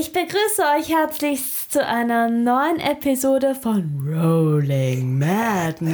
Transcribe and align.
Ich 0.00 0.12
begrüße 0.12 0.62
euch 0.78 0.90
herzlichst 0.90 1.72
zu 1.72 1.84
einer 1.84 2.28
neuen 2.28 2.78
Episode 2.78 3.56
von 3.56 3.98
Rolling 4.06 5.18
Madness. 5.18 5.88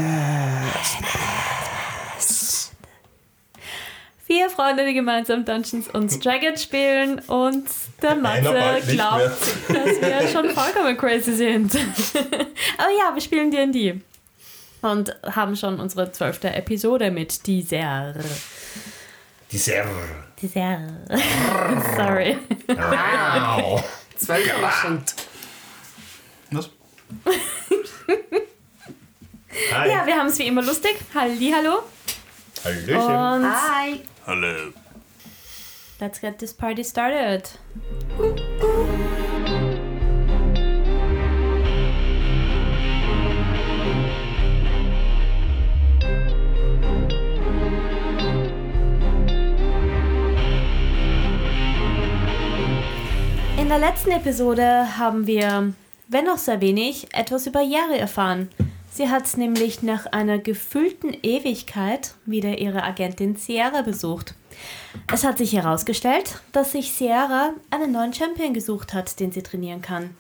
Vier 4.27 4.51
Freunde, 4.51 4.85
die 4.85 4.93
gemeinsam 4.93 5.47
Dungeons 5.47 5.89
und 5.89 6.23
Dragons 6.23 6.63
spielen 6.63 7.21
und 7.21 7.65
der 8.03 8.17
Matze 8.17 8.83
glaubt, 8.89 9.41
dass 9.69 10.01
wir 10.03 10.29
schon 10.29 10.51
vollkommen 10.51 10.99
crazy 10.99 11.33
sind. 11.33 11.75
Aber 12.77 12.91
ja, 12.99 13.15
wir 13.15 13.23
spielen 13.23 13.51
D&D 13.51 14.03
und 14.83 15.17
haben 15.35 15.57
schon 15.57 15.81
unsere 15.81 16.13
zwölfte 16.13 16.53
Episode 16.53 17.11
mit 17.11 17.47
dieser. 17.47 18.17
Dieser. 19.51 19.87
Dieser. 20.45 20.79
Sorry. 21.97 22.37
Wow. 22.69 23.83
Zwölf 24.15 24.47
Jahre 24.47 24.71
schon. 24.71 25.03
Was? 26.51 26.69
Hi. 29.73 29.89
Ja, 29.89 30.05
wir 30.05 30.17
haben 30.17 30.27
es 30.27 30.39
wie 30.39 30.47
immer 30.47 30.63
lustig. 30.63 30.97
Hallihallo. 31.15 31.85
Hallöchen. 32.63 32.97
Und 32.97 33.45
Hi. 33.47 34.03
Hallo. 34.27 34.73
let's 36.01 36.21
get 36.21 36.39
this 36.39 36.53
party 36.53 36.85
started. 36.85 37.49
In 38.19 38.94
der 53.75 53.91
letzten 53.91 54.13
Episode 54.13 54.99
haben 54.99 55.27
wir, 55.27 55.73
wenn 56.07 56.29
auch 56.29 56.39
sehr 56.39 56.61
wenig, 56.61 57.09
etwas 57.13 57.49
über 57.49 57.61
Yari 57.61 57.99
erfahren. 57.99 58.49
Sie 58.93 59.09
hat 59.09 59.37
nämlich 59.37 59.83
nach 59.83 60.07
einer 60.07 60.39
gefühlten 60.39 61.13
Ewigkeit 61.25 62.15
wieder 62.25 62.59
ihre 62.59 62.85
Agentin 62.85 63.35
Sierra 63.35 63.83
besucht. 63.83 64.37
Es 65.13 65.25
hat 65.25 65.39
sich 65.39 65.55
herausgestellt, 65.55 66.41
dass 66.53 66.71
sich 66.71 66.93
Sierra 66.93 67.53
einen 67.73 67.91
neuen 67.91 68.13
Champion 68.13 68.55
gesucht 68.55 68.95
hat, 68.95 69.19
den 69.19 69.33
sie 69.33 69.43
trainieren 69.43 69.83
kann. 69.83 70.11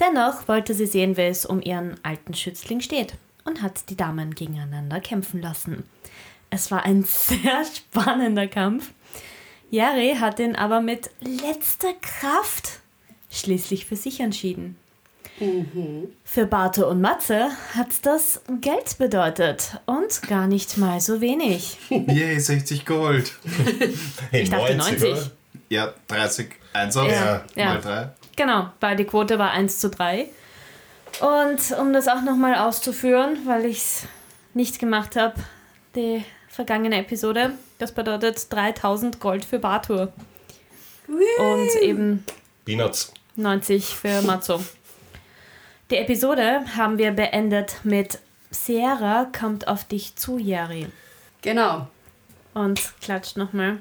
Dennoch 0.00 0.48
wollte 0.48 0.74
sie 0.74 0.86
sehen, 0.86 1.16
wie 1.16 1.22
es 1.22 1.46
um 1.46 1.62
ihren 1.62 1.94
alten 2.02 2.34
Schützling 2.34 2.80
steht 2.80 3.14
und 3.44 3.62
hat 3.62 3.90
die 3.90 3.96
Damen 3.96 4.34
gegeneinander 4.34 4.98
kämpfen 4.98 5.40
lassen. 5.40 5.84
Es 6.50 6.72
war 6.72 6.84
ein 6.84 7.04
sehr 7.06 7.64
spannender 7.64 8.48
Kampf. 8.48 8.90
Yari 9.72 10.16
hat 10.20 10.38
ihn 10.38 10.54
aber 10.54 10.82
mit 10.82 11.08
letzter 11.20 11.94
Kraft 12.02 12.80
schließlich 13.30 13.86
für 13.86 13.96
sich 13.96 14.20
entschieden. 14.20 14.76
Für 16.24 16.44
Barte 16.46 16.86
und 16.86 17.00
Matze 17.00 17.48
hat 17.74 17.88
das 18.02 18.42
Geld 18.60 18.98
bedeutet 18.98 19.78
und 19.86 20.20
gar 20.28 20.46
nicht 20.46 20.76
mal 20.76 21.00
so 21.00 21.22
wenig. 21.22 21.78
Yay, 21.88 22.38
60 22.38 22.84
Gold. 22.84 23.32
Hey, 24.30 24.42
Ich 24.42 24.50
dachte 24.50 24.74
90. 24.76 25.10
oder? 25.10 25.30
Ja, 25.70 25.94
30 26.08 26.48
Einsatz 26.74 27.10
Ja, 27.10 27.44
ja. 27.54 27.64
mal 27.64 27.80
3. 27.80 28.10
Genau, 28.36 28.68
weil 28.78 28.96
die 28.96 29.04
Quote 29.04 29.38
war 29.38 29.52
1 29.52 29.78
zu 29.78 29.88
3. 29.88 30.28
Und 31.20 31.78
um 31.80 31.94
das 31.94 32.08
auch 32.08 32.20
nochmal 32.22 32.56
auszuführen, 32.56 33.38
weil 33.46 33.64
ich 33.64 33.78
es 33.78 34.02
nicht 34.52 34.78
gemacht 34.78 35.16
habe, 35.16 35.36
die 35.96 36.24
vergangene 36.52 36.98
Episode, 36.98 37.52
das 37.78 37.92
bedeutet 37.92 38.52
3000 38.52 39.18
Gold 39.20 39.44
für 39.44 39.58
Bartur. 39.58 40.12
Und 41.08 41.82
eben 41.82 42.24
Peanuts. 42.66 43.12
90 43.36 43.86
für 43.86 44.20
Matzo. 44.22 44.62
Die 45.90 45.96
Episode 45.96 46.60
haben 46.76 46.98
wir 46.98 47.12
beendet 47.12 47.76
mit 47.84 48.18
Sierra 48.50 49.30
kommt 49.36 49.66
auf 49.66 49.84
dich 49.84 50.14
zu, 50.16 50.36
Yari. 50.36 50.88
Genau. 51.40 51.88
Und 52.52 52.92
klatscht 53.00 53.38
nochmal. 53.38 53.78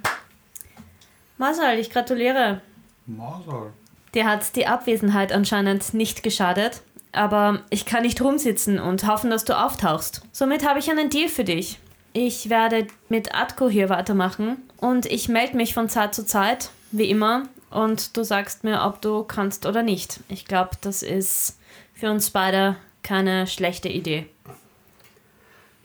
Marcel, 1.38 1.78
ich 1.78 1.90
gratuliere. 1.90 2.62
Masal. 3.06 3.74
Dir 4.14 4.26
hat 4.26 4.56
die 4.56 4.68
Abwesenheit 4.68 5.34
anscheinend 5.34 5.94
nicht 5.94 6.24
geschadet, 6.24 6.82
aber 7.12 7.64
ich 7.70 7.86
kann 7.86 8.04
nicht 8.04 8.22
rumsitzen 8.22 8.80
und 8.80 9.06
hoffen, 9.06 9.30
dass 9.30 9.44
du 9.44 9.58
auftauchst. 9.58 10.22
Somit 10.32 10.66
habe 10.66 10.80
ich 10.80 10.90
einen 10.90 11.10
Deal 11.10 11.28
für 11.28 11.44
dich. 11.44 11.78
Ich 12.14 12.50
werde 12.50 12.88
mit 13.10 13.34
Atko 13.34 13.70
hier 13.70 13.90
weitermachen 13.90 14.58
und 14.78 15.06
ich 15.06 15.30
melde 15.30 15.56
mich 15.56 15.74
von 15.74 15.88
Zeit 15.90 16.14
zu 16.14 16.26
Zeit, 16.26 16.72
wie 16.92 17.10
immer, 17.10 17.48
und 17.70 18.18
du 18.18 18.24
sagst 18.24 18.66
mir, 18.66 18.84
ob 18.84 19.02
du 19.02 19.24
kannst 19.24 19.66
oder 19.66 19.82
nicht. 19.82 20.20
Ich 20.28 20.46
glaube, 20.46 20.72
das 20.82 21.04
ist 21.04 21.58
für 21.94 22.12
uns 22.12 22.30
beide 22.30 22.76
keine 23.02 23.48
schlechte 23.48 23.88
Idee. 23.88 24.28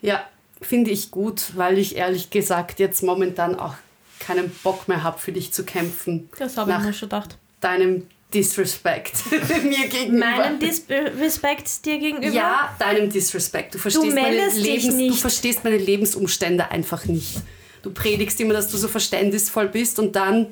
Ja, 0.01 0.21
finde 0.61 0.91
ich 0.91 1.11
gut, 1.11 1.55
weil 1.55 1.77
ich 1.77 1.95
ehrlich 1.95 2.29
gesagt 2.29 2.79
jetzt 2.79 3.03
momentan 3.03 3.57
auch 3.57 3.75
keinen 4.19 4.51
Bock 4.63 4.87
mehr 4.87 5.03
habe, 5.03 5.17
für 5.19 5.31
dich 5.31 5.53
zu 5.53 5.63
kämpfen. 5.63 6.29
Das 6.37 6.57
habe 6.57 6.71
ich 6.71 6.79
mir 6.79 6.93
schon 6.93 7.09
gedacht. 7.09 7.37
deinem 7.61 8.05
Disrespect 8.33 9.13
mir 9.63 9.87
gegenüber. 9.87 10.25
Meinem 10.25 10.59
Disrespect 10.59 11.85
dir 11.85 11.97
gegenüber? 11.97 12.33
ja, 12.35 12.75
deinem 12.79 13.09
Disrespect. 13.09 13.75
Du 13.75 13.77
verstehst, 13.79 14.05
meine 14.15 14.21
meldest 14.29 14.57
dich 14.57 14.63
Lebens 14.85 14.97
du 15.15 15.21
verstehst 15.21 15.63
meine 15.63 15.77
Lebensumstände 15.77 16.69
einfach 16.69 17.05
nicht. 17.05 17.37
Du 17.83 17.91
predigst 17.91 18.39
immer, 18.41 18.53
dass 18.53 18.69
du 18.69 18.77
so 18.77 18.87
verständnisvoll 18.89 19.67
bist 19.69 19.97
und 19.99 20.15
dann 20.15 20.47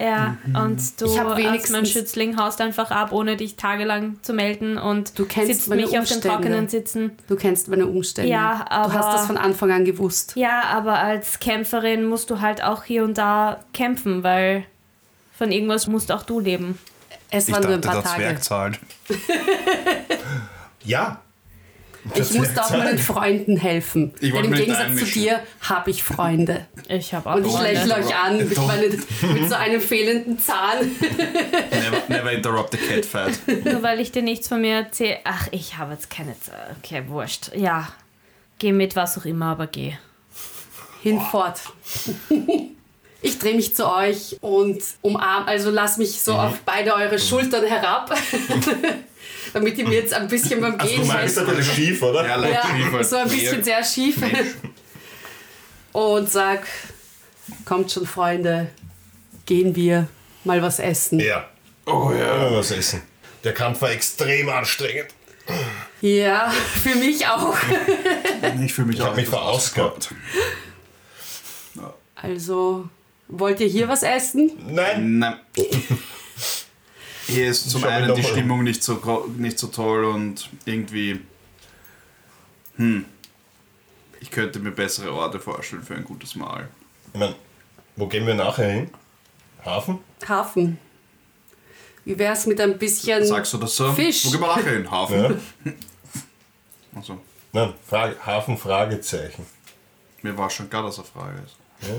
Ja, 0.00 0.36
und 0.62 1.00
du 1.00 1.06
Ich 1.06 1.18
hab 1.18 1.28
als 1.36 1.70
mein 1.70 1.86
Schützling 1.86 2.36
haust 2.38 2.60
einfach 2.60 2.90
ab, 2.90 3.12
ohne 3.12 3.36
dich 3.36 3.56
tagelang 3.56 4.18
zu 4.22 4.32
melden 4.34 4.76
und 4.78 5.18
Du 5.18 5.24
kennst 5.26 5.52
sitzt 5.54 5.68
meine 5.68 5.82
mich 5.82 5.86
auf 5.98 6.06
den 6.06 6.16
Umstände. 6.16 6.28
Trockenen 6.28 6.68
sitzen. 6.68 7.12
du 7.28 7.36
kennst 7.36 7.68
meine 7.68 7.86
Umstände. 7.86 8.30
Ja, 8.30 8.64
du 8.68 8.72
aber- 8.72 8.92
hast 8.92 9.14
das 9.14 9.26
von 9.26 9.38
Anfang 9.38 9.70
an 9.70 9.84
gewusst. 9.84 10.32
Ja, 10.36 10.64
aber 10.64 10.98
als 10.98 11.38
Kämpferin 11.38 12.04
musst 12.04 12.30
du 12.30 12.40
halt 12.40 12.62
auch 12.62 12.84
hier 12.84 13.04
und 13.04 13.16
da 13.16 13.64
kämpfen, 13.72 14.22
weil 14.22 14.64
von 15.36 15.52
irgendwas 15.52 15.86
musst 15.86 16.10
auch 16.12 16.22
du 16.22 16.40
leben. 16.40 16.78
Es 17.30 17.48
Ich 17.48 17.54
waren 17.54 17.64
nur 17.64 17.74
ein 17.74 17.80
paar 17.80 17.94
der 17.94 18.02
Tage. 18.04 18.22
Zwerg 18.22 18.44
zahlt. 18.44 18.80
Ja. 20.84 21.20
Ich 22.14 22.32
musste 22.34 22.64
auch 22.64 22.70
meinen 22.70 22.98
Freunden 22.98 23.56
helfen. 23.56 24.14
Ich 24.20 24.32
Denn 24.32 24.44
im 24.44 24.52
Gegensatz 24.52 24.96
zu 24.96 25.04
dir 25.06 25.40
habe 25.62 25.90
ich 25.90 26.04
Freunde. 26.04 26.66
Ich 26.86 27.12
habe 27.12 27.28
auch 27.28 27.34
Und 27.34 27.46
ich 27.46 27.58
lächle 27.58 27.96
euch 27.96 28.14
an 28.14 28.36
mit, 28.36 28.56
Doch. 28.56 28.68
meine, 28.68 28.86
mit 28.86 29.48
so 29.48 29.56
einem 29.56 29.80
fehlenden 29.80 30.38
Zahn. 30.38 30.78
Never, 31.00 32.02
never 32.06 32.30
interrupt 32.30 32.70
the 32.72 32.78
cat 32.78 33.04
fight. 33.04 33.64
Nur 33.64 33.82
weil 33.82 33.98
ich 33.98 34.12
dir 34.12 34.22
nichts 34.22 34.46
von 34.46 34.60
mir 34.60 34.76
erzähle. 34.76 35.18
Ach, 35.24 35.48
ich 35.50 35.78
habe 35.78 35.94
jetzt 35.94 36.08
keine 36.08 36.38
Zeit. 36.38 36.54
Okay, 36.78 37.02
wurscht. 37.08 37.50
Ja, 37.56 37.88
geh 38.60 38.70
mit 38.70 38.94
was 38.94 39.18
auch 39.18 39.24
immer, 39.24 39.46
aber 39.46 39.66
geh. 39.66 39.94
Hinfort. 41.02 41.60
Ich 43.26 43.40
drehe 43.40 43.54
mich 43.56 43.74
zu 43.74 43.90
euch 43.92 44.36
und 44.40 44.80
umarm, 45.02 45.48
also 45.48 45.70
lass 45.70 45.96
mich 45.98 46.20
so 46.22 46.34
auf 46.34 46.60
beide 46.64 46.94
eure 46.94 47.18
Schultern 47.18 47.64
herab, 47.66 48.16
damit 49.52 49.76
ihr 49.78 49.88
mir 49.88 49.96
jetzt 50.00 50.14
ein 50.14 50.28
bisschen 50.28 50.60
beim 50.60 50.78
Du 50.78 50.86
Gehen 50.86 51.04
meinst 51.08 51.36
helft. 51.36 51.50
aber 51.50 51.60
schief, 51.60 52.00
oder? 52.02 52.24
Ja, 52.24 52.36
leicht 52.36 52.54
Ja, 52.54 52.62
schief 52.76 53.06
so 53.08 53.16
ein 53.16 53.28
bisschen 53.28 53.64
sehr 53.64 53.84
schief. 53.84 54.16
Und 55.90 56.30
sag, 56.30 56.66
kommt 57.64 57.90
schon 57.90 58.06
Freunde, 58.06 58.68
gehen 59.44 59.74
wir 59.74 60.06
mal 60.44 60.62
was 60.62 60.78
essen. 60.78 61.18
Ja. 61.18 61.48
Oh 61.84 62.12
ja. 62.16 62.52
Was 62.52 62.70
essen. 62.70 63.02
Der 63.42 63.54
Kampf 63.54 63.82
war 63.82 63.90
extrem 63.90 64.48
anstrengend. 64.48 65.08
Ja, 66.00 66.48
für 66.50 66.94
mich 66.94 67.26
auch. 67.26 67.56
Ich 68.64 68.72
fühle 68.72 68.86
mich 68.86 68.98
Ich 68.98 69.02
hab 69.02 69.12
auch 69.12 69.16
mich 69.16 69.28
verausgabt. 69.28 70.10
Also, 72.14 72.88
wollt 73.28 73.60
ihr 73.60 73.66
hier 73.68 73.88
was 73.88 74.02
essen? 74.02 74.52
Nein. 74.68 75.18
Nein. 75.18 75.38
Hier 77.26 77.48
ist 77.48 77.68
zum 77.70 77.80
Schau 77.82 77.88
einen 77.88 78.14
die 78.14 78.22
mal. 78.22 78.28
Stimmung 78.28 78.62
nicht 78.62 78.82
so, 78.82 79.28
nicht 79.36 79.58
so 79.58 79.66
toll 79.68 80.04
und 80.04 80.48
irgendwie. 80.64 81.20
Hm. 82.76 83.04
Ich 84.20 84.30
könnte 84.30 84.58
mir 84.60 84.70
bessere 84.70 85.12
Orte 85.12 85.40
vorstellen 85.40 85.82
für 85.82 85.94
ein 85.94 86.04
gutes 86.04 86.34
Mahl. 86.36 86.68
Ich 87.12 87.18
mein, 87.18 87.34
wo 87.96 88.06
gehen 88.06 88.26
wir 88.26 88.34
nachher 88.34 88.70
hin? 88.70 88.90
Hafen? 89.64 89.98
Hafen. 90.28 90.78
Wie 92.04 92.16
wär's 92.18 92.46
mit 92.46 92.60
ein 92.60 92.78
bisschen 92.78 93.24
Sagst 93.26 93.52
du 93.52 93.58
das 93.58 93.74
so? 93.74 93.92
Fisch. 93.92 94.26
Wo 94.26 94.30
gehen 94.30 94.40
wir 94.40 94.46
nachher 94.46 94.72
hin? 94.72 94.90
Hafen? 94.90 95.40
Ja. 95.64 95.72
Also, 96.94 97.20
Nein, 97.52 97.74
Frage, 97.86 98.16
Hafen, 98.24 98.56
Fragezeichen. 98.56 99.44
mir 100.22 100.36
war 100.38 100.48
schon 100.48 100.70
klar, 100.70 100.82
dass 100.82 100.98
eine 100.98 101.06
Frage 101.06 101.42
ist. 101.44 101.56
Ja? 101.86 101.94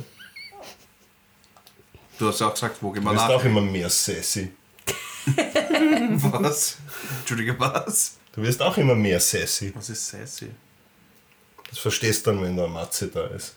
Du 2.17 2.27
hast 2.27 2.39
ja 2.41 2.47
auch 2.47 2.53
gesagt, 2.53 2.77
wo 2.81 2.91
gehen 2.91 3.03
Du 3.03 3.09
wir 3.09 3.13
bist 3.13 3.25
auch 3.25 3.29
nachher 3.37 3.45
immer 3.49 3.61
mehr 3.61 3.89
sassy. 3.89 4.51
Was? 6.31 6.77
Entschuldige, 7.19 7.59
was? 7.59 8.15
Du 8.31 8.41
wirst 8.41 8.61
auch 8.61 8.77
immer 8.77 8.95
mehr 8.95 9.19
sassy. 9.19 9.73
Was 9.75 9.89
ist 9.89 10.07
sassy? 10.07 10.49
Das 11.69 11.79
verstehst 11.79 12.25
du 12.25 12.31
dann, 12.31 12.41
wenn 12.41 12.55
der 12.55 12.67
Matze 12.67 13.07
da 13.07 13.25
ist. 13.27 13.55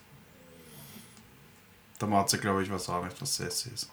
Der 2.01 2.09
Matze, 2.09 2.39
glaube 2.39 2.63
ich, 2.63 2.71
weiß 2.71 2.89
auch 2.89 3.05
nicht, 3.05 3.21
was 3.21 3.37
sassy 3.37 3.71
ist. 3.73 3.89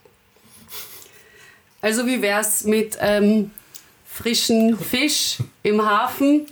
Also 1.82 2.06
wie 2.08 2.22
wär's 2.22 2.64
mit 2.64 2.98
ähm, 3.00 3.52
frischen 4.06 4.78
Fisch 4.80 5.38
im 5.62 5.86
Hafen? 5.86 6.48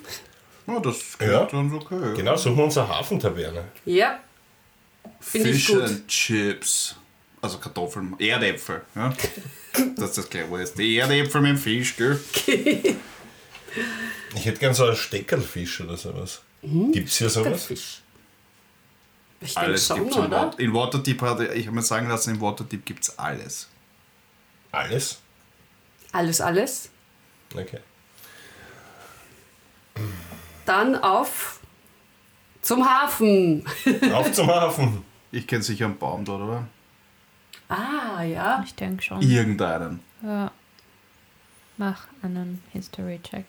Ja, 0.68 0.80
das 0.80 1.18
klingt 1.18 1.34
Ja. 1.34 1.46
dann 1.46 1.74
okay. 1.74 2.14
Genau, 2.16 2.36
suchen 2.36 2.58
wir 2.58 2.64
uns 2.66 2.78
eine 2.78 2.88
Hafentaverne. 2.88 3.66
Ja. 3.86 4.20
Finde 5.20 5.50
ich 5.50 5.66
Fish 5.66 5.68
gut. 5.76 5.84
and 5.84 6.08
Chips. 6.08 6.96
Also 7.46 7.60
Kartoffeln, 7.60 8.16
Erdäpfel. 8.18 8.82
Ja? 8.96 9.14
das 9.98 10.10
ist 10.10 10.18
das 10.18 10.30
gleiche 10.32 10.50
Wort. 10.50 10.76
Die 10.80 10.98
Erdäpfel 10.98 11.42
mit 11.42 11.52
dem 11.52 11.58
Fisch, 11.60 11.96
gell? 11.96 12.20
Ich 14.34 14.46
hätte 14.46 14.58
gern 14.58 14.74
so 14.74 14.86
einen 14.86 14.96
Steckerlfisch 14.96 15.82
oder 15.82 15.96
sowas. 15.96 16.42
Gibt's 16.64 17.18
hier 17.18 17.30
sowas? 17.30 17.66
Fisch. 17.66 18.02
Ich 19.42 19.56
Alles 19.56 19.86
schon, 19.86 20.00
gibt's 20.00 20.16
in, 20.16 20.24
oder? 20.24 20.42
Wat 20.42 20.60
in 20.60 20.74
Waterdeep. 20.74 21.22
Hat, 21.22 21.40
ich 21.42 21.68
habe 21.68 21.76
mir 21.76 21.84
sagen 21.84 22.10
lassen, 22.10 22.34
in 22.34 22.42
Waterdeep 22.42 22.84
gibt's 22.84 23.16
alles. 23.20 23.70
Alles? 24.72 25.20
Alles, 26.14 26.42
alles. 26.42 26.90
Okay. 27.54 27.80
Dann 30.66 30.96
auf 30.96 31.60
zum 32.64 32.84
Hafen. 32.90 33.64
Auf 34.12 34.32
zum 34.32 34.48
Hafen. 34.48 35.06
Ich 35.32 35.46
kenne 35.46 35.62
sicher 35.62 35.86
einen 35.86 36.00
Baum 36.00 36.26
dort, 36.26 36.42
oder? 36.42 36.68
Ah, 37.70 38.22
ja. 38.24 38.62
Ich 38.66 38.76
denke 38.76 39.04
schon. 39.04 39.22
Irgendeinen. 39.22 40.00
Ja. 40.22 40.52
Mach 41.78 42.08
einen 42.22 42.64
History-Check. 42.72 43.46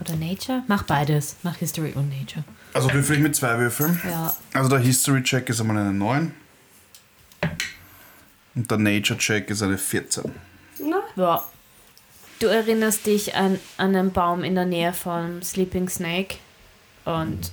Oder 0.00 0.16
Nature? 0.16 0.62
Mach 0.66 0.82
beides. 0.84 1.36
Mach 1.42 1.56
History 1.56 1.92
und 1.94 2.08
Nature. 2.08 2.44
Also 2.72 2.92
würfel 2.92 3.16
ich 3.16 3.22
mit 3.22 3.34
zwei 3.34 3.58
Würfeln. 3.58 4.00
Ja. 4.08 4.34
Also 4.52 4.68
der 4.68 4.78
History 4.78 5.22
Check 5.22 5.48
ist 5.48 5.60
einmal 5.60 5.78
eine 5.78 5.92
9. 5.92 6.34
Und 8.54 8.70
der 8.70 8.78
Nature 8.78 9.18
Check 9.18 9.50
ist 9.50 9.62
eine 9.62 9.78
14. 9.78 10.32
Na, 10.80 11.02
Ja. 11.16 11.44
Du 12.38 12.48
erinnerst 12.48 13.06
dich 13.06 13.34
an, 13.34 13.58
an 13.78 13.96
einen 13.96 14.12
Baum 14.12 14.44
in 14.44 14.54
der 14.54 14.66
Nähe 14.66 14.92
von 14.92 15.42
Sleeping 15.42 15.88
Snake. 15.88 16.36
Und 17.06 17.50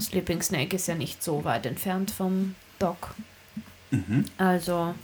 Sleeping 0.00 0.40
Snake 0.40 0.74
ist 0.76 0.88
ja 0.88 0.94
nicht 0.94 1.22
so 1.22 1.44
weit 1.44 1.66
entfernt 1.66 2.10
vom 2.10 2.54
Dock. 2.78 3.14
Also 4.38 4.94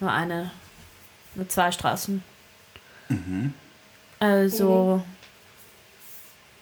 nur 0.00 0.10
eine, 0.10 0.50
nur 1.34 1.48
zwei 1.48 1.70
Straßen. 1.70 2.22
Also, 4.18 5.02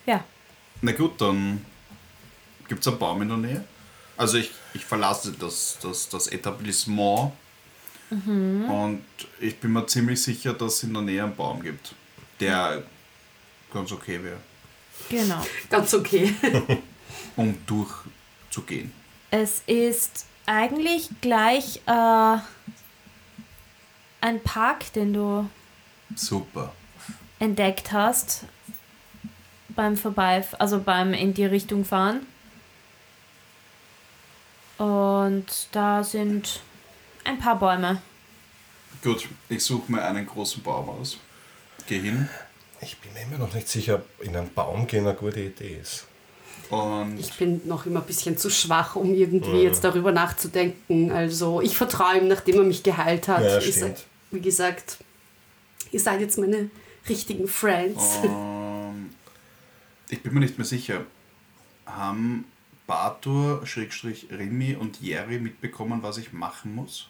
ja. 0.07 0.25
Na 0.81 0.93
gut, 0.93 1.21
dann 1.21 1.65
gibt 2.69 2.81
es 2.81 2.89
einen 2.89 2.99
Baum 2.99 3.23
in 3.23 3.29
der 3.29 3.37
Nähe. 3.37 3.65
Also 4.17 4.39
ich, 4.39 4.51
ich 4.75 4.85
verlasse 4.85 5.33
das, 5.33 5.79
das, 5.83 6.09
das 6.09 6.27
Etablissement 6.29 7.33
und 8.11 9.05
ich 9.41 9.57
bin 9.61 9.73
mir 9.73 9.87
ziemlich 9.87 10.21
sicher, 10.21 10.53
dass 10.53 10.75
es 10.75 10.83
in 10.83 10.93
der 10.95 11.03
Nähe 11.03 11.23
einen 11.23 11.37
Baum 11.37 11.63
gibt, 11.63 11.95
der 12.41 12.83
ganz 13.73 13.93
okay 13.93 14.23
wäre, 14.23 14.39
Genau. 15.09 15.47
ganz 15.71 15.95
okay. 15.95 16.35
um 17.37 17.57
durchzugehen. 17.67 18.93
Es 19.31 19.63
ist 19.67 20.27
eigentlich 20.51 21.09
gleich 21.21 21.81
äh, 21.87 22.37
ein 24.21 24.43
Park, 24.43 24.93
den 24.95 25.13
du 25.13 25.49
Super. 26.17 26.73
entdeckt 27.39 27.93
hast 27.93 28.45
beim 29.69 29.97
Vorbei, 29.97 30.45
also 30.59 30.81
beim 30.81 31.15
in 31.15 31.35
die 31.35 31.45
Richtung 31.45 31.85
fahren. 31.85 32.27
Und 34.77 35.69
da 35.73 36.03
sind 36.03 36.61
ein 37.25 37.39
paar 37.39 37.59
Bäume. 37.59 38.03
Gut, 39.05 39.29
ich 39.49 39.65
suche 39.65 39.93
mir 39.93 40.03
einen 40.03 40.27
großen 40.27 40.63
Baum 40.63 40.89
aus. 40.89 41.19
Geh 41.87 42.01
hin 42.01 42.29
Ich 42.81 42.99
bin 42.99 43.13
mir 43.13 43.23
immer 43.23 43.39
noch 43.39 43.55
nicht 43.55 43.69
sicher, 43.69 43.97
ob 43.97 44.25
in 44.25 44.37
einen 44.37 44.53
Baum 44.53 44.87
gehen 44.87 45.07
eine 45.07 45.17
gute 45.17 45.41
Idee 45.41 45.79
ist. 45.81 46.07
Und 46.71 47.19
Ich 47.19 47.33
bin 47.35 47.61
noch 47.67 47.87
immer 47.87 48.01
ein 48.01 48.07
bisschen 48.07 48.37
zu 48.39 48.51
schwach, 48.51 48.97
um 48.97 49.13
irgendwie 49.15 49.63
jetzt 49.63 49.83
darüber 49.85 50.13
nachzudenken. 50.13 51.11
Also 51.13 51.61
ich 51.61 51.77
vertraue 51.77 52.19
ihm, 52.19 52.29
nachdem 52.29 52.57
er 52.57 52.65
mich 52.65 52.83
geheilt 52.83 53.29
hat. 53.29 53.43
Ja, 53.43 53.59
Ich 53.59 53.75
sag, 53.75 53.97
wie 54.31 54.41
gesagt, 54.41 54.99
ihr 55.91 56.01
seid 56.01 56.21
jetzt 56.21 56.39
meine 56.39 56.71
richtigen 57.09 57.49
Friends. 57.49 58.19
Ähm, 58.23 59.11
ich 60.09 60.23
bin 60.23 60.35
mir 60.35 60.41
nicht 60.41 60.59
mehr 60.59 60.67
sicher. 60.67 61.05
Haben 61.87 62.45
Batur, 62.87 63.67
Schrägstrich 63.67 64.29
Rimi 64.31 64.75
und 64.75 65.01
Jerry 65.01 65.39
mitbekommen, 65.39 66.03
was 66.03 66.19
ich 66.19 66.33
machen 66.33 66.75
muss? 66.75 67.09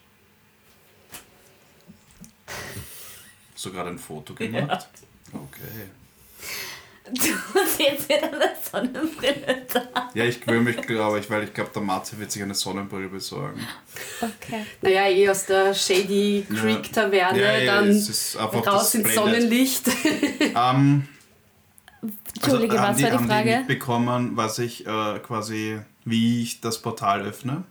Hast 3.55 3.65
du 3.67 3.73
gerade 3.73 3.91
ein 3.91 3.99
Foto 3.99 4.35
gemacht? 4.35 4.89
Okay. 5.33 5.91
Du 7.13 7.59
hast 7.61 7.81
jetzt 7.81 8.09
wieder 8.09 8.33
eine 8.33 8.53
Sonnenbrille 8.71 9.67
da. 9.73 10.11
Ja, 10.15 10.25
ich 10.25 10.41
gewöhne 10.41 10.61
mich, 10.61 10.77
glaube 10.83 11.19
ich, 11.19 11.29
weil 11.31 11.45
ich 11.45 11.55
glaube, 11.55 11.71
der 11.75 11.83
Matze 11.83 12.19
wird 12.19 12.31
sich 12.31 12.43
eine 12.43 12.55
Sonnenbrille 12.55 13.09
besorgen. 13.09 13.61
Okay. 14.21 14.67
Naja, 14.83 15.09
eh 15.09 15.29
aus 15.29 15.47
der 15.47 15.75
Shady 15.75 16.47
Creek 16.49 16.93
Taverne, 16.93 17.41
Ja, 17.41 17.59
ja, 17.59 17.75
dann 17.75 17.89
es 17.89 18.09
ist 18.09 18.37
einfach 18.37 18.67
raus 18.67 18.93
das 18.93 18.95
ins. 18.95 19.15
Sonnenlicht. 19.15 19.85
Ähm, 20.57 21.09
Entschuldige, 22.35 22.73
also, 22.73 22.83
haben 22.85 22.91
was 22.91 22.97
die, 22.97 23.03
war 23.03 23.11
die 23.11 23.17
haben 23.17 23.25
die 23.25 23.33
Frage? 23.33 23.59
mitbekommen, 23.59 24.31
was 24.37 24.59
ich 24.59 24.87
äh, 24.87 25.19
quasi, 25.21 25.81
wie 26.05 26.43
ich 26.43 26.61
das 26.61 26.81
Portal 26.81 27.23
öffne? 27.23 27.65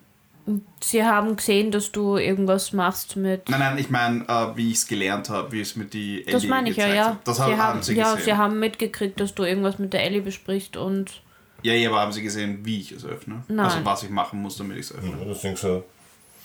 Sie 0.82 1.04
haben 1.04 1.36
gesehen, 1.36 1.72
dass 1.72 1.92
du 1.92 2.18
irgendwas 2.18 2.74
machst 2.74 3.16
mit. 3.16 3.50
Nein, 3.50 3.60
nein, 3.60 3.78
ich 3.78 3.90
meine, 3.90 4.28
äh, 4.28 4.56
wie 4.56 4.72
ich 4.72 4.78
es 4.78 4.88
gelernt 4.88 5.30
habe, 5.30 5.52
wie 5.52 5.62
es 5.62 5.76
mit 5.76 5.94
die 5.94 6.24
Das 6.26 6.44
Ellie 6.44 6.50
meine 6.50 6.70
ich 6.70 6.78
ja, 6.78 6.88
ja. 6.88 7.06
hat. 7.08 7.28
Das 7.28 7.38
sie 7.38 7.44
haben, 7.44 7.58
haben, 7.58 7.82
sie 7.82 7.96
ja, 7.96 8.12
gesehen. 8.12 8.26
sie 8.26 8.34
haben 8.34 8.60
mitgekriegt, 8.60 9.20
dass 9.20 9.36
du 9.36 9.44
irgendwas 9.44 9.80
mit 9.80 9.94
der 9.94 10.04
Ellie 10.04 10.22
besprichst 10.22 10.78
und. 10.78 11.22
Ja, 11.62 11.74
ja, 11.74 11.90
aber 11.90 12.02
haben 12.02 12.12
sie 12.14 12.22
gesehen, 12.22 12.60
wie 12.64 12.80
ich 12.80 12.92
es 12.92 13.06
öffne? 13.06 13.44
Nein. 13.48 13.66
Also 13.66 13.84
was 13.84 14.04
ich 14.04 14.10
machen 14.10 14.42
muss, 14.42 14.58
damit 14.58 14.78
ich 14.78 14.86
es 14.86 14.96
öffne. 14.96 15.26
Das 15.26 15.42
sind 15.42 15.58
so. 15.58 15.84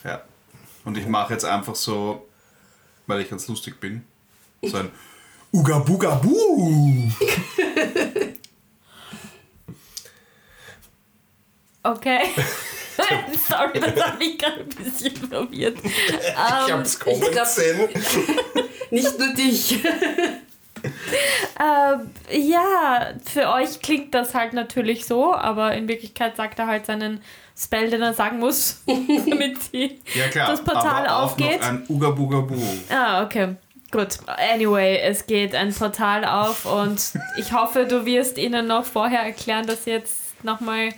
Ja. 0.03 0.21
Und 0.83 0.97
ich 0.97 1.07
mache 1.07 1.33
jetzt 1.33 1.45
einfach 1.45 1.75
so, 1.75 2.27
weil 3.07 3.21
ich 3.21 3.29
ganz 3.29 3.47
lustig 3.47 3.79
bin, 3.79 4.03
so 4.61 4.77
ein 4.77 4.91
Uga 5.53 5.79
Buga 5.79 6.15
Bu. 6.15 7.09
Okay. 11.85 12.31
Sorry, 13.47 13.79
das 13.79 14.03
hat 14.03 14.19
mich 14.19 14.37
gerade 14.37 14.61
ein 14.61 14.69
bisschen 14.69 15.15
verwirrt. 15.15 15.77
Ich 15.83 15.91
Ähm, 16.29 16.73
hab's 16.73 16.99
kommen 16.99 17.21
ich 17.21 17.31
glaub- 17.31 17.45
sehen. 17.47 17.87
Nicht 18.91 19.17
nur 19.19 19.33
dich. 19.33 19.79
Ähm, 21.59 22.11
ja, 22.29 23.07
für 23.25 23.49
euch 23.49 23.81
klingt 23.81 24.13
das 24.13 24.35
halt 24.35 24.53
natürlich 24.53 25.05
so, 25.05 25.33
aber 25.33 25.73
in 25.73 25.87
Wirklichkeit 25.87 26.35
sagt 26.35 26.59
er 26.59 26.67
halt 26.67 26.85
seinen 26.85 27.21
Spell, 27.57 27.89
den 27.89 28.01
er 28.03 28.13
sagen 28.13 28.37
muss, 28.39 28.83
damit 28.85 29.63
sie 29.63 29.99
Ja 30.13 30.27
klar, 30.27 30.51
das 30.51 30.63
Portal 30.63 31.07
aber 31.07 31.23
aufgeht. 31.23 31.59
noch 31.61 31.67
ein 31.69 31.85
Uga 31.89 32.09
Buga 32.11 32.41
Bu. 32.41 32.55
Ah, 32.89 33.23
okay. 33.23 33.55
Gut. 33.91 34.17
Anyway, 34.53 34.97
es 34.99 35.25
geht 35.25 35.55
ein 35.55 35.73
Portal 35.73 36.23
auf 36.25 36.65
und 36.65 37.01
ich 37.39 37.51
hoffe, 37.53 37.85
du 37.85 38.05
wirst 38.05 38.37
ihnen 38.37 38.67
noch 38.67 38.85
vorher 38.85 39.21
erklären, 39.21 39.65
dass 39.65 39.85
sie 39.85 39.91
jetzt 39.91 40.43
nochmal 40.43 40.89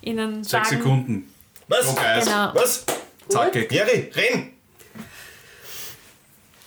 ihnen 0.00 0.42
sagen. 0.42 0.64
Sechs 0.64 0.68
Sekunden. 0.82 1.32
Was? 1.68 1.88
Okay. 1.88 2.20
Genau. 2.24 2.50
Was? 2.54 2.84
Zacke. 3.28 3.66
Jerry, 3.70 4.10
renn! 4.14 4.52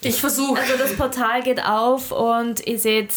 Ich 0.02 0.20
versuche. 0.20 0.60
Also 0.60 0.76
das 0.78 0.94
Portal 0.96 1.42
geht 1.42 1.62
auf 1.64 2.10
und 2.12 2.66
ihr 2.66 2.78
seht 2.78 3.12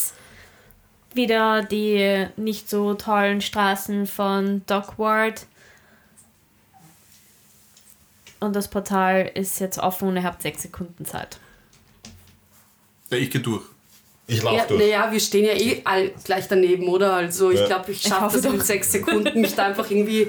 wieder 1.14 1.64
die 1.64 2.28
nicht 2.36 2.70
so 2.70 2.94
tollen 2.96 3.42
Straßen 3.42 4.08
von 4.08 4.64
Dockward. 4.66 5.46
Und 8.40 8.56
das 8.56 8.68
Portal 8.68 9.32
ist 9.36 9.60
jetzt 9.60 9.80
offen 9.80 10.10
und 10.10 10.18
ihr 10.18 10.24
habt 10.24 10.42
sechs 10.42 10.64
Sekunden 10.64 11.06
Zeit. 11.06 11.38
Ja, 13.10 13.18
ich 13.18 13.30
gehe 13.32 13.40
durch. 13.42 13.64
Ich 14.28 14.42
lauf 14.42 14.56
Ja, 14.58 14.66
durch. 14.66 14.82
naja, 14.82 15.12
wir 15.12 15.20
stehen 15.20 15.46
ja 15.46 15.54
eh 15.54 15.82
all 15.86 16.10
gleich 16.26 16.48
daneben, 16.50 16.88
oder? 16.90 17.14
Also 17.14 17.52
ich 17.52 17.60
Ja. 17.62 17.68
glaube, 17.68 17.92
ich 17.92 18.02
schaffe 18.02 18.38
das 18.42 18.46
in 18.52 18.60
sechs 18.60 18.92
Sekunden, 18.92 19.40
mich 19.40 19.56
da 19.56 19.66
einfach 19.66 19.90
irgendwie 19.90 20.28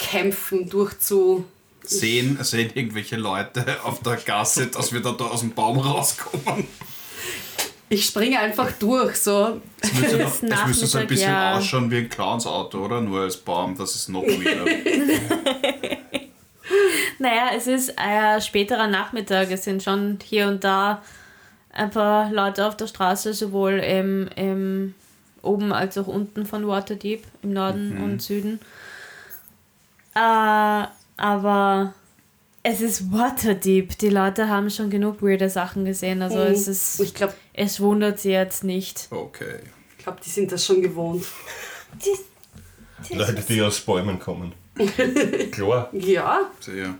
durchzukämpfen, 0.00 0.68
durchzu... 0.68 1.44
Sehen, 1.82 2.38
sehen 2.42 2.70
irgendwelche 2.74 3.16
Leute 3.16 3.64
auf 3.84 4.00
der 4.02 4.16
Gasse, 4.16 4.66
dass 4.66 4.92
wir 4.92 5.00
da, 5.00 5.12
da 5.12 5.24
aus 5.24 5.40
dem 5.40 5.52
Baum 5.52 5.78
rauskommen. 5.78 6.68
Ich 7.88 8.04
springe 8.04 8.38
einfach 8.38 8.70
durch, 8.72 9.16
so. 9.16 9.60
Das 9.80 9.92
müsste, 9.94 10.18
noch, 10.18 10.40
das 10.40 10.66
müsste 10.66 10.86
so 10.86 10.98
ein 10.98 11.06
bisschen 11.06 11.30
ja. 11.30 11.56
ausschauen 11.56 11.90
wie 11.90 11.96
ein 11.96 12.08
Clowns-Auto, 12.08 12.78
oder? 12.78 13.00
Nur 13.00 13.22
als 13.22 13.38
Baum, 13.38 13.76
das 13.76 13.96
ist 13.96 14.08
noch 14.08 14.22
weirder. 14.22 14.66
Naja, 17.18 17.50
es 17.54 17.66
ist 17.66 17.92
äh, 17.98 18.40
späterer 18.40 18.86
Nachmittag. 18.86 19.50
Es 19.50 19.64
sind 19.64 19.82
schon 19.82 20.18
hier 20.24 20.48
und 20.48 20.64
da 20.64 21.02
ein 21.70 21.90
paar 21.90 22.32
Leute 22.32 22.66
auf 22.66 22.78
der 22.78 22.86
Straße, 22.86 23.34
sowohl 23.34 23.72
im, 23.72 24.28
im 24.36 24.94
oben 25.42 25.70
als 25.70 25.98
auch 25.98 26.06
unten 26.06 26.46
von 26.46 26.66
Waterdeep, 26.66 27.22
im 27.42 27.52
Norden 27.52 28.02
und 28.02 28.22
Süden. 28.22 28.58
Äh, 30.14 30.86
aber 31.16 31.94
es 32.62 32.80
ist 32.80 33.12
Waterdeep. 33.12 33.98
Die 33.98 34.08
Leute 34.08 34.48
haben 34.48 34.70
schon 34.70 34.90
genug 34.90 35.22
weirde 35.22 35.48
Sachen 35.50 35.84
gesehen. 35.84 36.22
Also 36.22 36.38
es 36.40 36.66
ist. 36.68 37.00
Ich 37.00 37.14
glaube, 37.14 37.34
Es 37.52 37.80
wundert 37.80 38.18
sie 38.18 38.30
jetzt 38.32 38.64
nicht. 38.64 39.08
Okay. 39.10 39.60
ich 39.98 40.04
glaub, 40.04 40.20
die 40.20 40.30
sind 40.30 40.50
das 40.52 40.64
schon 40.66 40.82
gewohnt. 40.82 41.24
Leute, 43.10 43.42
die 43.48 43.62
aus 43.62 43.80
Bäumen 43.80 44.18
kommen. 44.18 44.52
Klar. 45.52 45.88
Ja, 45.92 46.50
Sehr. 46.60 46.94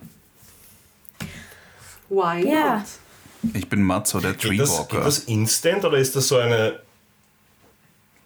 why 2.08 2.46
Ja. 2.46 2.78
not? 2.78 3.54
Ich 3.54 3.68
bin 3.68 3.82
Matzo, 3.82 4.20
der 4.20 4.32
geht 4.34 4.58
Treewalker. 4.58 5.00
das 5.02 5.20
instant 5.20 5.84
oder 5.84 5.96
ist 5.98 6.14
das 6.14 6.28
so 6.28 6.36
eine. 6.36 6.80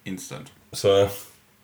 Instant. 0.03 0.51
So 0.71 0.91
eine 0.91 1.09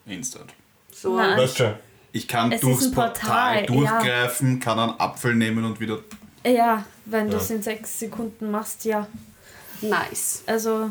Instant. 0.05 0.53
So, 0.93 1.15
Nein. 1.17 1.37
weißt 1.37 1.57
schon. 1.57 1.73
Ich 2.13 2.27
kann 2.27 2.51
Es 2.51 2.61
ist 2.61 2.63
durchs 2.63 2.85
ein 2.85 2.91
Portal, 2.91 3.13
Portal, 3.13 3.61
ja. 3.61 3.65
durchgreifen, 4.01 4.59
kann 4.59 4.77
einen 4.79 4.99
Apfel 4.99 5.33
nehmen 5.35 5.63
und 5.63 5.79
wieder. 5.79 5.99
Ja, 6.45 6.83
wenn 7.05 7.27
du 7.27 7.37
Ja. 7.37 7.41
es 7.41 7.49
in 7.49 7.61
sechs 7.63 7.99
Sekunden 7.99 8.51
machst, 8.51 8.83
ja. 8.85 9.07
nice. 9.81 10.43
Also 10.45 10.89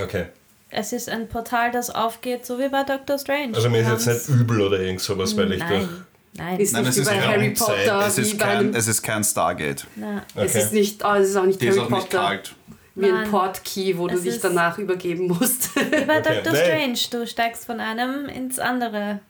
Okay. 0.00 0.26
es 0.70 0.92
ist 0.92 1.08
ein 1.08 1.28
Portal, 1.28 1.70
das 1.72 1.90
aufgeht, 1.90 2.46
so 2.46 2.58
wie 2.58 2.68
bei 2.68 2.82
Doctor 2.84 3.18
Strange. 3.18 3.54
Also 3.54 3.68
mir 3.70 3.80
ist 3.82 4.06
jetzt 4.06 4.28
nicht 4.30 4.40
übel 4.40 4.60
oder 4.62 4.80
irgend 4.80 5.00
sowas, 5.00 5.36
weil 5.36 5.52
ich 5.52 5.62
durch. 5.62 5.80
Nein, 5.82 6.04
nein. 6.34 6.60
Ist 6.60 6.72
Nein, 6.72 6.82
nicht 6.84 6.90
es 6.90 6.96
wie 6.96 7.00
ist 7.02 7.26
Harry. 7.26 7.50
Potter, 7.50 8.06
Es 8.06 8.16
wie 8.16 8.20
ist, 8.22 8.38
bei 8.38 8.44
kein, 8.46 8.74
es 8.74 8.86
ist 8.88 9.06
Stargate. 9.30 9.86
Na, 9.96 10.22
es 10.34 10.50
Okay. 10.52 10.62
ist 10.64 10.72
nicht, 10.72 11.04
oh, 11.04 11.14
es 11.14 11.28
ist 11.30 11.36
auch 11.36 11.44
nicht 11.44 11.60
Die 11.60 11.66
ist 11.66 11.76
Harry 11.78 11.86
auch 11.86 11.90
nicht 11.90 12.10
Potter. 12.10 12.18
kalt. 12.24 12.54
Wie 12.96 13.06
ein 13.06 13.12
Nein. 13.14 13.30
Portkey, 13.30 13.96
wo 13.98 14.08
du 14.08 14.14
Es 14.16 14.22
dich 14.22 14.34
ist- 14.36 14.44
danach 14.44 14.76
übergeben 14.78 15.28
musst. 15.28 15.74
Wie 15.76 16.04
bei 16.04 16.18
Okay, 16.20 16.34
Doctor 16.34 16.52
nee. 16.52 16.58
Strange. 16.64 16.98
Du 17.24 17.26
steigst 17.26 17.64
von 17.66 17.80
einem 17.80 18.26
ins 18.26 18.58
andere. 18.58 19.20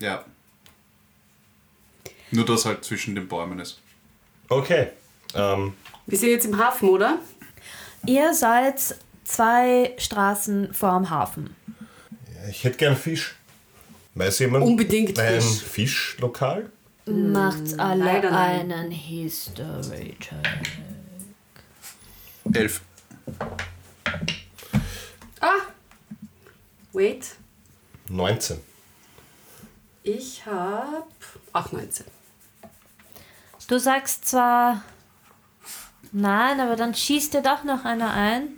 Ja. 0.00 0.24
Nur 2.30 2.44
dass 2.44 2.64
halt 2.64 2.84
zwischen 2.84 3.14
den 3.14 3.28
Bäumen 3.28 3.58
ist. 3.58 3.80
Okay. 4.48 4.88
Ähm, 5.34 5.74
Wir 6.06 6.18
sind 6.18 6.30
jetzt 6.30 6.46
im 6.46 6.58
Hafen, 6.58 6.88
oder? 6.88 7.18
Ihr 8.06 8.32
seid 8.34 8.96
zwei 9.24 9.94
Straßen 9.98 10.72
vorm 10.72 11.10
Hafen. 11.10 11.54
ich 12.48 12.64
hätte 12.64 12.76
gern 12.78 12.96
Fisch. 12.96 13.34
Weiß 14.14 14.38
jemand? 14.40 14.64
Unbedingt 14.64 15.18
ein 15.18 15.40
Fisch. 15.40 15.62
Fischlokal? 15.62 16.70
Macht 17.06 17.78
alle 17.78 18.04
leider 18.04 18.30
nein. 18.30 18.70
einen 18.72 18.90
History 18.90 20.14
Check. 20.20 20.68
Elf. 22.52 22.80
Ah! 25.40 25.50
Wait. 26.92 27.36
19. 28.08 28.58
Ich 30.02 30.44
hab. 30.46 31.08
Ach, 31.52 31.70
19. 31.72 32.06
Du 33.68 33.78
sagst 33.78 34.26
zwar 34.26 34.82
nein, 36.10 36.58
aber 36.58 36.74
dann 36.74 36.94
schießt 36.94 37.34
dir 37.34 37.42
doch 37.42 37.64
noch 37.64 37.84
einer 37.84 38.12
ein. 38.14 38.48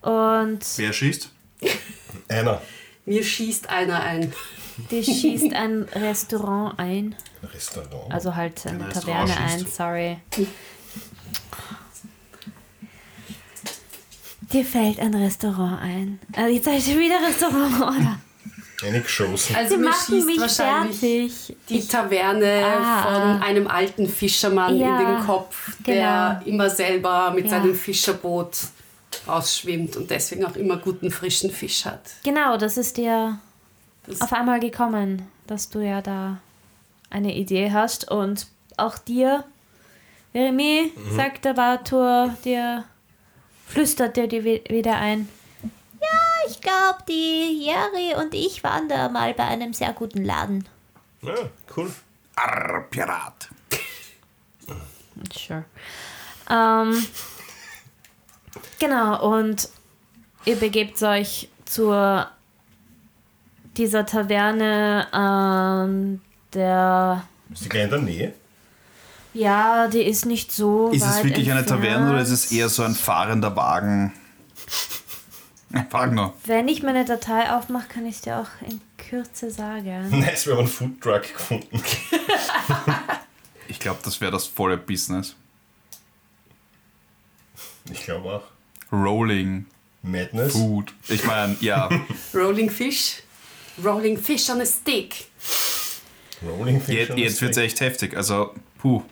Und 0.00 0.60
Wer 0.76 0.92
schießt? 0.92 1.30
Einer. 2.28 2.60
Mir 3.06 3.22
schießt 3.22 3.68
einer 3.68 4.02
ein. 4.02 4.32
die 4.90 5.04
schießt 5.04 5.52
ein 5.52 5.82
Restaurant 5.94 6.78
ein. 6.78 7.14
Restaurant. 7.42 8.12
Also 8.12 8.34
halt 8.34 8.66
eine 8.66 8.84
Ein 8.84 8.90
Taverne 8.90 9.36
ein, 9.36 9.66
sorry. 9.66 10.18
Dir 14.52 14.64
fällt 14.64 14.98
ein 15.00 15.14
Restaurant 15.14 15.80
ein. 15.82 16.18
Also 16.34 16.54
jetzt 16.54 16.64
sag 16.64 16.74
ich 16.78 16.84
schon 16.84 16.98
wieder 16.98 17.20
Restaurant, 17.20 17.76
oder? 17.76 18.20
Eine 18.82 19.00
geschossen. 19.00 19.54
Also 19.56 19.70
Sie 19.70 19.76
mir 19.80 19.88
machen 19.90 20.14
schießt 20.14 20.26
mich 20.26 20.40
wahrscheinlich 20.40 20.98
fertig. 20.98 21.56
die 21.68 21.86
Taverne 21.86 22.62
Ah, 22.64 23.02
von 23.02 23.42
einem 23.42 23.66
alten 23.68 24.08
Fischermann 24.08 24.76
Ja, 24.76 25.00
in 25.00 25.06
den 25.16 25.26
Kopf, 25.26 25.70
der 25.86 26.40
genau. 26.44 26.50
immer 26.50 26.70
selber 26.70 27.30
mit 27.34 27.44
Ja. 27.44 27.50
seinem 27.50 27.74
Fischerboot 27.74 28.56
rausschwimmt 29.28 29.96
und 29.96 30.10
deswegen 30.10 30.44
auch 30.44 30.56
immer 30.56 30.76
guten 30.78 31.10
frischen 31.10 31.50
Fisch 31.50 31.84
hat. 31.84 32.00
Genau, 32.24 32.56
das 32.56 32.76
ist 32.76 32.96
dir 32.96 33.38
Das- 34.06 34.20
auf 34.20 34.32
einmal 34.32 34.58
gekommen, 34.60 35.22
dass 35.46 35.70
du 35.70 35.78
ja 35.80 36.02
da 36.02 36.38
eine 37.10 37.34
Idee 37.34 37.70
hast 37.72 38.10
und 38.10 38.48
auch 38.76 38.98
dir, 38.98 39.44
Jeremy, 40.32 40.92
sagt 41.14 41.44
der 41.44 41.54
Bartur 41.54 42.34
dir, 42.44 42.82
flüstert 43.68 44.16
dir 44.16 44.26
die 44.26 44.42
wi- 44.44 44.64
wieder 44.68 44.96
ein. 44.96 45.28
Ich 46.48 46.60
glaube, 46.60 46.98
die 47.08 47.64
Jerry 47.66 48.14
und 48.22 48.34
ich 48.34 48.62
waren 48.64 48.88
da 48.88 49.08
mal 49.08 49.32
bei 49.34 49.44
einem 49.44 49.72
sehr 49.72 49.92
guten 49.92 50.24
Laden. 50.24 50.68
Ja, 51.22 51.34
cool. 51.76 51.90
Arr, 52.36 52.82
Pirat. 52.90 53.48
Sure. 55.32 55.64
Ähm, 56.50 57.06
genau, 58.78 59.36
und 59.38 59.68
ihr 60.44 60.56
begebt 60.56 61.02
euch 61.02 61.48
zur 61.64 62.28
dieser 63.76 64.04
Taverne, 64.06 65.06
ähm, 65.12 66.20
der 66.52 67.24
Ist 67.52 67.64
die 67.64 67.68
gleich 67.68 67.84
in 67.84 67.90
der 67.90 67.98
Nähe? 68.00 68.34
ja, 69.32 69.88
die 69.88 70.02
ist 70.02 70.26
nicht 70.26 70.52
so 70.52 70.90
Ist 70.90 71.02
weit 71.02 71.10
es 71.18 71.24
wirklich 71.24 71.50
eine 71.50 71.60
entfernt. 71.60 71.82
Taverne 71.82 72.10
oder 72.10 72.20
ist 72.20 72.30
es 72.30 72.52
eher 72.52 72.68
so 72.68 72.82
ein 72.84 72.94
fahrender 72.94 73.56
Wagen? 73.56 74.12
Wagner. 75.90 76.32
Wenn 76.44 76.68
ich 76.68 76.82
meine 76.82 77.04
Datei 77.04 77.50
aufmache, 77.52 77.88
kann 77.88 78.06
ich 78.06 78.16
es 78.16 78.20
dir 78.22 78.38
auch 78.38 78.68
in 78.68 78.80
Kürze 78.98 79.50
sagen. 79.50 80.08
Nice, 80.20 80.46
wir 80.46 80.54
haben 80.54 80.60
einen 80.60 80.68
Foodtruck 80.68 81.22
gefunden. 81.22 81.82
Ich 83.66 83.80
glaube, 83.80 83.98
das 84.04 84.20
wäre 84.20 84.30
das 84.30 84.46
volle 84.46 84.76
Business. 84.76 85.34
Ich 87.90 88.04
glaube 88.04 88.34
auch. 88.34 88.92
Rolling 88.92 89.64
Madness. 90.02 90.52
Food. 90.52 90.92
Ich 91.08 91.24
meine, 91.24 91.56
ja. 91.60 91.88
Rolling 92.34 92.68
Fish. 92.70 93.22
Rolling 93.82 94.18
Fish 94.18 94.48
on 94.50 94.60
a 94.60 94.66
Stick. 94.66 95.26
Rolling 96.46 96.80
Fish 96.80 96.94
jetzt 96.94 97.10
on 97.10 97.16
a 97.16 97.20
jetzt 97.20 97.40
wird 97.40 97.50
es 97.52 97.56
Stick. 97.56 97.64
echt 97.64 97.80
heftig. 97.80 98.16
Also, 98.16 98.54
puh. 98.78 99.02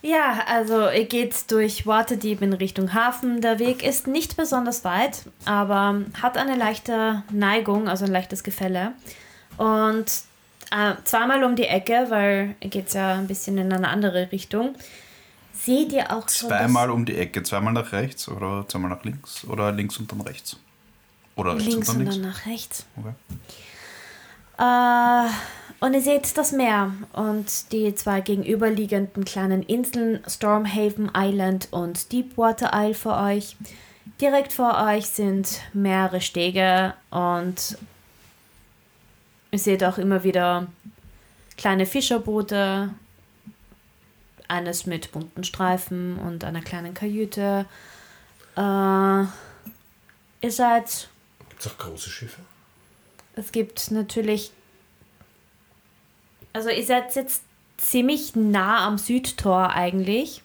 Ja, 0.00 0.44
also 0.46 0.88
ihr 0.90 1.06
geht 1.06 1.50
durch 1.50 1.86
Waterdeep 1.86 2.42
in 2.42 2.52
Richtung 2.52 2.94
Hafen. 2.94 3.40
Der 3.40 3.58
Weg 3.58 3.82
ist 3.82 4.06
nicht 4.06 4.36
besonders 4.36 4.84
weit, 4.84 5.22
aber 5.44 6.02
hat 6.22 6.36
eine 6.36 6.56
leichte 6.56 7.24
Neigung, 7.32 7.88
also 7.88 8.04
ein 8.04 8.12
leichtes 8.12 8.44
Gefälle. 8.44 8.92
Und 9.56 10.06
äh, 10.70 10.94
zweimal 11.02 11.42
um 11.42 11.56
die 11.56 11.66
Ecke, 11.66 12.06
weil 12.10 12.54
ihr 12.60 12.70
geht 12.70 12.94
ja 12.94 13.14
ein 13.14 13.26
bisschen 13.26 13.58
in 13.58 13.72
eine 13.72 13.88
andere 13.88 14.30
Richtung, 14.30 14.76
seht 15.52 15.92
ihr 15.92 16.12
auch 16.12 16.28
schon 16.28 16.48
Zweimal 16.48 16.90
um 16.90 17.04
die 17.04 17.16
Ecke. 17.16 17.42
Zweimal 17.42 17.72
nach 17.72 17.90
rechts 17.90 18.28
oder 18.28 18.66
zweimal 18.68 18.90
nach 18.90 19.02
links 19.02 19.44
oder 19.44 19.72
links 19.72 19.98
und 19.98 20.12
dann 20.12 20.20
rechts. 20.20 20.58
Oder 21.34 21.54
rechts 21.54 21.66
links 21.66 21.88
und 21.88 21.98
dann 21.98 22.06
und 22.06 22.12
links. 22.12 22.22
dann 22.22 22.30
nach 22.30 22.46
rechts. 22.46 22.86
Okay. 22.96 23.14
Äh, 24.58 25.30
und 25.80 25.94
ihr 25.94 26.00
seht 26.00 26.36
das 26.36 26.52
Meer 26.52 26.92
und 27.12 27.72
die 27.72 27.94
zwei 27.94 28.20
gegenüberliegenden 28.20 29.24
kleinen 29.24 29.62
Inseln 29.62 30.20
Stormhaven 30.26 31.10
Island 31.16 31.68
und 31.70 32.12
Deepwater 32.12 32.70
Isle 32.74 32.94
vor 32.94 33.20
euch. 33.22 33.56
Direkt 34.20 34.52
vor 34.52 34.76
euch 34.84 35.06
sind 35.06 35.60
mehrere 35.72 36.20
Stege 36.20 36.94
und 37.10 37.78
ihr 39.52 39.58
seht 39.58 39.84
auch 39.84 39.98
immer 39.98 40.24
wieder 40.24 40.66
kleine 41.56 41.86
Fischerboote, 41.86 42.90
eines 44.48 44.86
mit 44.86 45.12
bunten 45.12 45.44
Streifen 45.44 46.18
und 46.18 46.42
einer 46.42 46.62
kleinen 46.62 46.94
Kajüte. 46.94 47.66
Äh, 48.56 48.60
ihr 48.60 49.28
seid 50.50 51.08
Gibt 51.50 51.60
es 51.60 51.66
auch 51.66 51.78
große 51.78 52.10
Schiffe? 52.10 52.40
es 53.36 53.52
gibt 53.52 53.90
natürlich. 53.90 54.52
Also, 56.52 56.70
ihr 56.70 56.84
seid 56.84 57.14
jetzt 57.14 57.42
ziemlich 57.78 58.36
nah 58.36 58.86
am 58.86 58.98
Südtor 58.98 59.70
eigentlich. 59.70 60.42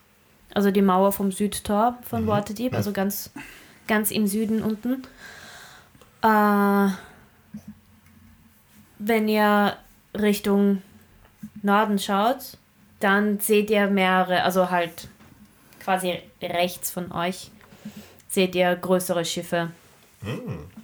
Also 0.53 0.71
die 0.71 0.81
Mauer 0.81 1.11
vom 1.11 1.31
Südtor 1.31 1.97
von 2.03 2.27
Waterdeep, 2.27 2.73
also 2.75 2.93
ganz, 2.93 3.31
ganz 3.87 4.11
im 4.11 4.27
Süden 4.27 4.61
unten. 4.61 5.03
Äh, 6.21 6.93
wenn 8.99 9.27
ihr 9.27 9.75
Richtung 10.15 10.83
Norden 11.63 11.97
schaut, 11.97 12.57
dann 12.99 13.39
seht 13.39 13.69
ihr 13.71 13.87
mehrere, 13.87 14.43
also 14.43 14.69
halt 14.69 15.07
quasi 15.83 16.19
rechts 16.41 16.91
von 16.91 17.11
euch, 17.11 17.51
seht 18.29 18.55
ihr 18.55 18.75
größere 18.75 19.25
Schiffe. 19.25 19.71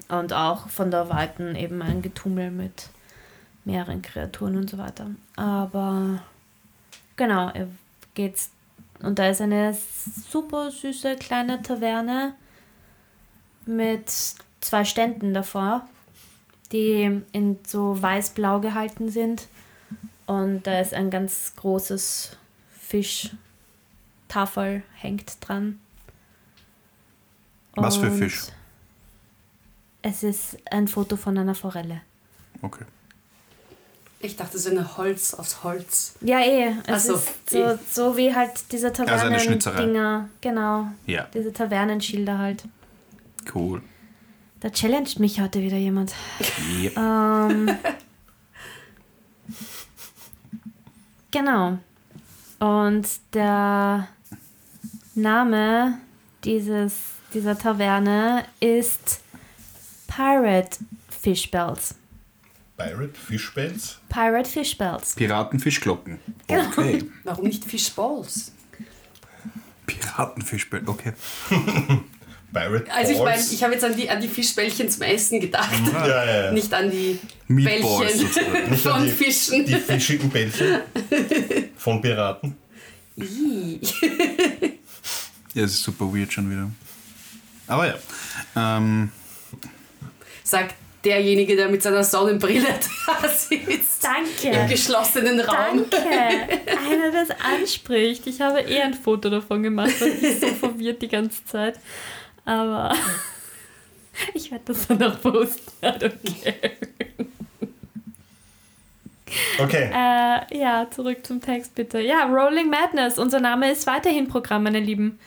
Und 0.10 0.34
auch 0.34 0.68
von 0.68 0.92
der 0.92 1.10
Weiten 1.10 1.56
eben 1.56 1.82
ein 1.82 2.02
Getummel 2.02 2.52
mit 2.52 2.90
mehreren 3.66 4.02
Kreaturen 4.02 4.56
und 4.56 4.70
so 4.70 4.78
weiter. 4.78 5.08
Aber 5.36 6.22
genau, 7.16 7.52
ihr 7.54 7.70
geht's. 8.14 8.52
Und 9.02 9.20
da 9.20 9.30
ist 9.30 9.42
eine 9.42 9.78
super 10.30 10.72
süße 10.72 11.16
kleine 11.16 11.62
Taverne 11.62 12.36
mit 13.66 14.12
zwei 14.62 14.84
Ständen 14.84 15.34
davor, 15.34 15.88
die 16.72 17.22
in 17.32 17.60
so 17.66 18.02
weiß-blau 18.02 18.60
gehalten 18.60 19.10
sind. 19.10 19.48
Und 20.26 20.64
da 20.64 20.80
ist 20.80 20.94
ein 20.94 21.10
ganz 21.10 21.54
großes 21.56 22.38
Fischtafel 22.78 24.84
hängt 24.96 25.38
dran. 25.42 25.80
Was 27.76 27.98
für 27.98 28.12
Und 28.12 28.18
Fisch? 28.18 28.48
Es 30.02 30.24
ist 30.24 30.58
ein 30.72 30.88
Foto 30.88 31.16
von 31.16 31.38
einer 31.38 31.56
Forelle. 31.56 32.02
Okay. 32.62 32.86
Ich 34.22 34.36
dachte, 34.36 34.60
so 34.60 34.70
eine 34.70 34.98
Holz 34.98 35.34
aus 35.34 35.64
Holz. 35.64 36.14
Ja, 36.22 36.40
eh. 36.42 36.74
Es 36.88 37.06
so, 37.06 37.16
ist 37.16 37.50
so, 37.50 37.58
eh. 37.58 37.78
so 37.90 38.18
wie 38.18 38.36
halt 38.36 38.52
diese 38.72 38.88
Also. 38.88 39.04
Tavernen-Dinger. 39.06 40.30
Genau. 40.42 40.88
Ja, 41.06 41.28
Diese 41.34 41.54
Tavernenschilder 41.54 42.38
halt. 42.38 42.64
cool. 43.56 43.82
Da 44.60 44.70
challenged 44.70 45.20
mich 45.20 45.40
heute 45.40 45.62
wieder 45.62 45.78
jemand. 45.78 46.14
Yep. 46.82 46.98
Ähm, 46.98 47.78
genau. 51.32 51.78
Und 52.60 53.08
der 53.34 54.10
Name 55.16 55.98
dieses, 56.44 56.94
dieser 57.34 57.58
Taverne 57.58 58.44
ist 58.60 59.22
Pirate 60.08 60.78
Fish 61.10 61.50
Bells. 61.50 61.96
Pirate 62.80 63.14
Fishbells? 63.18 64.00
Pirate 64.08 64.50
Fish 64.50 64.78
Bells. 64.78 65.14
Piratenfischglocken. 65.16 66.18
Genau. 66.48 66.66
Okay. 66.70 67.04
Warum 67.26 67.46
nicht 67.46 67.66
Fishballs? 67.66 68.54
Piratenfischglocken. 69.86 70.88
Okay. 70.88 71.14
Pirate 72.54 72.92
Also 72.92 73.12
ich 73.12 73.20
meine, 73.20 73.42
ich 73.42 73.64
habe 73.64 73.74
jetzt 73.74 73.84
an 73.84 73.96
die, 73.98 74.10
an 74.10 74.22
die 74.22 74.30
Fischbällchen 74.30 74.90
zum 74.90 75.02
Essen 75.04 75.40
gedacht. 75.42 75.70
Ja, 75.94 76.08
ja, 76.08 76.44
ja. 76.46 76.52
Nicht 76.52 76.74
an 76.74 76.90
die 76.90 77.20
Meatballs 77.50 78.00
Bällchen 78.00 78.20
sozusagen. 78.20 78.52
Nicht 78.72 78.88
an 78.88 78.94
von 78.94 79.04
die- 79.04 79.12
Fischen. 79.12 79.66
Die 79.66 79.76
fischigen 79.76 80.30
Bällchen 80.30 80.80
von 81.76 82.02
Piraten. 82.02 82.56
Ja, 85.54 85.64
das 85.64 85.72
ist 85.72 85.84
super 85.84 86.06
weird 86.06 86.32
schon 86.32 86.50
wieder. 86.50 86.72
Aber 87.68 87.88
ja. 87.88 87.96
Ähm, 88.56 89.12
Sagt 90.44 90.76
derjenige, 91.04 91.56
der 91.56 91.70
mit 91.70 91.82
seiner 91.82 92.04
Sonnenbrille 92.04 92.68
da 93.06 93.28
sitzt. 93.28 94.04
Im 94.04 94.52
Danke. 94.52 94.68
geschlossenen 94.70 95.40
Raum. 95.40 95.86
Danke. 95.90 96.10
Einer, 96.10 97.12
das 97.12 97.30
anspricht. 97.40 98.28
Ich 98.28 98.42
habe 98.42 98.62
eher 98.62 98.86
ein 98.86 98.94
Foto 98.94 99.30
davon 99.30 99.64
gemacht, 99.64 100.00
weil 100.00 100.10
ich 100.10 100.40
so 100.40 100.48
verwirrt 100.48 101.02
die 101.02 101.08
ganze 101.08 101.46
Zeit. 101.46 101.80
Aber 102.46 102.94
ich 104.34 104.52
werde 104.52 104.66
das 104.66 104.88
dann 104.88 105.04
auch 105.04 105.22
posten. 105.22 105.72
Okay. 105.82 106.56
Okay. 109.60 109.92
Äh, 109.94 110.58
ja, 110.58 110.88
zurück 110.90 111.26
zum 111.26 111.40
Text 111.40 111.76
bitte. 111.76 112.00
Ja, 112.00 112.26
Rolling 112.26 112.70
Madness. 112.70 113.20
Unser 113.20 113.40
Name 113.40 113.72
ist 113.72 113.86
weiterhin 113.86 114.28
Programm, 114.28 114.64
meine 114.64 114.80
Lieben. 114.80 115.20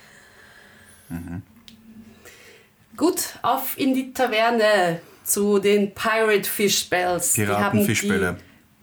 Gut, 2.97 3.38
auf 3.43 3.79
in 3.79 3.95
die 3.95 4.12
Taverne 4.12 5.00
zu 5.25 5.59
den 5.59 5.93
Pirate 5.95 6.49
Fish 6.49 6.88
Bells. 6.88 7.33
Die 7.35 7.47
haben 7.47 7.49
Piratenfischbälle. 7.81 8.37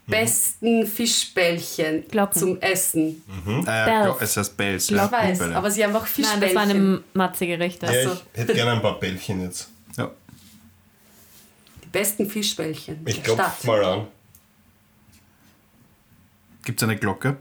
die 0.06 0.10
besten 0.10 0.86
Fischbällchen 0.86 2.06
Glocken. 2.08 2.38
zum 2.40 2.60
Essen. 2.60 3.22
Äh, 3.46 3.62
Bells. 3.84 4.16
es 4.20 4.36
heißt 4.36 4.56
Bells. 4.56 4.84
Ich 4.90 4.96
ja, 4.96 5.10
weiß, 5.10 5.38
Bälle. 5.38 5.54
aber 5.56 5.70
sie 5.70 5.84
haben 5.84 5.94
auch 5.94 6.00
Nein, 6.00 6.08
Fischbällchen. 6.08 6.40
das 6.40 6.54
war 6.54 6.62
eine 6.62 7.02
Matze-Gerichte. 7.14 7.86
Ja, 7.86 8.08
so. 8.10 8.12
ich 8.34 8.40
hätte 8.40 8.54
gerne 8.54 8.72
ein 8.72 8.82
paar 8.82 8.98
Bällchen 8.98 9.42
jetzt. 9.42 9.68
ja. 9.96 10.10
die 11.84 11.88
besten 11.88 12.28
Fischbällchen 12.28 13.00
Ich 13.06 13.22
klopfe 13.22 13.42
Stadt. 13.42 13.64
mal 13.64 13.84
an. 13.84 14.06
Gibt 16.64 16.80
es 16.80 16.84
eine 16.88 16.96
Glocke? 16.96 17.36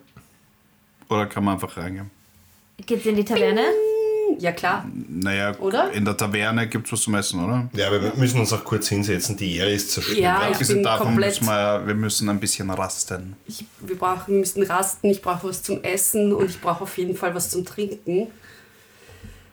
Oder 1.09 1.25
kann 1.25 1.43
man 1.43 1.55
einfach 1.55 1.75
reingehen? 1.77 2.09
Geht's 2.85 3.05
in 3.05 3.15
die 3.15 3.25
Taverne? 3.25 3.63
Ja 4.39 4.53
klar. 4.53 4.85
Naja, 5.09 5.53
Oder? 5.59 5.91
in 5.91 6.05
der 6.05 6.15
Taverne 6.15 6.67
gibt 6.67 6.85
es 6.87 6.93
was 6.93 7.01
zum 7.01 7.13
Essen, 7.15 7.43
oder? 7.43 7.67
Ja, 7.73 7.87
aber 7.87 8.01
wir 8.01 8.13
müssen 8.15 8.39
uns 8.39 8.53
auch 8.53 8.63
kurz 8.63 8.87
hinsetzen. 8.87 9.35
Die 9.35 9.57
Ehre 9.57 9.71
ist 9.71 9.91
zerstört. 9.91 10.17
Ja, 10.17 10.43
ich 10.43 10.53
Abgesehen 10.53 10.77
bin 10.77 10.83
davon 10.85 11.07
komplett- 11.07 11.41
müssen 11.41 11.45
wir, 11.47 11.83
wir 11.87 11.93
müssen 11.95 12.29
ein 12.29 12.39
bisschen 12.39 12.69
rasten. 12.69 13.35
Ich, 13.47 13.65
wir, 13.81 13.97
brauchen, 13.97 14.33
wir 14.33 14.39
müssen 14.39 14.63
rasten, 14.63 15.09
ich 15.09 15.21
brauche 15.21 15.49
was 15.49 15.61
zum 15.61 15.83
Essen 15.83 16.33
und 16.33 16.49
ich 16.49 16.61
brauche 16.61 16.83
auf 16.83 16.97
jeden 16.97 17.15
Fall 17.17 17.35
was 17.35 17.49
zum 17.49 17.65
Trinken. 17.65 18.27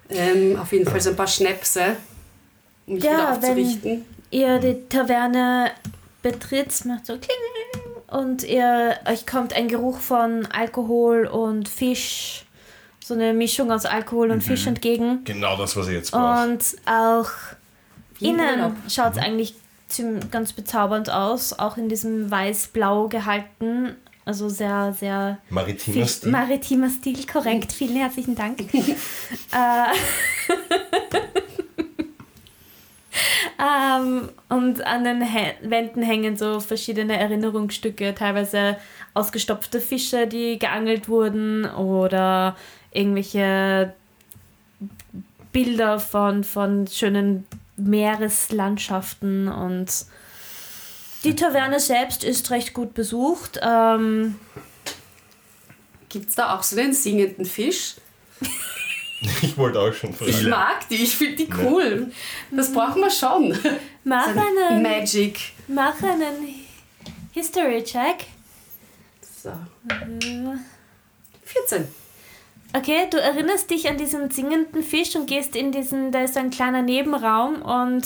Ähm, 0.09 0.57
auf 0.59 0.73
jeden 0.73 0.89
Fall 0.89 1.01
so 1.01 1.11
ein 1.11 1.17
paar 1.17 1.27
Schnäpse, 1.27 1.97
um 2.87 2.95
mich 2.95 3.05
Ja, 3.05 3.11
wieder 3.13 3.43
wenn- 3.43 3.51
aufzurichten. 3.51 4.05
Ihr 4.31 4.59
die 4.61 4.89
Taverne 4.89 5.71
betritt, 6.23 6.85
macht 6.85 7.07
so 7.07 7.15
kling 7.15 7.83
und 8.09 8.45
ihr, 8.45 8.95
euch 9.11 9.27
kommt 9.27 9.53
ein 9.53 9.67
Geruch 9.69 9.99
von 9.99 10.47
Alkohol 10.47 11.27
und 11.27 11.69
Fisch, 11.69 12.46
so 13.07 13.15
eine 13.15 13.33
Mischung 13.33 13.71
aus 13.71 13.85
Alkohol 13.87 14.33
und 14.33 14.43
Fisch 14.43 14.67
entgegen. 14.67 15.23
Genau 15.25 15.57
das, 15.57 15.77
was 15.77 15.87
ich 15.87 15.95
jetzt 15.95 16.11
brauche. 16.11 16.43
Und 16.49 16.65
auch 16.87 17.31
Wie 18.19 18.31
innen 18.31 18.75
schaut 18.89 19.13
es 19.13 19.19
eigentlich 19.19 19.55
ziemlich, 19.87 20.29
ganz 20.33 20.53
bezaubernd 20.53 21.09
aus, 21.09 21.57
auch 21.57 21.77
in 21.77 21.89
diesem 21.89 22.29
weiß-blau 22.33 23.07
gehalten. 23.07 23.95
Also 24.25 24.49
sehr, 24.49 24.93
sehr 24.99 25.39
Maritimer 25.51 25.95
viel- 25.95 26.09
Stil. 26.09 26.31
maritimer 26.33 26.91
Stil, 26.91 27.25
korrekt. 27.33 27.73
Vielen 27.73 27.95
herzlichen 27.95 28.35
Dank. 28.35 28.59
äh, 28.75 28.75
ähm, 33.61 34.29
und 34.49 34.85
an 34.85 35.05
den 35.05 35.23
Hä- 35.23 35.55
Wänden 35.63 36.03
hängen 36.03 36.37
so 36.37 36.59
verschiedene 36.59 37.17
Erinnerungsstücke, 37.19 38.17
teilweise 38.17 38.77
ausgestopfte 39.15 39.81
Fische, 39.81 40.27
die 40.27 40.59
geangelt 40.59 41.09
wurden 41.09 41.65
oder 41.67 42.57
irgendwelche 42.97 43.95
Bilder 45.53 45.99
von, 46.01 46.45
von 46.45 46.87
schönen 46.87 47.47
Meereslandschaften 47.77 49.49
und 49.49 50.07
die 51.25 51.35
Taverne 51.35 51.81
selbst 51.81 52.25
ist 52.25 52.51
recht 52.51 52.73
gut 52.75 52.95
besucht. 52.95 53.59
Ähm, 53.63 54.37
Gibt 56.09 56.29
es 56.31 56.35
da 56.37 56.55
auch 56.55 56.63
so 56.63 56.79
einen 56.79 56.93
singenden 56.93 57.45
Fisch? 57.45 57.95
Ich 59.41 59.57
wollte 59.57 59.81
auch 59.81 59.95
schon 59.95 60.11
Ich 60.11 60.17
fragen. 60.37 60.51
mag 60.51 60.89
die, 60.91 60.97
ich 60.97 61.17
finde 61.17 61.37
die 61.37 61.49
cool. 61.55 62.13
Das 62.51 62.71
brauchen 62.71 63.01
wir 63.01 63.11
schon. 63.11 63.59
mach, 64.05 64.27
So 64.27 64.31
ein 64.39 64.39
einen, 64.69 64.83
Magic. 64.83 65.41
mach 65.69 66.01
einen 66.03 66.55
History-Check. 67.33 68.27
So. 69.43 69.53
14. 71.45 71.89
Okay, 72.75 73.07
du 73.11 73.19
erinnerst 73.19 73.71
dich 73.71 73.89
an 73.89 73.97
diesen 73.97 74.31
singenden 74.31 74.83
Fisch 74.83 75.17
und 75.17 75.27
gehst 75.27 75.57
in 75.57 75.73
diesen, 75.73 76.13
da 76.13 76.23
ist 76.23 76.37
ein 76.37 76.51
kleiner 76.51 76.83
Nebenraum 76.83 77.63
und 77.63 78.05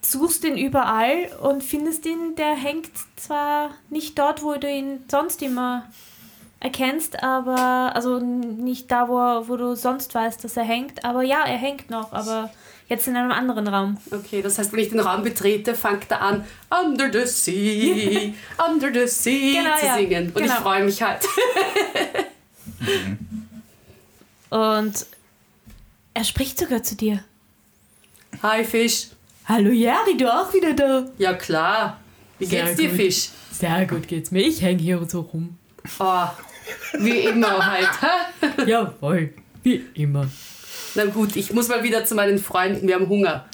suchst 0.00 0.44
ihn 0.44 0.56
überall 0.56 1.28
und 1.42 1.62
findest 1.62 2.04
ihn, 2.06 2.36
der 2.36 2.54
hängt 2.54 2.90
zwar 3.16 3.70
nicht 3.90 4.18
dort, 4.18 4.42
wo 4.42 4.54
du 4.54 4.70
ihn 4.70 5.04
sonst 5.10 5.42
immer 5.42 5.86
erkennst, 6.60 7.22
aber, 7.22 7.92
also 7.94 8.18
nicht 8.20 8.90
da, 8.90 9.08
wo, 9.08 9.48
wo 9.48 9.56
du 9.56 9.74
sonst 9.74 10.14
weißt, 10.14 10.44
dass 10.44 10.56
er 10.56 10.64
hängt, 10.64 11.04
aber 11.04 11.22
ja, 11.22 11.44
er 11.44 11.56
hängt 11.58 11.90
noch, 11.90 12.12
aber 12.12 12.50
jetzt 12.88 13.08
in 13.08 13.16
einem 13.16 13.32
anderen 13.32 13.66
Raum. 13.66 13.96
Okay, 14.10 14.40
das 14.40 14.58
heißt, 14.58 14.72
wenn 14.72 14.80
ich 14.80 14.90
den 14.90 15.00
Raum 15.00 15.22
betrete, 15.22 15.74
fängt 15.74 16.10
er 16.10 16.20
an, 16.20 16.44
Under 16.84 17.10
the 17.12 17.26
Sea, 17.26 18.32
Under 18.70 18.92
the 18.92 19.06
Sea 19.08 19.62
Genau, 19.62 19.76
zu 19.78 19.86
ja. 19.86 19.94
singen. 19.96 20.26
Und 20.28 20.34
Genau. 20.36 20.46
ich 20.46 20.52
freue 20.52 20.84
mich 20.84 21.02
halt. 21.02 21.20
Und 24.54 25.06
er 26.14 26.22
spricht 26.22 26.60
sogar 26.60 26.80
zu 26.80 26.94
dir. 26.94 27.24
Hi 28.40 28.62
Fisch. 28.62 29.08
Hallo 29.46 29.72
Jari, 29.72 30.16
du 30.16 30.32
auch 30.32 30.54
wieder 30.54 30.74
da? 30.74 31.10
Ja 31.18 31.34
klar. 31.34 32.00
Wie 32.38 32.46
Sehr 32.46 32.66
geht's 32.66 32.76
dir, 32.76 32.88
gut. 32.90 32.96
Fisch? 32.96 33.30
Sehr 33.50 33.84
gut 33.84 34.06
geht's 34.06 34.30
mir, 34.30 34.46
ich 34.46 34.62
hänge 34.62 34.80
hier 34.80 35.04
so 35.08 35.22
rum. 35.22 35.58
Oh, 35.98 36.28
wie 37.00 37.18
immer 37.18 37.66
halt. 37.66 37.88
Jawohl, 38.68 39.34
wie 39.64 39.86
immer. 39.94 40.30
Na 40.94 41.06
gut, 41.06 41.34
ich 41.34 41.52
muss 41.52 41.66
mal 41.66 41.82
wieder 41.82 42.04
zu 42.04 42.14
meinen 42.14 42.38
Freunden, 42.38 42.86
wir 42.86 42.94
haben 42.94 43.08
Hunger. 43.08 43.46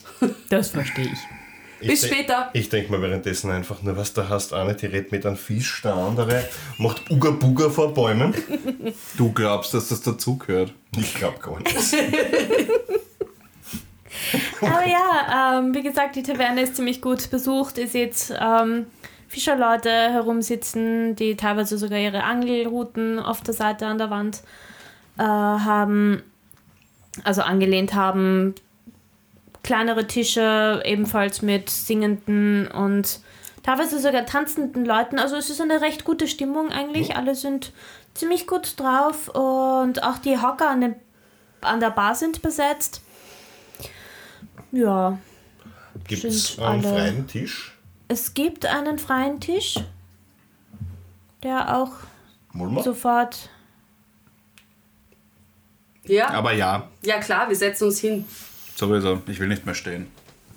Das 0.51 0.69
verstehe 0.69 1.07
ich. 1.07 1.40
Ich 1.81 1.89
Bis 1.89 2.01
denk- 2.03 2.15
später. 2.15 2.51
Ich 2.53 2.69
denke 2.69 2.93
mal 2.93 3.01
währenddessen 3.03 3.51
einfach 3.51 3.83
nur, 3.83 3.97
was 3.97 4.13
da 4.13 4.29
hast, 4.29 4.53
eine, 4.53 4.75
die 4.75 4.87
redet 4.87 5.13
mit 5.13 5.25
einem 5.25 5.37
Fisch, 5.37 5.81
der 5.83 5.95
andere 5.95 6.45
macht 6.79 7.11
Uga 7.11 7.31
Buga 7.31 7.71
vor 7.71 7.95
Bäumen. 7.95 8.35
Du 9.17 9.33
glaubst, 9.33 9.73
dass 9.75 9.89
das 9.89 10.03
dazugehört. 10.03 10.73
Ich 10.97 11.15
glaube 11.15 11.39
gar 11.39 11.59
nicht. 11.59 11.75
Aber 14.61 14.87
ja, 14.87 15.59
ähm, 15.59 15.75
wie 15.75 15.83
gesagt, 15.83 16.17
die 16.17 16.23
Taverne 16.23 16.63
ist 16.63 16.77
ziemlich 16.77 17.01
gut 17.01 17.31
besucht. 17.31 17.79
Ihr 17.79 17.89
seht 17.89 18.33
ähm, 18.39 18.87
Fischerleute 19.29 19.89
herumsitzen, 19.91 21.17
die 21.17 21.37
teilweise 21.37 21.79
sogar 21.79 21.99
ihre 21.99 22.25
Angelruten 22.25 23.19
auf 23.19 23.41
der 23.41 23.55
Seite 23.55 23.87
an 23.87 23.97
der 23.99 24.11
Wand 24.11 24.43
äh, 25.19 25.23
haben, 25.23 26.23
also 27.25 27.43
angelehnt 27.43 27.95
haben. 27.95 28.55
Kleinere 29.63 30.07
Tische, 30.07 30.83
ebenfalls 30.85 31.43
mit 31.43 31.69
singenden 31.69 32.67
und 32.69 33.21
teilweise 33.63 33.99
sogar 34.01 34.25
tanzenden 34.27 34.85
Leuten. 34.85 35.19
Also 35.19 35.37
es 35.37 35.51
ist 35.51 35.61
eine 35.61 35.81
recht 35.83 36.05
gute 36.05 36.27
Stimmung 36.29 36.71
eigentlich. 36.71 37.17
Alle 37.17 37.35
sind 37.35 37.73
ziemlich 38.15 38.47
gut 38.47 38.79
drauf 38.81 39.29
und 39.29 40.03
auch 40.03 40.19
die 40.19 40.39
Hocker 40.41 40.71
an, 40.71 40.81
den, 40.81 40.95
an 41.61 41.81
der 41.81 41.91
Bar 41.91 42.15
sind 42.15 42.41
besetzt. 42.43 43.03
Ja, 44.73 45.19
Gibt 46.09 46.25
es 46.25 46.59
einen 46.59 46.85
alle- 46.85 46.95
freien 46.97 47.27
Tisch? 47.27 47.77
es 48.09 48.35
gibt 48.35 48.65
einen 48.67 48.99
freien 48.99 49.41
Tisch, 49.41 49.77
der 51.43 51.77
auch 51.77 51.93
wir? 52.55 52.83
sofort. 52.83 53.51
Ja, 56.05 56.31
Aber 56.31 56.53
ja, 56.53 56.89
ja 57.03 57.19
klar, 57.21 57.49
wir 57.49 57.57
setzen 57.57 57.85
uns 57.85 58.01
hin. 58.01 58.25
Sowieso. 58.81 59.23
Ich 59.29 59.39
will 59.39 59.47
nicht 59.49 59.65
mehr 59.67 59.75
stehen. 59.77 60.09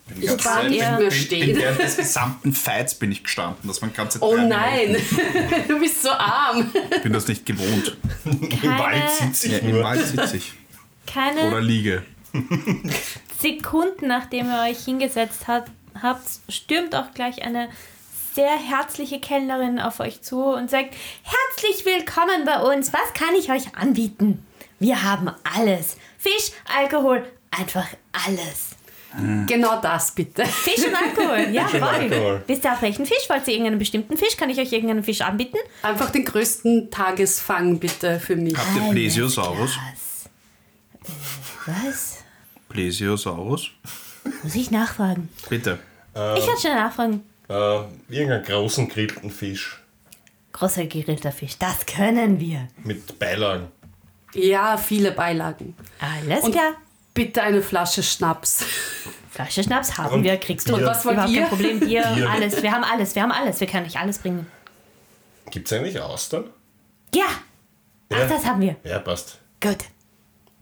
Bin 0.07 0.21
Sobald 0.21 0.41
Zeit- 0.41 0.71
ihr- 0.71 0.97
bin, 0.97 1.12
stehen. 1.12 1.45
bin 1.45 1.55
während 1.57 1.79
des 1.79 1.95
gesamten 1.95 2.51
Fights 2.53 2.95
bin 2.95 3.12
ich 3.12 3.23
gestanden. 3.23 3.67
Das 3.67 3.81
waren 3.81 3.93
ganze 3.93 4.19
Oh 4.21 4.36
nein, 4.36 4.97
du 5.67 5.79
bist 5.79 6.01
so 6.01 6.09
arm. 6.09 6.69
Ich 6.93 7.01
bin 7.03 7.13
das 7.13 7.27
nicht 7.27 7.45
gewohnt. 7.45 7.95
Im 8.25 8.77
Wald 8.77 9.09
sitze 9.17 9.47
ich 9.47 9.53
Ja, 9.53 9.59
Im. 9.59 9.81
Wald 9.83 10.05
sitze 10.05 10.38
ich. 10.38 10.53
Keine 11.05 11.47
Oder 11.47 11.62
liege. 11.62 12.03
Sekunden, 13.39 14.07
nachdem 14.07 14.47
ihr 14.47 14.63
euch 14.69 14.83
hingesetzt 14.83 15.47
hat, 15.47 15.65
habt, 16.01 16.27
stürmt 16.49 16.95
auch 16.95 17.13
gleich 17.13 17.43
eine 17.43 17.69
sehr 18.33 18.57
herzliche 18.57 19.19
Kellnerin 19.19 19.79
auf 19.79 19.99
euch 19.99 20.21
zu 20.21 20.43
und 20.43 20.69
sagt: 20.69 20.95
Herzlich 21.23 21.86
willkommen 21.86 22.45
bei 22.45 22.59
uns. 22.62 22.91
Was 22.93 23.13
kann 23.13 23.36
ich 23.38 23.51
euch 23.51 23.75
anbieten? 23.75 24.45
Wir 24.79 25.03
haben 25.03 25.29
alles. 25.55 25.97
Fisch, 26.17 26.51
Alkohol, 26.77 27.25
einfach 27.57 27.87
alles. 28.11 28.75
Genau 29.45 29.79
das 29.79 30.11
bitte. 30.15 30.43
Fisch 30.43 30.87
und 30.87 30.95
Alkohol, 30.95 31.47
ja, 31.53 31.67
und 31.67 31.83
Alkohol. 31.83 32.43
Wisst 32.47 32.63
ihr 32.63 32.73
auf 32.73 32.81
welchen 32.81 33.05
Fisch? 33.05 33.29
Wollt 33.29 33.47
ihr 33.47 33.53
irgendeinen 33.53 33.77
bestimmten 33.77 34.17
Fisch? 34.17 34.35
Kann 34.37 34.49
ich 34.49 34.57
euch 34.57 34.71
irgendeinen 34.71 35.03
Fisch 35.03 35.21
anbieten? 35.21 35.57
Einfach 35.83 36.09
den 36.09 36.25
größten 36.25 36.89
Tagesfang 36.89 37.77
bitte 37.77 38.19
für 38.19 38.35
mich. 38.35 38.57
Habt 38.57 38.75
ihr 38.75 38.91
Plesiosaurus? 38.91 39.77
Was? 39.77 41.75
Was? 41.83 42.17
Plesiosaurus? 42.69 43.69
Muss 44.41 44.55
ich 44.55 44.71
nachfragen? 44.71 45.29
Bitte. 45.47 45.77
Ich 46.15 46.45
kann 46.47 46.57
schnell 46.59 46.75
nachfragen. 46.75 47.23
Äh, 47.49 47.53
irgendeinen 48.09 48.43
großen 48.43 48.87
grillten 48.87 49.29
Fisch 49.29 49.79
Großer 50.53 50.85
gegrillter 50.85 51.31
Fisch, 51.31 51.57
das 51.57 51.85
können 51.85 52.39
wir. 52.39 52.67
mit 52.83 53.17
Beilagen. 53.19 53.67
Ja, 54.33 54.77
viele 54.77 55.11
Beilagen. 55.11 55.75
Alles 55.99 56.43
Und 56.43 56.51
klar. 56.51 56.73
Bitte 57.13 57.41
eine 57.43 57.62
Flasche 57.62 58.04
Schnaps. 58.04 58.65
Flasche 59.30 59.63
Schnaps 59.63 59.97
haben 59.97 60.13
Und 60.15 60.23
wir, 60.23 60.38
kriegst 60.38 60.69
du. 60.69 60.76
Bier. 60.78 60.86
Was 60.86 61.06
wollt 61.06 61.15
Überhaupt 61.15 61.34
ihr? 61.34 61.41
kein 61.41 61.49
Problem. 61.49 61.80
Bier, 61.80 62.04
Bier. 62.15 62.30
alles. 62.30 62.62
Wir 62.62 62.71
haben 62.71 62.84
alles, 62.84 63.15
wir 63.15 63.21
haben 63.23 63.32
alles. 63.32 63.60
Wir 63.60 63.67
können 63.67 63.86
euch 63.88 63.97
alles 63.99 64.19
bringen. 64.19 64.45
Gibt 65.52 65.67
es 65.71 65.73
eigentlich 65.78 65.99
Austern? 65.99 66.45
Ja! 67.13 67.26
Ja. 68.12 68.17
Ach, 68.23 68.30
das 68.30 68.45
haben 68.45 68.62
wir. 68.62 68.76
Ja, 68.84 68.99
passt. 68.99 69.39
Gut. 69.62 69.78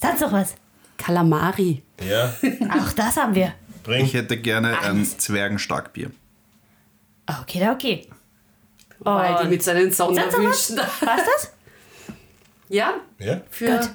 Sonst 0.02 0.22
noch 0.22 0.32
was? 0.32 0.56
Kalamari. 0.98 1.82
Ja, 2.02 2.34
Auch 2.80 2.92
das 2.94 3.18
haben 3.18 3.36
wir. 3.36 3.54
bring. 3.84 4.06
Ich 4.06 4.14
hätte 4.14 4.38
gerne 4.38 4.80
ein 4.82 5.04
Zwergenstarkbier. 5.06 6.12
Okay, 7.42 7.70
okay. 7.70 8.08
Weil 9.00 9.36
die 9.38 9.44
Und- 9.44 9.50
mit 9.50 9.64
seinen 9.64 9.84
noch 9.90 9.90
was? 9.90 9.98
Sonderwünschen. 9.98 10.78
Was 10.78 11.00
das? 11.02 11.54
Ja, 12.70 12.94
Ja, 13.20 13.42
für. 13.50 13.78
Gut. 13.80 13.90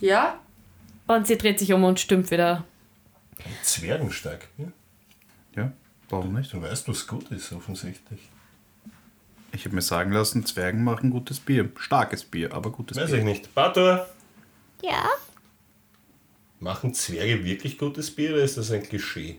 Ja, 0.00 0.38
Und 1.14 1.26
sie 1.26 1.36
dreht 1.38 1.58
sich 1.58 1.72
um 1.72 1.84
und 1.84 2.00
stimmt 2.00 2.30
wieder. 2.30 2.64
Zwergenstark. 3.62 4.48
Ja. 4.58 4.66
Ja, 5.56 5.72
warum 6.08 6.32
nicht? 6.34 6.52
Du 6.52 6.62
weißt, 6.62 6.88
was 6.88 7.06
gut 7.06 7.30
ist, 7.30 7.52
offensichtlich. 7.52 8.20
Ich 9.52 9.66
habe 9.66 9.74
mir 9.74 9.82
sagen 9.82 10.12
lassen, 10.12 10.46
Zwergen 10.46 10.82
machen 10.82 11.10
gutes 11.10 11.38
Bier. 11.40 11.68
Starkes 11.78 12.24
Bier, 12.24 12.54
aber 12.54 12.70
gutes 12.70 12.96
Weiß 12.96 13.10
Bier. 13.10 13.18
ich 13.18 13.24
nicht. 13.24 13.54
Bator, 13.54 14.06
Ja? 14.82 15.04
machen 16.60 16.94
Zwerge 16.94 17.44
wirklich 17.44 17.76
gutes 17.76 18.10
Bier 18.14 18.32
oder 18.32 18.42
ist 18.44 18.56
das 18.56 18.70
ein 18.70 18.82
Klischee? 18.82 19.38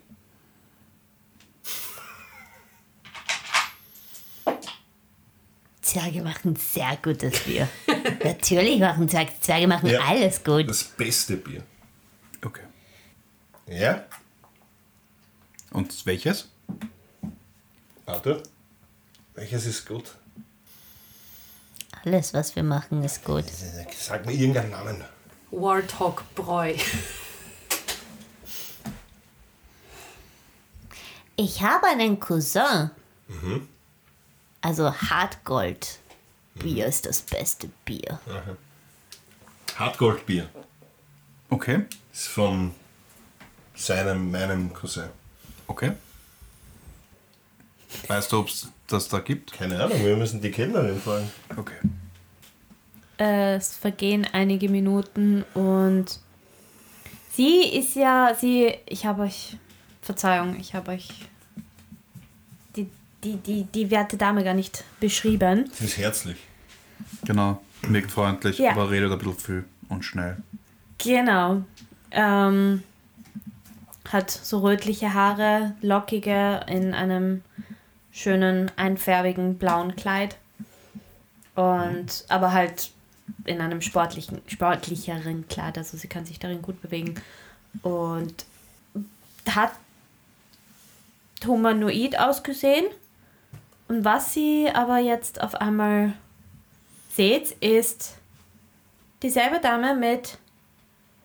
Zwerge 5.94 6.24
machen 6.24 6.56
sehr 6.56 6.98
gutes 7.04 7.40
Bier. 7.42 7.68
Natürlich 8.24 8.80
machen 8.80 9.08
Zwerge. 9.08 9.32
Zwerge 9.40 9.68
machen 9.68 9.90
Ja. 9.90 10.00
alles 10.02 10.44
gut. 10.44 10.68
Das 10.68 10.84
beste 10.84 11.38
Bier. 11.38 11.62
Okay. 12.44 12.64
Ja? 13.68 14.04
Und 15.72 16.04
welches? 16.08 16.50
Bator, 18.08 18.42
welches 19.36 19.66
ist 19.68 19.86
gut? 19.88 20.16
Alles, 22.04 22.34
was 22.34 22.56
wir 22.56 22.64
machen, 22.64 23.04
ist 23.04 23.24
gut. 23.24 23.46
Sag 23.96 24.26
mir 24.26 24.34
irgendeinen 24.34 24.72
Namen. 24.72 25.04
Warthog 25.52 26.24
Bräu. 26.34 26.74
Ich 31.36 31.62
habe 31.62 31.88
einen 31.88 32.20
Cousin. 32.20 32.90
Also 34.64 34.94
Hartgold. 34.94 36.00
Bier 36.56 36.86
ist 36.86 37.06
das 37.06 37.22
beste 37.22 37.70
Bier. 37.84 38.20
Hartgoldbier. 39.76 40.48
Okay. 41.50 41.86
Ist 42.14 42.30
von 42.30 42.74
seinem, 43.76 44.32
meinem 44.32 44.74
Cousin. 44.74 45.10
Okay. 45.68 45.92
Weißt 48.08 48.32
du, 48.32 48.40
ob 48.40 48.48
es 48.48 48.70
das 48.88 49.10
da 49.10 49.20
gibt? 49.20 49.52
Keine 49.52 49.84
Ahnung, 49.84 50.04
wir 50.04 50.16
müssen 50.16 50.42
die 50.42 50.52
Kellnerin 50.52 51.00
fragen. 51.00 51.30
Okay. 51.58 51.78
Es 53.18 53.76
vergehen 53.76 54.26
einige 54.32 54.70
Minuten 54.70 55.44
und 55.54 56.20
sie 57.32 57.66
ist 57.66 57.96
ja, 57.96 58.34
sie, 58.40 58.76
ich 58.86 59.06
habe 59.06 59.24
euch, 59.24 59.58
Verzeihung, 60.02 60.58
ich 60.58 60.74
habe 60.74 60.92
euch 60.92 61.10
die, 63.24 63.38
die, 63.38 63.64
die, 63.64 63.92
werte 63.92 64.18
Dame 64.18 64.44
gar 64.44 64.54
nicht 64.54 64.84
beschrieben. 65.00 65.70
Sie 65.74 65.86
ist 65.86 65.98
herzlich. 65.98 66.38
Genau. 67.26 67.62
Wirkt 67.82 68.12
freundlich, 68.12 68.60
Ja. 68.60 68.72
aber 68.72 68.90
redet 68.90 69.12
ein 69.12 69.18
bisschen 69.18 69.38
viel 69.38 69.66
und 69.90 70.04
schnell. 70.04 70.38
Genau. 70.98 71.64
Ähm, 72.12 72.84
hat 74.10 74.30
so 74.32 74.60
rötliche 74.60 75.14
Haare, 75.14 75.76
lockige 75.82 76.62
in 76.68 76.94
einem 76.94 77.42
schönen, 78.12 78.72
einfärbigen 78.76 79.58
blauen 79.58 79.96
Kleid. 79.96 80.38
Und 81.56 82.26
aber 82.30 82.52
halt 82.52 82.92
in 83.46 83.62
einem 83.62 83.82
sportlichen, 83.82 84.42
sportlicheren 84.48 85.48
Kleid, 85.48 85.78
also 85.78 85.98
sie 85.98 86.08
kann 86.08 86.26
sich 86.26 86.40
darin 86.40 86.62
gut 86.62 86.82
bewegen. 86.82 87.16
Und 87.82 88.46
hat 89.50 89.72
humanoid 91.46 92.18
ausgesehen. 92.20 92.86
Und 93.88 94.06
was 94.06 94.34
sie 94.34 94.70
aber 94.74 94.98
jetzt 94.98 95.42
auf 95.42 95.56
einmal 95.56 96.14
seht, 97.12 97.52
ist 97.62 98.16
dieselbe 99.22 99.60
Dame 99.60 99.96
mit 99.96 100.38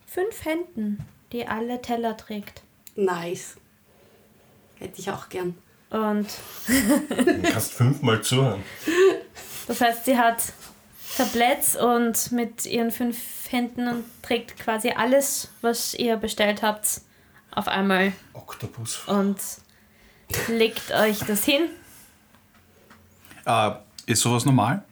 fünf 0.07 0.45
Händen, 0.45 1.05
die 1.33 1.47
alle 1.47 1.81
Teller 1.81 2.17
trägt. 2.17 2.63
Nice. 2.97 3.57
Hätte 4.79 5.01
ich 5.01 5.11
auch 5.11 5.29
gern. 5.29 5.57
Und 5.91 6.29
Du 7.09 7.43
kannst 7.43 7.73
fünfmal 7.73 8.21
zuhören. 8.23 8.63
das 9.67 9.81
heißt, 9.81 10.05
sie 10.05 10.19
hat 10.19 10.37
Tabletts 11.17 11.77
und 11.77 12.33
mit 12.33 12.67
ihren 12.67 12.91
fünf 12.91 13.17
Händen 13.51 13.89
und 13.89 14.05
trägt 14.23 14.59
quasi 14.59 14.91
alles, 14.91 15.49
was 15.63 15.95
ihr 15.95 16.17
bestellt 16.17 16.63
habt, 16.63 17.01
auf 17.51 17.67
einmal 17.67 18.13
Oktopus. 18.35 19.01
und 19.07 19.39
legt 20.49 20.93
euch 20.93 21.21
das 21.21 21.45
hin. 21.45 21.63
Äh, 23.49 23.71
ist 24.07 24.21
sowas 24.21 24.45
normal? 24.45 24.83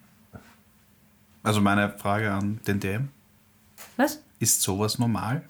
Also 1.42 1.61
meine 1.61 1.90
Frage 1.90 2.33
an 2.33 2.59
den 2.66 2.81
DM. 2.81 3.09
Was? 3.97 4.21
Ist 4.40 4.62
sowas 4.62 4.99
normal? 4.99 5.42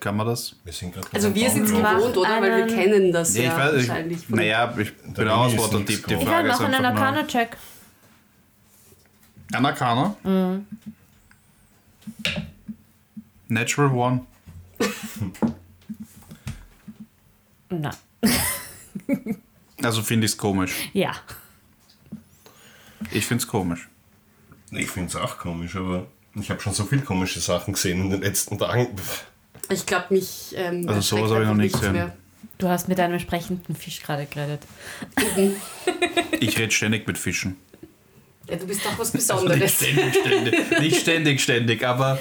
Kann 0.00 0.16
man 0.16 0.26
das? 0.26 0.54
Wir 0.64 0.72
sind 0.72 0.92
gerade 0.92 1.06
Also 1.12 1.34
wir 1.34 1.50
sind 1.50 1.64
es 1.64 1.70
gewohnt, 1.72 2.16
oder? 2.16 2.42
Weil 2.42 2.66
wir 2.66 2.74
kennen 2.74 3.10
das 3.12 3.34
Ja, 3.36 3.42
ja, 3.44 3.50
ich 3.50 3.56
weiß, 3.58 3.82
ich, 3.82 3.88
wahrscheinlich. 3.88 4.28
naja, 4.28 4.74
ich 4.76 4.96
bin 4.96 5.12
ich 5.24 5.30
Ausworter. 5.30 5.78
nichts 5.78 6.02
Die. 6.06 6.14
Ich 6.14 6.20
Frage 6.24 6.30
halt 6.34 6.46
ist 6.52 6.60
noch 6.60 6.66
einen. 6.72 6.84
Arcana-Check. 6.84 7.56
Ein 9.52 9.66
Arcana? 9.66 10.16
Mhm. 10.24 10.66
Natural 13.48 13.90
One. 13.94 14.20
Na, 17.70 17.90
Also 19.82 20.02
finde 20.02 20.26
ich 20.26 20.32
es 20.32 20.36
komisch. 20.38 20.90
ja. 20.92 21.12
Ich 23.12 23.26
finde 23.26 23.42
es 23.42 23.48
komisch. 23.48 23.88
Ich 24.70 24.88
finde 24.90 25.08
es 25.08 25.16
auch 25.16 25.38
komisch, 25.38 25.76
aber 25.76 26.06
ich 26.34 26.50
habe 26.50 26.60
schon 26.60 26.74
so 26.74 26.84
viele 26.84 27.02
komische 27.02 27.40
Sachen 27.40 27.74
gesehen 27.74 28.00
in 28.00 28.10
den 28.10 28.22
letzten 28.22 28.58
Tagen. 28.58 28.88
Ich 29.70 29.86
glaube, 29.86 30.06
mich. 30.10 30.52
Ähm, 30.56 30.88
Also 30.88 31.00
sowas 31.00 31.30
habe 31.30 31.42
ich 31.42 31.48
noch 31.48 31.54
nichts 31.54 31.80
gesehen. 31.80 32.12
Du 32.58 32.68
hast 32.68 32.88
mit 32.88 33.00
einem 33.00 33.18
sprechenden 33.18 33.74
Fisch 33.74 34.02
gerade 34.02 34.26
geredet. 34.26 34.62
Ich 36.40 36.58
rede 36.58 36.70
ständig 36.72 37.06
mit 37.06 37.18
Fischen. 37.18 37.56
Ja, 38.48 38.56
du 38.56 38.66
bist 38.66 38.84
doch 38.84 38.98
was 38.98 39.14
Nicht 39.14 39.26
Besonderes. 39.26 39.72
ständig, 39.76 40.14
ständig. 40.14 40.78
Nicht 40.80 41.00
ständig, 41.00 41.42
ständig, 41.42 41.82
aber 41.86 42.18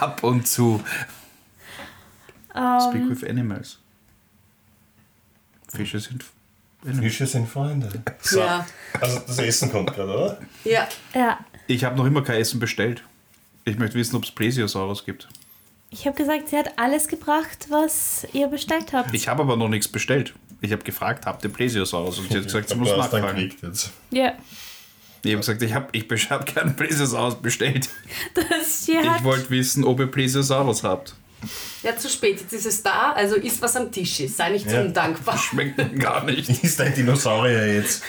ab 0.00 0.22
und 0.22 0.46
zu. 0.46 0.80
Speak 2.50 3.02
Ähm, 3.02 3.10
with 3.10 3.24
animals. 3.24 3.78
Fische 5.68 5.98
sind. 6.00 6.24
Fische 7.00 7.26
sind 7.26 7.48
Freunde. 7.48 7.88
So. 8.22 8.40
Ja. 8.40 8.66
Also 9.00 9.20
das 9.26 9.38
Essen 9.38 9.70
kommt 9.70 9.92
gerade, 9.94 10.12
oder? 10.16 10.38
Ja, 10.64 10.88
ja, 11.14 11.38
Ich 11.66 11.84
habe 11.84 11.96
noch 11.96 12.06
immer 12.06 12.22
kein 12.22 12.40
Essen 12.40 12.58
bestellt. 12.60 13.02
Ich 13.64 13.78
möchte 13.78 13.96
wissen, 13.96 14.16
ob 14.16 14.24
es 14.24 14.30
Plesiosaurus 14.30 15.04
gibt. 15.04 15.28
ich 15.90 16.06
habe 16.06 16.16
gesagt, 16.16 16.48
sie 16.48 16.56
hat 16.56 16.78
alles 16.78 17.06
gebracht, 17.08 17.66
was 17.68 18.26
ihr 18.32 18.46
bestellt 18.48 18.92
habt. 18.92 19.12
Ich 19.14 19.28
habe 19.28 19.42
aber 19.42 19.56
noch 19.56 19.68
nichts 19.68 19.88
bestellt. 19.88 20.32
Ich 20.62 20.72
habe 20.72 20.82
gefragt, 20.82 21.26
habt 21.26 21.42
ihr 21.44 21.50
Plesiosaurus? 21.50 22.18
Und 22.18 22.30
sie 22.30 22.38
hat 22.38 22.44
gesagt, 22.44 22.68
sie 22.70 22.74
muss 22.76 22.88
nachfragen. 22.90 23.52
Ja, 24.10 24.32
Ich 25.22 25.30
habe 25.32 25.36
gesagt, 25.38 25.62
ich 25.62 25.74
habe 25.74 25.88
ich 25.92 26.30
hab 26.30 26.46
keinen 26.54 26.76
Plesiosaurus 26.76 27.36
bestellt. 27.40 27.88
das. 28.34 28.88
Ich 28.88 29.24
wollte 29.24 29.50
wissen, 29.50 29.84
ob 29.84 30.00
ihr 30.00 30.06
Plesiosaurus 30.06 30.82
habt. 30.82 31.14
Ja, 31.82 31.96
zu 31.96 32.08
spät. 32.08 32.40
Jetzt 32.40 32.52
ist 32.52 32.66
es 32.66 32.82
da, 32.82 33.12
also 33.12 33.36
isst 33.36 33.60
was 33.62 33.76
am 33.76 33.90
Tisch 33.90 34.20
ist. 34.20 34.36
Sei 34.36 34.50
nicht 34.50 34.68
so 34.68 34.76
Ja. 34.76 34.82
undankbar. 34.82 35.38
Schmeckt 35.38 35.98
gar 35.98 36.24
nicht. 36.24 36.48
Ist 36.62 36.80
ein 36.80 36.94
Dinosaurier 36.94 37.74
jetzt? 37.74 38.02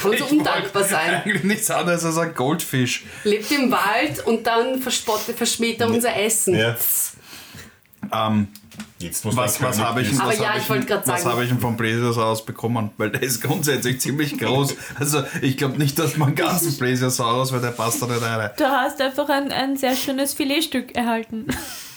Kann 0.00 0.16
so 0.16 0.24
undankbar 0.26 0.84
sein. 0.84 1.22
Eigentlich 1.24 1.44
nichts 1.44 1.70
anderes 1.70 2.04
als 2.04 2.16
ein 2.18 2.34
Goldfisch. 2.34 3.04
Lebt 3.24 3.50
im 3.52 3.70
Wald 3.70 4.24
und 4.26 4.46
dann 4.46 4.80
verspottet, 4.80 5.36
verschmäht 5.36 5.80
er 5.80 5.88
unser 5.88 6.16
Essen. 6.16 6.54
Ja. 6.56 6.76
Ähm, 8.12 8.48
Jetzt 8.98 9.24
muss 9.24 9.34
was 9.36 9.60
was 9.60 9.78
habe 9.80 10.00
ich, 10.00 10.10
wissen. 10.10 10.20
Aber 10.20 10.30
was 10.30 10.38
ja, 10.38 10.48
habe 10.50 10.58
ich 10.60 10.68
wollte 10.70 10.94
was 11.04 11.04
sagen- 11.22 11.24
habe 11.32 11.42
ich 11.42 11.48
denn 11.48 11.58
vom 11.60 11.76
Plesiosaurus 11.76 12.44
bekommen? 12.46 12.90
Weil 12.98 13.10
der 13.10 13.22
ist 13.22 13.42
grundsätzlich 13.42 14.00
ziemlich 14.00 14.38
groß. 14.38 14.76
Also 14.98 15.24
ich 15.40 15.56
glaube 15.56 15.76
nicht, 15.78 15.98
dass 15.98 16.16
man 16.16 16.28
einen 16.28 16.36
ganzen 16.36 16.76
Plesiosaurus, 16.78 17.52
weil 17.52 17.60
der 17.60 17.72
passt 17.72 18.00
da 18.00 18.06
nicht 18.06 18.22
rein. 18.22 18.50
Du 18.56 18.64
hast 18.64 19.00
einfach 19.00 19.28
ein, 19.28 19.50
ein 19.50 19.76
sehr 19.76 19.96
schönes 19.96 20.34
Filetstück 20.34 20.94
erhalten. 20.94 21.46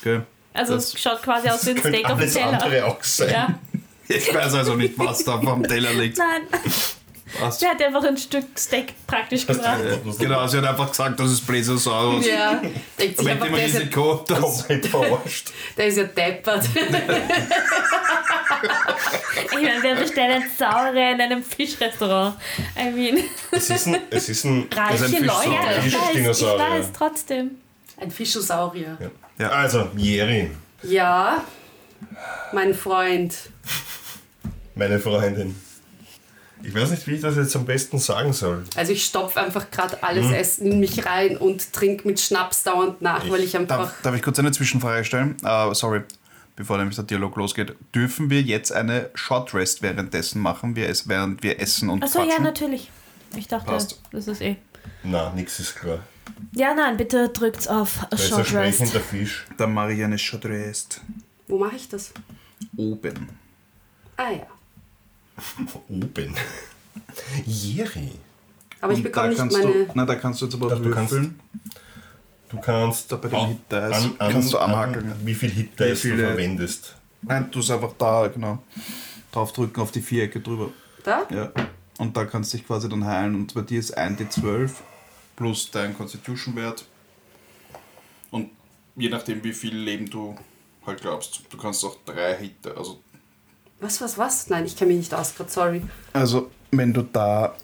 Okay. 0.06 0.20
Also 0.54 0.74
Das- 0.74 0.94
es 0.94 1.00
schaut 1.00 1.22
quasi 1.22 1.48
aus 1.48 1.66
wie 1.66 1.70
ein 1.70 1.78
Steak 1.80 2.08
auf 2.10 2.18
dem 2.18 2.30
Teller. 2.32 2.46
andere 2.62 2.84
auch 2.86 3.02
sein. 3.02 3.30
Ja, 3.30 3.58
Ich 4.08 4.32
weiß 4.32 4.54
also 4.54 4.74
nicht, 4.74 4.94
was 4.98 5.24
da 5.24 5.40
vom 5.40 5.62
Teller 5.64 5.92
liegt. 5.92 6.16
nein. 6.18 6.42
Was? 7.40 7.58
Sie 7.58 7.66
hat 7.66 7.82
einfach 7.82 8.04
ein 8.04 8.16
Stück 8.16 8.46
Steak 8.56 8.94
praktisch 9.06 9.46
gebracht. 9.46 9.80
Genau, 10.18 10.46
sie 10.46 10.56
hat 10.58 10.64
einfach 10.64 10.88
gesagt, 10.88 11.18
das 11.20 11.32
ist 11.32 11.46
Plesiosaurus. 11.46 12.24
Ja, 12.24 12.62
denkt 12.98 13.18
sich 13.18 13.26
Mit 13.26 13.28
einfach, 13.34 13.46
dem 13.46 13.56
der 13.56 13.66
ist, 13.66 13.74
ja, 13.78 13.86
Komplett 13.88 14.86
verarscht. 14.86 15.52
der 15.76 15.86
ist 15.88 15.96
ja 15.98 16.04
deppert. 16.04 16.64
Ich 19.44 19.52
meine, 19.52 19.82
wir 19.82 19.94
bestellen 19.96 20.44
Saure 20.56 21.12
in 21.12 21.20
einem 21.20 21.42
Fischrestaurant. 21.42 22.36
I 22.78 22.90
mean, 22.90 23.24
Es 23.50 23.70
ist 23.70 23.86
ein, 23.86 23.98
es 24.10 24.28
ist 24.28 24.44
ein 24.44 24.68
reiche 24.74 25.04
ein 25.04 25.10
Leute. 25.24 25.26
Fischsaurier. 25.82 25.84
Ich 25.86 25.94
weiß, 26.28 26.40
ich 26.40 26.46
weiß, 26.46 26.86
trotzdem. 26.96 27.50
Ein 27.98 28.10
Fischosaurier. 28.10 28.96
Ja. 29.00 29.08
Also, 29.38 29.88
Jerry, 29.96 30.50
Ja, 30.82 31.44
mein 32.52 32.74
Freund. 32.74 33.34
meine 34.74 34.98
Freundin. 34.98 35.54
Ich 36.62 36.74
weiß 36.74 36.90
nicht, 36.90 37.06
wie 37.06 37.14
ich 37.14 37.20
das 37.20 37.36
jetzt 37.36 37.54
am 37.54 37.64
besten 37.66 37.98
sagen 37.98 38.32
soll. 38.32 38.64
Also 38.76 38.92
ich 38.92 39.04
stopfe 39.04 39.40
einfach 39.40 39.70
gerade 39.70 40.02
alles 40.02 40.26
Mhm. 40.26 40.32
Essen 40.34 40.72
in 40.72 40.80
mich 40.80 41.04
rein 41.04 41.36
und 41.36 41.72
trinke 41.72 42.08
mit 42.08 42.18
Schnaps 42.18 42.62
dauernd 42.64 43.02
nach, 43.02 43.28
weil 43.28 43.40
ich 43.40 43.56
einfach... 43.56 43.76
Darf, 43.78 44.02
darf 44.02 44.14
ich 44.16 44.22
kurz 44.22 44.38
eine 44.38 44.52
Zwischenfrage 44.52 45.04
stellen? 45.04 45.36
Äh, 45.44 45.74
sorry, 45.74 46.00
bevor 46.56 46.78
nämlich 46.78 46.96
der 46.96 47.04
Dialog 47.04 47.36
losgeht. 47.36 47.74
Dürfen 47.94 48.30
wir 48.30 48.40
jetzt 48.40 48.72
eine 48.72 49.10
Short 49.14 49.52
Rest 49.54 49.82
währenddessen 49.82 50.40
machen, 50.40 50.74
wir 50.76 50.88
es, 50.88 51.06
während 51.08 51.42
wir 51.42 51.60
essen 51.60 51.90
und 51.90 52.02
Achso, 52.02 52.24
ja, 52.24 52.38
natürlich. 52.40 52.90
Ich 53.36 53.48
dachte, 53.48 53.66
Passt. 53.66 54.00
das 54.12 54.26
ist 54.26 54.40
eh. 54.40 54.56
Na, 55.02 55.32
nix 55.34 55.60
ist 55.60 55.76
klar. 55.76 56.00
Ja, 56.52 56.74
nein, 56.74 56.96
bitte 56.96 57.28
drückt 57.28 57.68
auf 57.68 58.06
Da 58.10 58.16
ist 58.16 58.32
ein 58.32 58.44
Short 58.44 58.54
Rest. 58.54 58.96
Fisch. 58.98 59.46
Dann 59.56 59.72
mache 59.74 59.92
ich 59.92 60.02
eine 60.02 60.18
Short 60.18 60.44
Rest. 60.46 61.00
Wo 61.48 61.58
mache 61.58 61.76
ich 61.76 61.88
das? 61.88 62.12
Oben. 62.76 63.28
Ah 64.16 64.30
ja. 64.32 64.46
Oben. 65.88 66.34
Jerry. 67.46 68.12
Aber 68.80 68.92
ich 68.92 68.98
Und 68.98 69.04
bekomme 69.04 69.34
da 69.34 69.44
nicht 69.44 69.52
meine... 69.58 69.72
Du, 69.72 69.86
na, 69.94 70.04
da 70.04 70.14
kannst 70.16 70.40
du 70.42 70.46
jetzt 70.46 70.54
aber 70.54 70.68
Doch, 70.70 70.82
du 70.82 70.90
kannst- 70.90 71.12
würfeln. 71.12 71.40
Du 72.48 72.60
kannst 72.60 73.10
Da 73.10 73.16
bei 73.16 73.28
den 73.28 73.46
Hit 73.48 73.58
Dice 73.70 73.92
an, 73.92 74.14
an, 74.18 74.32
kannst 74.32 74.52
du 74.52 74.58
an, 74.58 74.70
anhakeln. 74.70 75.12
wie 75.24 75.34
viel 75.34 75.50
Hit 75.50 75.78
Dice 75.78 76.04
Wie 76.04 76.10
du 76.10 76.18
verwendest. 76.18 76.94
Nein, 77.22 77.48
du 77.50 77.58
es 77.60 77.70
einfach 77.70 77.92
da, 77.98 78.28
genau. 78.28 78.62
Draufdrücken 79.32 79.82
auf 79.82 79.90
die 79.90 80.00
Vierecke 80.00 80.40
drüber. 80.40 80.70
Da? 81.02 81.26
Ja. 81.30 81.50
Und 81.98 82.16
da 82.16 82.24
kannst 82.24 82.52
du 82.52 82.58
dich 82.58 82.66
quasi 82.66 82.88
dann 82.88 83.04
heilen. 83.06 83.34
Und 83.34 83.54
bei 83.54 83.62
dir 83.62 83.80
ist 83.80 83.96
1d12 83.96 84.70
plus 85.36 85.70
dein 85.70 85.96
Constitution-Wert. 85.96 86.84
Und 88.30 88.50
je 88.96 89.08
nachdem, 89.08 89.42
wie 89.44 89.52
viel 89.52 89.74
Leben 89.76 90.08
du 90.10 90.36
halt 90.86 91.00
glaubst, 91.00 91.40
du 91.50 91.56
kannst 91.56 91.84
auch 91.84 91.96
drei 92.04 92.36
Hitte. 92.36 92.76
Also, 92.76 93.00
Was, 93.80 94.00
was, 94.00 94.18
was? 94.18 94.48
Nein, 94.50 94.66
ich 94.66 94.76
kenne 94.76 94.88
mich 94.92 94.98
nicht 94.98 95.14
aus 95.14 95.34
gerade, 95.34 95.50
sorry. 95.50 95.82
also 96.12 96.50
wenn 96.70 96.92
du 96.92 97.02
da. 97.02 97.54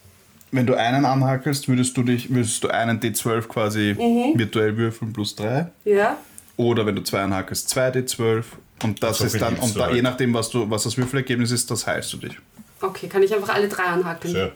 Wenn 0.54 0.66
du 0.66 0.74
einen 0.74 1.06
anhackelst, 1.06 1.66
würdest 1.66 1.96
du 1.96 2.02
dich, 2.02 2.28
würdest 2.28 2.62
du 2.62 2.68
einen 2.68 3.00
D12 3.00 3.42
quasi 3.48 3.96
virtuell 4.36 4.76
würfeln 4.76 5.10
plus 5.10 5.34
3. 5.36 5.70
Ja? 5.86 6.18
Oder 6.58 6.84
wenn 6.84 6.94
du 6.94 7.02
zwei 7.02 7.22
anhackelst, 7.22 7.70
zwei 7.70 7.88
D12. 7.88 8.44
Und 8.82 9.02
das 9.02 9.16
So 9.16 9.24
ist 9.24 9.32
viel 9.32 9.40
dann, 9.40 9.56
und 9.56 9.74
da, 9.74 9.86
halt. 9.86 9.94
je 9.94 10.02
nachdem, 10.02 10.34
was, 10.34 10.50
du, 10.50 10.68
was 10.68 10.82
das 10.82 10.98
Würfelergebnis 10.98 11.52
ist, 11.52 11.70
das 11.70 11.86
heilst 11.86 12.12
du 12.12 12.18
dich. 12.18 12.36
Okay, 12.82 13.08
kann 13.08 13.22
ich 13.22 13.34
einfach 13.34 13.54
alle 13.54 13.68
drei 13.68 13.84
anhakeln? 13.84 14.34
So, 14.34 14.50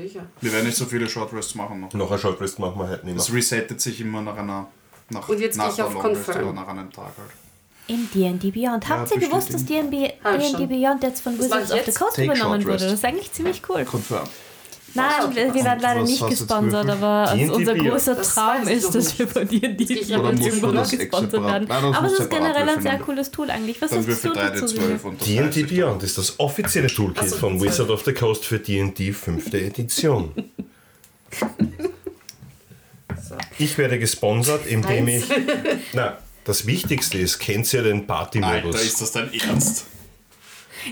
Sicher. 0.00 0.26
Wir 0.40 0.52
werden 0.52 0.66
nicht 0.66 0.76
so 0.76 0.84
viele 0.84 1.08
Short 1.08 1.32
Rests 1.32 1.54
machen 1.54 1.80
noch. 1.80 1.92
noch 1.92 2.10
ein 2.10 2.18
Short 2.18 2.40
Rest 2.40 2.58
machen 2.58 2.78
wir 2.78 2.88
halt 2.88 3.04
nicht 3.04 3.14
mehr. 3.14 3.24
Das 3.24 3.32
resettet 3.32 3.80
sich 3.80 4.00
immer 4.00 4.20
nach 4.20 4.36
einer. 4.36 4.66
Nach, 5.10 5.28
Und 5.28 5.40
jetzt 5.40 5.56
nach 5.56 5.66
gehe 5.66 5.74
ich 5.74 5.82
auf 5.82 5.98
Confirm. 6.02 6.42
Oder 6.48 6.52
nach 6.52 6.68
einem 6.68 6.92
Tag 6.92 7.12
halt. 7.16 7.30
In 7.86 8.08
D&D 8.12 8.50
Beyond. 8.50 8.88
Habt 8.88 9.10
ihr 9.12 9.18
gewusst, 9.18 9.52
dass 9.52 9.64
D&D. 9.64 10.14
Beyond 10.22 11.02
jetzt 11.02 11.22
von 11.22 11.38
Wizards 11.38 11.72
of 11.72 11.84
the? 11.84 11.92
Coast 11.92 12.18
übernommen 12.18 12.64
wurde? 12.64 12.78
Das 12.78 12.92
ist 12.92 13.04
eigentlich 13.04 13.32
ziemlich 13.32 13.62
cool. 13.68 13.84
Confirm. 13.84 14.28
Nein, 14.94 15.34
wir, 15.34 15.54
wir 15.54 15.64
werden 15.64 15.80
leider 15.80 16.02
nicht 16.02 16.26
gesponsert, 16.26 16.88
aber 16.88 17.06
also 17.28 17.54
unser 17.54 17.74
großer 17.74 18.14
Das 18.16 18.34
Traum 18.34 18.66
ist, 18.66 18.94
dass 18.94 19.18
wir 19.18 19.28
von 19.28 19.48
jetzt 19.48 19.78
nicht 19.78 20.10
irgendwann 20.10 20.74
noch 20.74 20.82
das 20.82 20.90
gesponsert 20.90 21.44
werden. 21.44 21.68
Nein, 21.68 21.82
das 21.82 21.96
Aber 21.96 22.06
es 22.06 22.18
ist 22.18 22.30
generell 22.30 22.68
ein 22.68 22.82
sehr 22.82 22.98
cooles 22.98 23.30
Tool 23.30 23.50
eigentlich. 23.50 23.80
Was 23.80 23.90
Dann 23.90 24.02
du 24.02 24.08
würfel 24.08 24.32
3 24.32 24.50
dazu? 24.50 24.64
D12 24.64 24.80
Willi? 24.80 24.98
und 25.04 25.20
das 25.20 25.28
D&D 25.28 25.62
Beyond 25.64 26.02
ist 26.02 26.18
das 26.18 26.40
offizielle 26.40 26.88
Toolkit 26.88 27.22
Ach 27.22 27.28
so, 27.28 27.36
von 27.36 27.58
die 27.58 27.64
Wizard 27.64 27.90
of 27.90 28.04
the 28.04 28.12
Coast 28.12 28.44
für 28.44 28.58
D&D 28.58 29.12
5. 29.12 29.52
Edition. 29.54 30.32
Ich 33.58 33.78
werde 33.78 33.98
gesponsert, 33.98 34.66
indem 34.66 35.06
ich... 35.06 35.24
Na, 35.92 36.18
das 36.44 36.66
Wichtigste 36.66 37.18
ist, 37.18 37.38
kennt 37.38 37.72
ihr 37.72 37.82
den 37.82 38.00
Alter, 38.00 38.06
Party-Modus? 38.40 38.82
ist 38.82 39.00
das 39.00 39.12
dein 39.12 39.32
Ernst? 39.32 39.86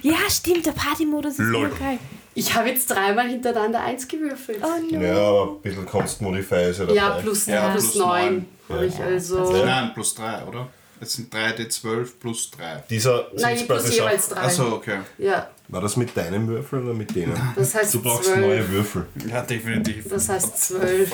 Ja, 0.02 0.16
stimmt, 0.28 0.66
der 0.66 0.72
Partymodus 0.72 1.32
ist 1.32 1.38
Lol. 1.38 1.70
so 1.70 1.76
geil. 1.76 1.98
Ich 2.38 2.54
habe 2.54 2.68
jetzt 2.68 2.88
dreimal 2.88 3.26
hintereinander 3.28 3.80
eins 3.80 4.06
gewürfelt. 4.06 4.62
Oh 4.62 4.94
no. 4.94 5.00
Ja, 5.00 5.16
aber 5.18 5.50
ein 5.54 5.60
bisschen 5.60 5.86
Const 5.86 6.22
Modifier 6.22 6.68
ist 6.68 6.78
ja 6.78 6.84
dabei. 6.84 6.94
Ja, 6.96 7.10
plus, 7.10 7.46
Ja, 7.46 7.68
plus 7.70 7.90
plus 7.92 7.94
9 7.96 8.06
neun. 8.34 8.46
habe 8.68 8.86
ich 8.86 9.00
also. 9.02 9.50
Nein, 9.64 9.90
plus 9.92 10.14
3, 10.14 10.44
oder? 10.44 10.68
Es 11.00 11.12
sind 11.14 11.32
3 11.32 11.50
D12 11.56 12.08
plus 12.20 12.50
3. 12.52 12.84
Dieser 12.90 13.28
Nein, 13.36 13.66
plus 13.66 13.94
jeweils 13.94 14.28
drei. 14.28 14.40
Achso, 14.40 14.72
okay. 14.74 14.98
Ja, 15.18 15.48
War 15.68 15.80
das 15.80 15.96
mit 15.96 16.16
deinem 16.16 16.46
Würfel 16.48 16.82
oder 16.82 16.94
mit 16.94 17.14
denen? 17.14 17.34
das 17.56 17.74
heißt 17.74 17.94
Du 17.94 18.02
brauchst 18.02 18.24
zwölf. 18.24 18.40
neue 18.40 18.68
Würfel. 18.70 19.06
Ja, 19.28 19.42
definitiv. 19.42 20.08
Das 20.08 20.28
heißt 20.28 20.58
12. 20.68 21.12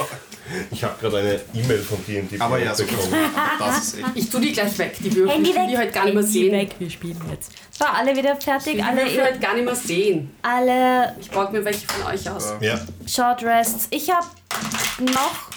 Ich 0.70 0.84
habe 0.84 0.94
gerade 1.00 1.18
eine 1.18 1.40
E-Mail 1.54 1.78
von 1.80 1.98
D&D 2.06 2.38
Aber 2.40 2.58
ja, 2.58 2.74
so 2.74 2.84
bekommen. 2.84 3.12
Das 3.58 3.78
ist 3.84 3.98
echt. 3.98 4.06
Ich 4.14 4.30
tue 4.30 4.40
die 4.40 4.52
gleich 4.52 4.78
weg, 4.78 4.96
die 5.00 5.14
Würfel. 5.14 5.34
Handy 5.34 5.50
Ich 5.50 5.56
will 5.56 5.66
die 5.68 5.76
halt 5.78 5.92
gar 5.92 6.04
nicht 6.04 6.14
mehr 6.14 6.22
sehen. 6.22 6.52
weg, 6.52 6.74
wir 6.78 6.90
spielen 6.90 7.20
jetzt. 7.30 7.52
So, 7.78 7.84
alle 7.84 8.14
wieder 8.16 8.36
Ich 8.38 8.44
fertig, 8.44 8.66
will 8.66 8.74
die 8.76 8.82
alle, 8.82 9.02
Würfel 9.02 9.22
halt 9.24 9.40
gar 9.40 9.54
nicht 9.54 9.64
mehr 9.64 9.74
sehen. 9.74 10.30
alle 10.42 11.14
Ich 11.20 11.30
borg 11.30 11.52
mir 11.52 11.64
welche 11.64 11.86
von 11.86 12.06
euch 12.12 12.30
aus. 12.30 12.54
Ja, 12.60 12.80
Short 13.06 13.42
Rests. 13.42 13.88
Ich 13.90 14.10
habe 14.10 14.26
noch 15.00 15.48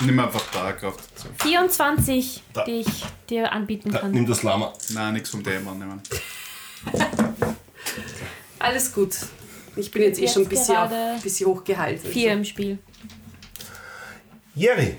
Nimm 0.00 0.18
einfach 0.18 0.42
da 0.52 0.72
Kraft 0.72 0.98
dazu. 1.00 1.11
24, 1.38 2.42
Da. 2.52 2.64
die 2.64 2.80
ich 2.80 2.88
dir 3.30 3.52
anbieten 3.52 3.90
da, 3.92 3.98
kann. 4.00 4.10
nimm 4.12 4.26
das 4.26 4.42
Lama. 4.42 4.72
Nein, 4.90 5.14
nichts 5.14 5.30
vom 5.30 5.42
DM 5.42 5.66
annehmen. 5.68 6.00
Alles 8.58 8.92
gut. 8.92 9.14
Ich 9.76 9.90
bin 9.90 10.02
jetzt, 10.02 10.18
eh 10.18 10.22
Jetzt 10.22 10.34
schon 10.34 10.42
ein 10.42 10.48
bisschen, 10.48 10.76
auf, 10.76 10.90
bisschen 11.22 11.46
hochgehalten. 11.48 12.10
Vier 12.10 12.32
im 12.32 12.44
Spiel. 12.44 12.78
Jerry, 14.54 14.96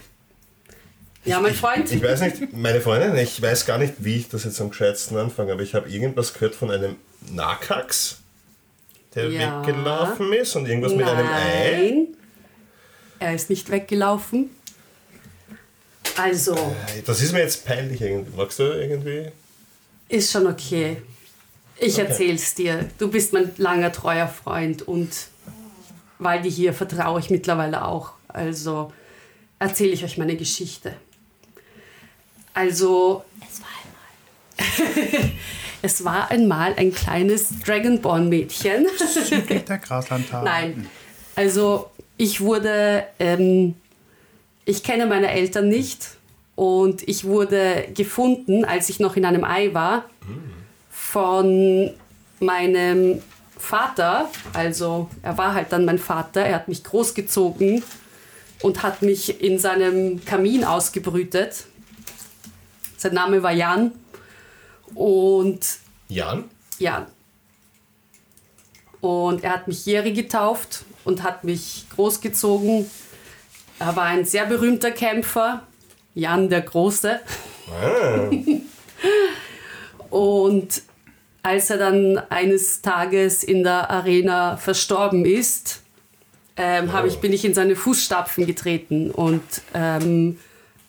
Ja, 1.26 1.40
mein 1.40 1.54
Freund. 1.54 1.92
ich 1.92 2.02
weiß 2.02 2.22
nicht, 2.22 2.54
meine 2.54 2.82
Freundin, 2.82 3.16
ich 3.18 3.40
weiß 3.40 3.66
gar 3.68 3.78
nicht, 3.78 3.94
wie 4.00 4.16
ich 4.18 4.30
das 4.30 4.44
jetzt 4.46 4.60
am 4.60 4.72
gescheitsten 4.72 5.16
anfange, 5.18 5.54
aber 5.54 5.62
ich 5.62 5.76
habe 5.76 5.88
irgendwas 5.88 6.34
gehört 6.34 6.56
von 6.56 6.72
einem 6.72 6.96
Nakax, 7.30 8.18
der 9.14 9.30
Ja. 9.30 9.62
weggelaufen 9.62 10.34
ist 10.34 10.56
und 10.56 10.66
irgendwas 10.68 10.94
mit 10.94 11.08
einem 11.08 11.28
Ei. 11.28 11.72
Nein. 11.82 12.08
Er 13.20 13.36
ist 13.36 13.50
nicht 13.52 13.70
weggelaufen. 13.70 14.50
Also, 16.18 16.76
Das 17.06 17.22
ist 17.22 17.32
mir 17.32 17.40
jetzt 17.40 17.66
peinlich 17.66 18.02
irgendwie. 18.02 18.36
Magst 18.36 18.60
du 18.60 18.64
irgendwie? 18.64 19.32
ist 20.10 20.32
schon 20.32 20.46
okay. 20.48 20.98
Ich 21.80 21.98
erzähl's 21.98 22.54
dir. 22.54 22.88
Du 23.00 23.10
bist 23.10 23.34
mein 23.34 23.52
langer, 23.58 23.92
treuer 23.92 24.28
Freund 24.28 24.84
und 24.84 25.10
weil 26.20 26.42
die 26.42 26.50
hier 26.52 26.74
vertraue 26.74 27.20
ich 27.20 27.30
mittlerweile 27.30 27.84
auch. 27.86 28.12
Also 28.28 28.94
erzähle 29.60 29.92
ich 29.92 30.04
euch 30.04 30.18
meine 30.18 30.36
Geschichte. 30.36 30.94
Also, 32.54 33.24
Es 33.42 33.60
war 33.62 34.80
einmal. 34.86 35.32
es 35.82 36.06
war 36.06 36.32
einmal 36.32 36.74
ein 36.78 36.94
kleines 36.94 37.50
Dragonborn-Mädchen. 37.66 38.86
Nein. 40.44 40.88
Also 41.36 41.90
ich 42.18 42.40
wurde, 42.42 43.06
ähm, 43.20 43.76
ich 44.66 44.84
kenne 44.84 45.06
meine 45.06 45.32
Eltern 45.32 45.68
nicht 45.68 46.18
und 46.56 47.08
ich 47.08 47.26
wurde 47.26 47.88
gefunden, 47.94 48.66
als 48.66 48.90
ich 48.90 49.00
noch 49.00 49.16
in 49.16 49.26
einem 49.26 49.44
Ei 49.44 49.74
war, 49.74 50.06
von 50.90 51.92
meinem 52.40 53.22
Vater. 53.58 54.30
Also 54.54 55.10
er 55.22 55.38
war 55.38 55.54
halt 55.54 55.72
dann 55.72 55.86
mein 55.86 56.00
Vater, 56.00 56.42
er 56.42 56.56
hat 56.56 56.68
mich 56.68 56.84
großgezogen 56.84 57.84
und 58.62 58.84
hat 58.84 59.02
mich 59.02 59.42
in 59.42 59.60
seinem 59.60 60.24
Kamin 60.26 60.64
ausgebrütet. 60.64 61.66
Sein 62.98 63.14
Name 63.14 63.44
war 63.44 63.52
Jan 63.52 63.92
und 64.96 65.60
Jan? 66.08 66.46
ja. 66.80 67.08
Und 69.02 69.44
er 69.44 69.52
hat 69.52 69.68
mich 69.68 69.86
Jerry 69.86 70.14
getauft 70.14 70.86
und 71.04 71.24
hat 71.24 71.44
mich 71.44 71.86
großgezogen. 71.94 72.90
Er 73.80 73.96
war 73.96 74.06
ein 74.06 74.26
sehr 74.26 74.46
berühmter 74.46 74.92
Kämpfer, 74.92 75.64
Jan 76.14 76.50
der 76.50 76.62
Große. 76.62 77.20
Ah, 77.72 78.30
Und 80.10 80.84
als 81.42 81.70
er 81.70 81.78
dann 81.78 82.18
eines 82.30 82.82
Tages 82.82 83.44
in 83.44 83.64
der 83.64 83.90
Arena 83.90 84.58
verstorben 84.58 85.26
ist, 85.26 85.82
ähm, 86.56 86.94
habe 86.94 87.08
ich, 87.08 87.18
bin 87.20 87.34
ich 87.34 87.44
in 87.46 87.54
seine 87.54 87.76
Fußstapfen 87.76 88.46
getreten 88.46 89.12
und 89.12 89.42
ähm, 89.74 90.38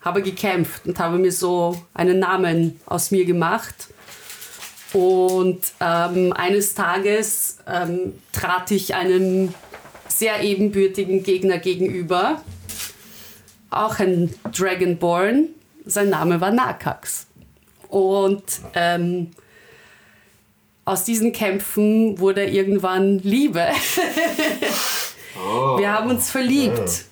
habe 0.03 0.23
gekämpft 0.23 0.87
und 0.87 0.99
habe 0.99 1.19
mir 1.19 1.33
so 1.33 1.83
einen 1.95 2.19
Namen 2.19 2.81
aus 2.87 3.11
mir 3.11 3.25
gemacht. 3.25 3.89
Und 4.93 5.61
ähm, 5.81 6.33
eines 6.35 6.75
Tages 6.75 7.59
ähm, 7.67 8.13
trat 8.33 8.71
ich 8.71 8.95
einem 8.95 9.55
sehr 10.07 10.43
ebenbürtigen 10.43 11.23
Gegner 11.23 11.59
gegenüber, 11.59 12.43
auch 13.75 13.99
ein 13.99 14.35
Dragonborn. 14.53 15.49
Sein 15.87 16.11
Name 16.11 16.41
war 16.41 16.51
Nakax. 16.51 17.27
Und 17.89 18.43
ähm, 18.75 19.31
aus 20.85 21.05
diesen 21.05 21.33
Kämpfen 21.33 22.19
wurde 22.19 22.45
irgendwann 22.45 23.19
Liebe. 23.21 23.67
Wir 25.79 25.93
haben 25.93 26.11
uns 26.11 26.31
verliebt. 26.31 27.07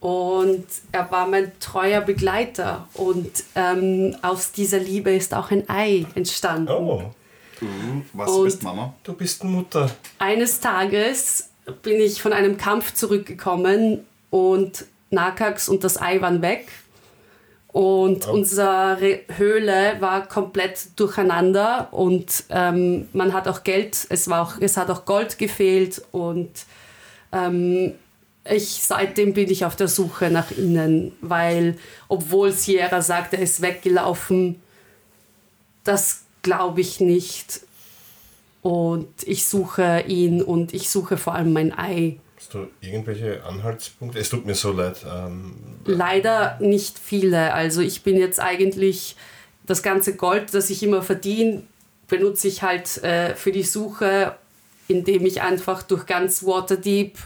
Und 0.00 0.66
er 0.92 1.10
war 1.10 1.26
mein 1.26 1.52
treuer 1.58 2.00
Begleiter. 2.00 2.88
Und 2.94 3.30
ähm, 3.54 4.16
aus 4.22 4.52
dieser 4.52 4.78
Liebe 4.78 5.10
ist 5.10 5.34
auch 5.34 5.50
ein 5.50 5.68
Ei 5.68 6.06
entstanden. 6.14 6.68
oh, 6.70 7.12
Du, 7.58 7.66
was 8.12 8.30
Und- 8.30 8.44
bist 8.44 8.62
Mama? 8.62 8.92
du 9.02 9.14
bist 9.14 9.42
Mutter. 9.42 9.90
Eines 10.18 10.60
Tages 10.60 11.48
bin 11.82 11.98
ich 11.98 12.20
von 12.20 12.34
einem 12.34 12.58
Kampf 12.58 12.92
zurückgekommen 12.92 14.04
und 14.28 14.84
Nakax 15.10 15.68
und 15.68 15.84
das 15.84 16.00
Ei 16.00 16.20
waren 16.20 16.42
weg. 16.42 16.66
Und 17.68 18.26
Oh. 18.26 18.32
unsere 18.32 19.20
Höhle 19.36 19.96
war 20.00 20.26
komplett 20.26 20.98
durcheinander 20.98 21.88
und 21.92 22.44
ähm, 22.48 23.06
man 23.12 23.34
hat 23.34 23.46
auch 23.48 23.64
Geld, 23.64 24.06
es, 24.08 24.28
war 24.30 24.40
auch, 24.42 24.54
es 24.60 24.78
hat 24.78 24.88
auch 24.88 25.04
Gold 25.04 25.36
gefehlt 25.36 26.00
und 26.10 26.48
ähm, 27.32 27.92
ich, 28.50 28.80
seitdem 28.82 29.34
bin 29.34 29.50
ich 29.50 29.66
auf 29.66 29.76
der 29.76 29.88
Suche 29.88 30.30
nach 30.30 30.52
ihnen, 30.52 31.12
weil 31.20 31.76
obwohl 32.08 32.50
Sierra 32.52 33.02
sagt, 33.02 33.34
er 33.34 33.40
ist 33.40 33.60
weggelaufen, 33.60 34.62
das 35.84 36.22
glaube 36.42 36.80
ich 36.80 37.00
nicht. 37.00 37.60
Und 38.62 39.08
ich 39.24 39.46
suche 39.46 40.04
ihn 40.08 40.42
und 40.42 40.72
ich 40.74 40.88
suche 40.88 41.16
vor 41.18 41.34
allem 41.34 41.52
mein 41.52 41.76
Ei. 41.76 42.18
Hast 42.46 42.54
du 42.54 42.68
irgendwelche 42.80 43.42
Anhaltspunkte? 43.42 44.20
Es 44.20 44.28
tut 44.28 44.46
mir 44.46 44.54
so 44.54 44.70
leid. 44.70 45.04
Ähm, 45.04 45.56
Leider 45.84 46.56
nicht 46.60 46.96
viele. 46.96 47.52
Also 47.52 47.80
ich 47.80 48.04
bin 48.04 48.16
jetzt 48.16 48.38
eigentlich 48.38 49.16
das 49.64 49.82
ganze 49.82 50.14
Gold, 50.14 50.54
das 50.54 50.70
ich 50.70 50.80
immer 50.84 51.02
verdiene, 51.02 51.64
benutze 52.06 52.46
ich 52.46 52.62
halt 52.62 53.02
äh, 53.02 53.34
für 53.34 53.50
die 53.50 53.64
Suche, 53.64 54.36
indem 54.86 55.26
ich 55.26 55.42
einfach 55.42 55.82
durch 55.82 56.06
ganz 56.06 56.44
Waterdeep 56.44 57.18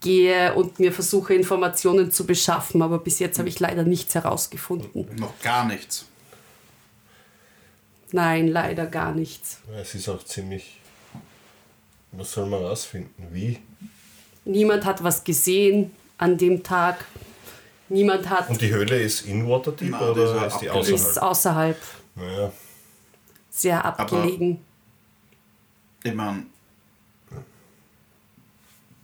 gehe 0.00 0.54
und 0.54 0.78
mir 0.78 0.94
versuche 0.94 1.34
Informationen 1.34 2.10
zu 2.10 2.24
beschaffen. 2.24 2.80
Aber 2.80 3.00
bis 3.00 3.18
jetzt 3.18 3.38
habe 3.38 3.50
ich 3.50 3.60
leider 3.60 3.82
nichts 3.82 4.14
herausgefunden. 4.14 5.06
Noch 5.18 5.38
gar 5.42 5.66
nichts. 5.66 6.06
Nein, 8.12 8.48
leider 8.48 8.86
gar 8.86 9.12
nichts. 9.12 9.58
es 9.78 9.94
ist 9.94 10.08
auch 10.08 10.24
ziemlich. 10.24 10.80
Was 12.12 12.32
soll 12.32 12.46
man 12.46 12.62
rausfinden? 12.62 13.26
Wie? 13.30 13.58
Niemand 14.44 14.84
hat 14.84 15.02
was 15.02 15.24
gesehen 15.24 15.92
an 16.18 16.36
dem 16.36 16.62
Tag. 16.62 17.04
Niemand 17.88 18.28
hat 18.28 18.48
Und 18.50 18.60
die 18.60 18.72
Höhle 18.72 19.00
ist 19.00 19.26
in 19.26 19.48
Waterdeep 19.48 19.90
Nein, 19.90 20.02
ist 20.02 20.08
oder 20.10 20.36
ja 20.36 20.46
ist 20.46 20.58
die 20.60 20.70
abgelegen. 20.70 20.94
ist 20.94 21.22
außerhalb? 21.22 21.76
außerhalb 21.76 21.78
Naja, 22.16 22.52
sehr 23.50 23.84
abgelegen. 23.84 24.64
Ich 26.02 26.14
meine, 26.14 26.44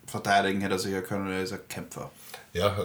verteidigen 0.05 0.61
hätte 0.61 0.75
er 0.75 0.79
sich 0.79 0.91
ja 0.91 1.01
können, 1.01 1.31
er 1.31 1.43
ist 1.43 1.53
ein 1.53 1.59
Kämpfer. 1.67 2.11
Ja, 2.53 2.75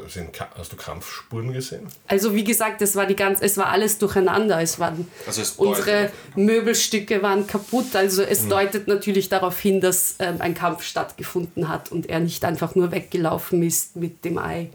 hast 0.57 0.73
du 0.73 0.77
Kampfspuren 0.77 1.53
gesehen? 1.53 1.89
Also 2.07 2.35
wie 2.35 2.45
gesagt, 2.45 2.83
es 2.83 2.95
war 2.95 3.07
die 3.07 3.17
ganz, 3.17 3.41
es 3.41 3.57
war 3.57 3.67
alles 3.69 3.99
durcheinander. 3.99 4.61
Es 4.61 4.79
waren 4.79 5.09
Also 5.27 5.43
es 5.43 5.53
unsere 5.53 6.13
Möbelstücke 6.37 7.21
waren 7.21 7.47
kaputt. 7.49 7.97
Also 7.97 8.23
es 8.23 8.43
Hm. 8.43 8.51
deutet 8.51 8.87
natürlich 8.89 9.29
darauf 9.29 9.59
hin, 9.59 9.81
dass 9.81 10.17
ähm, 10.21 10.37
ein 10.41 10.55
Kampf 10.55 10.85
stattgefunden 10.85 11.69
hat 11.69 11.91
und 11.91 12.09
er 12.09 12.21
nicht 12.21 12.45
einfach 12.45 12.77
nur 12.77 12.93
weggelaufen 12.93 13.63
ist 13.65 13.97
mit 13.97 14.25
dem 14.25 14.39
Ei. 14.39 14.71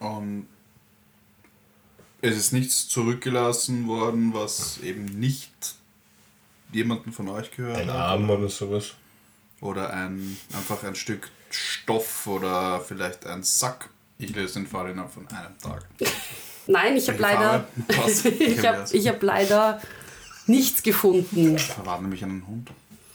Und 0.00 0.48
es 2.20 2.36
ist 2.36 2.52
nichts 2.52 2.88
zurückgelassen 2.88 3.86
worden, 3.86 4.34
was 4.34 4.78
eben 4.82 5.04
nicht 5.04 5.52
jemanden 6.72 7.12
von 7.12 7.28
euch 7.28 7.50
gehört 7.52 7.76
Ein 7.78 7.88
hat. 7.88 7.96
Arm 7.96 8.28
oder 8.28 8.48
sowas? 8.48 8.94
Oder 9.60 9.92
ein, 9.92 10.36
einfach 10.52 10.82
ein 10.84 10.94
Stück 10.96 11.30
Stoff 11.50 12.26
oder 12.26 12.80
vielleicht 12.80 13.26
ein 13.26 13.42
Sack. 13.42 13.90
Ich 14.22 14.34
löse 14.34 14.54
den 14.60 14.66
Fall 14.66 14.90
innerhalb 14.90 15.12
von 15.12 15.26
einem 15.28 15.58
Tag. 15.58 15.86
Nein, 16.66 16.96
ich 16.96 17.08
habe 17.08 17.18
leider, 17.18 17.66
ich 18.38 18.66
habe 18.66 18.84
ich 18.92 19.08
hab 19.08 19.22
leider 19.22 19.80
nichts 20.46 20.82
gefunden. 20.82 21.56
Da 21.56 21.86
war 21.86 22.00
nämlich 22.00 22.22
ein 22.22 22.44
Hund. 22.46 22.70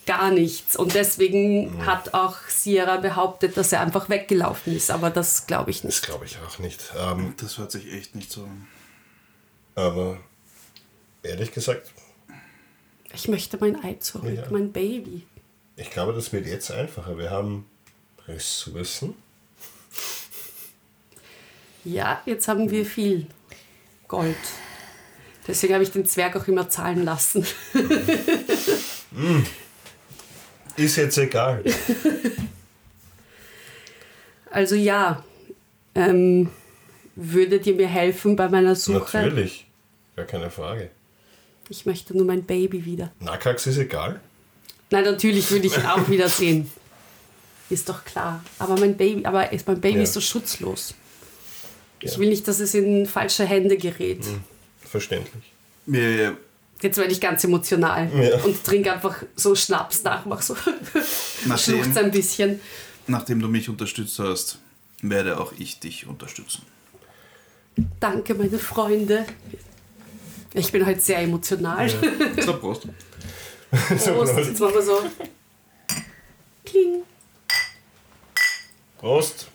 Gar 0.06 0.32
nichts. 0.32 0.76
Und 0.76 0.94
deswegen 0.94 1.72
Hm. 1.80 1.86
hat 1.86 2.14
auch 2.14 2.38
Sierra 2.48 2.98
behauptet, 2.98 3.58
dass 3.58 3.72
er 3.72 3.82
einfach 3.82 4.08
weggelaufen 4.10 4.76
ist. 4.76 4.92
Aber 4.92 5.10
das 5.10 5.48
glaube 5.48 5.72
ich 5.72 5.78
Das 5.82 5.86
nicht. 5.86 6.06
glaube 6.06 6.26
ich 6.26 6.38
auch 6.40 6.60
nicht. 6.60 6.80
Ähm, 6.98 7.34
Das 7.38 7.58
hört 7.58 7.72
sich 7.72 7.92
echt 7.92 8.14
nicht 8.16 8.32
so 8.32 8.44
an. 8.44 8.68
aber 9.76 10.18
ehrlich 11.24 11.52
gesagt, 11.52 11.92
Ich 13.14 13.28
möchte 13.28 13.58
mein 13.60 13.82
Ei 13.84 13.94
zurück, 13.96 14.32
Ja. 14.36 14.44
mein 14.52 14.72
Baby. 14.72 15.26
ich 15.76 15.90
glaube, 15.90 16.14
das 16.14 16.32
wird 16.34 16.46
jetzt 16.48 16.70
einfacher. 16.72 17.18
Wir 17.18 17.30
haben 17.32 17.66
Ressourcen. 18.28 19.16
Ja, 21.86 22.22
jetzt 22.26 22.48
haben 22.48 22.70
wir 22.70 22.86
viel 22.86 23.28
Gold. 24.08 24.36
Deswegen 25.48 25.74
habe 25.76 25.84
ich 25.84 25.92
den 25.92 26.06
Zwerg 26.06 26.36
auch 26.36 26.48
immer 26.48 26.68
zahlen 26.70 27.06
lassen. 27.06 27.46
Ist 30.78 30.96
jetzt 30.98 31.18
egal. 31.18 31.64
Also 34.52 34.76
ja, 34.76 35.22
ähm, 35.96 36.50
würdet 37.18 37.68
ihr 37.68 37.76
mir 37.76 37.90
helfen 37.90 38.38
bei 38.38 38.48
meiner 38.48 38.74
Suche? 38.74 39.18
Natürlich. 39.18 39.66
Gar 40.16 40.26
keine 40.28 40.50
Frage. 40.50 40.92
Ich 41.68 41.86
möchte 41.86 42.16
nur 42.16 42.26
mein 42.26 42.44
Baby 42.44 42.86
wieder. 42.86 43.12
Nakax 43.20 43.68
ist 43.68 43.78
egal. 43.80 44.22
Nein, 44.92 45.04
natürlich 45.04 45.52
würde 45.52 45.68
ich 45.68 45.76
ihn 45.78 45.86
auch 45.86 46.08
wiedersehen. 46.10 46.72
Ist 47.70 47.90
doch 47.90 48.06
klar. 48.06 48.46
Aber 48.58 48.80
mein 48.80 48.96
Baby, 48.96 49.26
aber 49.26 49.52
ist- 49.52 49.68
mein 49.68 49.82
Baby 49.82 49.98
Ja. 49.98 50.04
ist 50.04 50.14
so 50.14 50.22
schutzlos. 50.22 50.94
Ich 52.06 52.14
Ja. 52.14 52.20
will 52.20 52.30
nicht, 52.30 52.48
dass 52.48 52.60
es 52.60 52.74
in 52.76 53.06
falsche 53.08 53.46
Hände 53.46 53.78
gerät. 53.78 54.24
Verständlich. 54.84 55.44
Wir, 55.88 56.38
Jetzt 56.82 56.98
werde 56.98 57.12
ich 57.12 57.20
ganz 57.22 57.44
emotional 57.44 58.10
Ja. 58.22 58.44
und 58.44 58.64
trinke 58.64 58.92
einfach 58.94 59.24
so 59.36 59.56
Schnaps 59.56 60.04
nach, 60.04 60.26
mach 60.26 60.42
so 60.42 60.56
nachdem, 61.46 61.82
schluchzt 61.84 61.98
ein 61.98 62.12
bisschen. 62.12 62.60
nachdem 63.08 63.40
du 63.40 63.48
mich 63.48 63.70
unterstützt 63.70 64.20
hast, 64.20 64.60
werde 65.02 65.40
auch 65.40 65.52
ich 65.58 65.80
dich 65.80 66.06
unterstützen. 66.06 66.62
Danke, 68.00 68.36
meine 68.36 68.60
Freunde. 68.60 69.26
Ich 70.54 70.72
bin 70.72 70.86
heute 70.86 71.00
sehr 71.00 71.20
emotional. 71.20 71.90
So, 72.46 72.54
Prost. 72.58 72.88
Prost, 73.72 74.38
jetzt 74.38 74.60
machen 74.60 74.74
wir 74.76 74.82
so. 74.84 75.00
Kling. 76.66 77.02
Prost! 79.00 79.48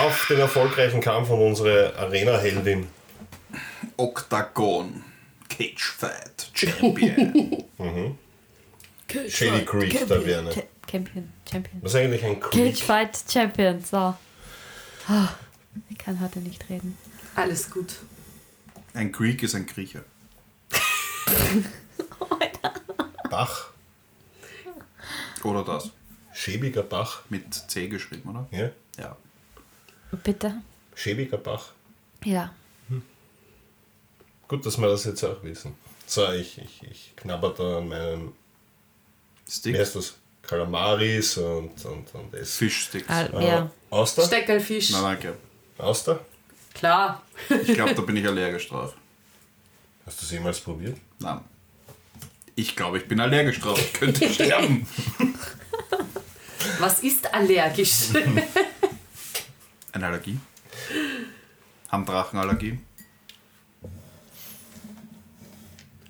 Auf 0.00 0.26
den 0.28 0.38
erfolgreichen 0.38 1.00
Kampf 1.00 1.28
von 1.28 1.40
unserer 1.40 1.96
Arena-Heldin. 1.98 2.86
Octagon. 3.96 5.04
Cage 5.48 5.82
Fight 5.96 6.50
Champion. 6.54 7.64
Shady 9.28 9.64
Creek 9.64 10.06
Taverne. 10.06 10.50
Ch- 10.52 10.64
Champion, 10.90 11.32
Champion. 11.50 11.82
Was 11.82 11.92
ist 11.94 12.00
eigentlich 12.00 12.24
ein 12.24 12.38
Cage 12.38 12.52
Creek? 12.52 12.76
Fight 12.78 13.18
Champion, 13.30 13.82
so. 13.82 14.14
Ah, 15.08 15.28
Ich 15.88 15.98
kann 15.98 16.20
heute 16.20 16.38
nicht 16.40 16.68
reden. 16.68 16.96
Alles 17.34 17.70
gut. 17.70 17.94
ein 18.94 19.10
Greek 19.10 19.42
ist 19.42 19.54
ein 19.54 19.66
Grieche. 19.66 20.04
Bach. 23.30 23.70
Oder 25.44 25.64
das. 25.64 25.90
Schäbiger 26.34 26.82
Bach. 26.82 27.22
Mit 27.30 27.52
C 27.54 27.88
geschrieben, 27.88 28.28
oder? 28.30 28.46
Ja? 28.50 28.70
Ja. 29.02 29.16
Bitte? 30.24 30.54
Schäbiger 30.94 31.38
Bach. 31.38 31.70
Ja. 32.24 32.52
Gut, 34.48 34.64
dass 34.64 34.78
wir 34.78 34.88
das 34.88 35.04
jetzt 35.04 35.22
auch 35.24 35.42
wissen. 35.42 35.74
So, 36.06 36.30
ich, 36.32 36.56
ich, 36.58 36.82
ich 36.90 37.12
knabber 37.16 37.54
da 37.56 37.78
an 37.78 37.88
meinen, 37.88 38.32
Stick. 39.48 39.74
wie 39.74 39.78
heißt 39.78 39.96
das? 39.96 40.14
Kalamaris 40.40 41.36
und, 41.36 41.84
und, 41.84 42.14
und 42.14 42.34
es. 42.34 42.56
Fischsticks. 42.56 43.06
Al- 43.10 43.30
Äh, 43.34 43.46
ja. 43.46 43.70
Auster? 43.90 44.24
Steckerlfisch. 44.24 44.88
Na 44.92 45.02
danke. 45.02 45.36
Auster? 45.76 46.24
Klar. 46.72 47.22
Ich 47.50 47.74
glaube, 47.74 47.94
da 47.94 48.00
bin 48.02 48.16
ich 48.16 48.26
allergisch 48.26 48.68
drauf. 48.70 48.94
Hast 50.06 50.22
du 50.22 50.24
es 50.24 50.30
jemals 50.30 50.60
probiert? 50.60 50.96
Nein. 51.18 51.40
Ich 52.54 52.74
glaube, 52.74 52.96
ich 52.98 53.06
bin 53.06 53.20
allergisch 53.20 53.60
drauf. 53.60 53.78
Ich 53.78 53.92
könnte 53.92 54.26
sterben. 54.32 54.86
Was 56.78 57.00
ist 57.00 57.32
allergisch? 57.34 58.08
Eine 59.98 60.06
Allergie? 60.06 60.38
Haben 61.88 62.06
Drachen 62.06 62.38
Allergie? 62.38 62.78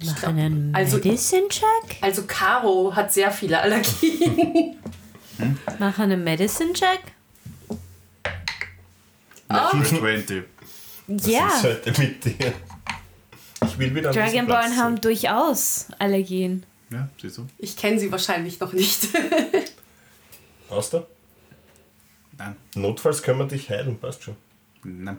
Mach 0.04 0.22
einen 0.24 0.74
also- 0.74 0.98
Medicine 0.98 1.48
Check? 1.48 1.96
Also 2.02 2.24
Caro 2.26 2.94
hat 2.94 3.10
sehr 3.14 3.30
viele 3.30 3.58
Allergien. 3.58 4.76
Mach 5.78 5.98
einen 5.98 6.22
Medicine 6.22 6.74
Check? 6.74 7.00
Natural 9.48 9.86
20. 9.86 10.44
Was 11.06 11.26
Ja. 11.26 11.46
ist 11.48 11.62
heute 11.64 12.00
mit 12.02 12.24
dir? 12.26 12.52
Ich 13.64 13.78
will 13.78 13.94
wieder 13.94 14.12
Dragonborn 14.12 14.76
haben 14.76 15.00
durchaus 15.00 15.86
Allergien. 15.98 16.64
Ja, 16.90 17.08
siehst 17.20 17.38
du? 17.38 17.46
Ich 17.56 17.74
kenne 17.74 17.98
sie 17.98 18.12
wahrscheinlich 18.12 18.60
noch 18.60 18.74
nicht. 18.74 19.08
Auster? 20.68 21.06
Nein. 22.38 22.56
Notfalls 22.74 23.22
können 23.22 23.38
wir 23.40 23.46
dich 23.46 23.68
heilen, 23.68 23.98
passt 23.98 24.22
schon. 24.24 24.36
Nein. 24.84 25.18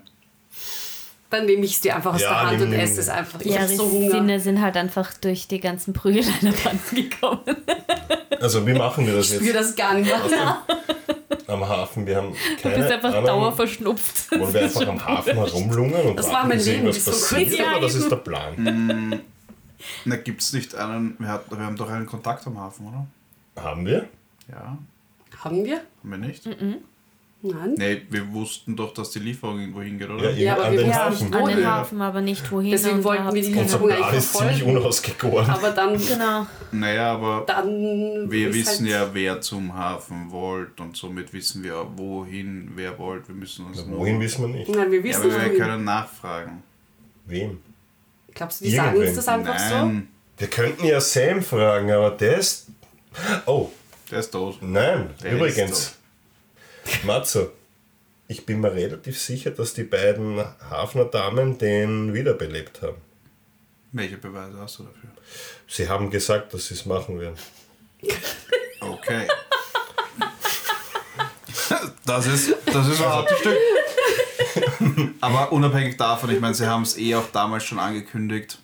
Dann 1.29 1.45
nehme 1.45 1.63
ich 1.63 1.73
es 1.73 1.81
dir 1.81 1.95
einfach 1.95 2.15
aus 2.15 2.21
Ja, 2.21 2.29
der 2.29 2.51
Hand 2.51 2.61
und 2.63 2.73
esse 2.73 3.01
es 3.01 3.09
einfach. 3.09 3.39
Ich 3.41 3.47
Ihre 3.47 3.59
habe 3.59 3.75
so 3.75 3.91
Hunger. 3.91 4.09
Sinne 4.11 4.39
sind 4.39 4.61
halt 4.61 4.75
einfach 4.77 5.13
durch 5.15 5.47
die 5.47 5.59
ganzen 5.59 5.93
Prügeleien 5.93 6.47
abhanden 6.47 6.95
gekommen. 7.09 7.41
Also, 8.41 8.65
wie 8.65 8.71
machen 8.73 9.05
wir 9.05 9.15
das 9.15 9.31
Ich 9.31 9.35
spüre 9.35 9.57
jetzt 9.57 9.71
das 9.71 9.75
gar 9.75 9.95
nicht 9.95 10.05
mehr. 10.07 10.63
am 11.47 11.67
Hafen? 11.67 12.05
Wir 12.07 12.15
haben 12.15 12.31
Du 12.31 12.61
keine 12.61 12.77
bist 12.77 12.89
einfach 12.89 13.11
dauerverschnupft. 13.25 14.31
Wollen 14.31 14.53
wir 14.53 14.61
einfach 14.61 14.87
am 14.87 15.05
Hafen 15.05 15.33
herumlungern 15.35 16.01
und 16.07 16.15
Das 16.15 16.27
warten, 16.27 16.35
war 16.37 16.47
mein 16.47 16.57
bis 16.57 16.65
Leben 16.67 16.93
vor 16.93 17.11
passiert? 17.13 17.49
kurzem. 17.49 17.65
Oder 17.65 17.81
das 17.81 17.95
ist 17.95 18.09
der 18.09 18.15
Plan? 18.15 19.21
Na, 20.05 20.15
gibt 20.15 20.39
es 20.41 20.53
nicht 20.53 20.73
einen. 20.73 21.15
Wir, 21.19 21.27
hat, 21.27 21.51
wir 21.51 21.57
haben 21.59 21.75
doch 21.75 21.89
einen 21.89 22.05
Kontakt 22.05 22.47
am 22.47 22.57
Hafen, 22.57 22.87
oder? 22.87 23.61
Haben 23.61 23.85
wir? 23.85 24.07
Ja. 24.49 24.77
Haben 25.43 25.65
wir? 25.65 25.81
Haben 26.01 26.09
wir 26.11 26.17
nicht? 26.17 26.47
Nein. 27.41 27.75
Nee, 27.77 28.01
wir 28.09 28.33
wussten 28.33 28.75
doch, 28.75 28.93
dass 28.93 29.11
die 29.11 29.19
Lieferung 29.19 29.61
irgendwo 29.61 29.81
hingeht, 29.81 30.09
oder? 30.09 30.29
Ja, 30.31 30.37
Ja, 30.37 30.53
aber 30.55 30.65
an 30.65 30.71
wir 30.73 30.79
den 30.79 30.89
wissen 30.89 30.99
Hafen. 30.99 31.13
nicht, 31.29 31.35
An 31.35 31.45
den 31.47 31.55
Wohin? 31.57 31.65
Hafen, 31.67 32.01
aber 32.01 32.21
nicht 32.21 32.51
wohin. 32.51 32.71
Deswegen 32.71 32.95
und 32.97 33.03
wollten 33.05 33.25
wir 33.33 33.41
die 33.41 33.53
Lieferung 33.53 33.91
eigentlich 33.91 34.13
ist 34.17 34.33
ziemlich 34.35 34.63
unausgegoren. 34.63 35.49
Aber 35.49 35.71
dann, 35.71 35.97
Genau. 36.05 36.47
Naja, 36.73 37.13
aber 37.13 37.43
dann 37.47 38.29
wir 38.29 38.53
wissen 38.53 38.85
halt, 38.87 38.93
ja, 38.93 39.09
wer 39.13 39.39
zum 39.39 39.73
Hafen 39.73 40.29
wollt 40.31 40.81
und 40.81 40.97
somit 40.97 41.31
wissen 41.31 41.63
wir, 41.63 41.87
wohin 41.95 42.71
wer 42.75 42.99
wollt. 42.99 43.27
Wir 43.29 43.35
müssen 43.35 43.65
uns 43.67 43.85
nur. 43.85 43.99
Wohin 43.99 44.19
wissen 44.19 44.41
wir 44.41 44.49
nicht? 44.59 44.69
Nein, 44.69 44.91
wir 44.91 44.97
Ja, 44.99 45.03
wissen 45.05 45.21
aber 45.31 45.31
wir 45.41 45.47
wohin. 45.49 45.57
können 45.59 45.83
nachfragen. 45.85 46.63
Wem? 47.25 47.59
Glaubst 48.33 48.59
du, 48.59 48.65
die 48.65 48.71
sagen 48.71 48.89
uns 48.89 48.95
Irgendwen. 48.97 49.15
das 49.15 49.27
einfach 49.29 49.71
Nein, 49.71 50.07
Wir 50.37 50.47
könnten 50.47 50.85
ja 50.85 50.99
Sam 50.99 51.41
fragen, 51.41 51.89
aber 51.91 52.11
der 52.11 52.37
ist. 52.37 52.67
Oh, 53.45 53.69
der 54.11 54.19
ist 54.19 54.31
tot. 54.31 54.57
nein, 54.61 55.09
Der 55.23 55.33
übrigens. 55.33 55.95
Matzo, 57.03 57.51
ich 58.27 58.45
bin 58.45 58.61
mir 58.61 58.73
relativ 58.73 59.19
sicher, 59.19 59.51
dass 59.51 59.73
die 59.73 59.83
beiden 59.83 60.39
Hafner 60.69 61.05
Damen 61.05 61.57
den 61.57 62.13
wiederbelebt 62.13 62.81
haben. 62.81 62.97
Welche 63.91 64.17
Beweise 64.17 64.59
hast 64.59 64.79
du 64.79 64.83
dafür? 64.83 65.09
Sie 65.67 65.89
haben 65.89 66.11
gesagt, 66.11 66.53
dass 66.53 66.67
sie 66.67 66.75
es 66.75 66.85
machen 66.85 67.19
werden. 67.19 67.37
Okay. 68.79 69.27
Das 72.05 72.25
ist, 72.27 72.55
das 72.65 72.87
ist 72.87 73.01
ein 73.01 73.09
hartes 73.09 73.37
Stück. 73.39 73.57
Aber 75.21 75.51
unabhängig 75.51 75.97
davon, 75.97 76.31
ich 76.31 76.39
meine, 76.39 76.55
sie 76.55 76.65
haben 76.65 76.83
es 76.83 76.97
eh 76.97 77.15
auch 77.15 77.29
damals 77.31 77.63
schon 77.65 77.79
angekündigt, 77.79 78.57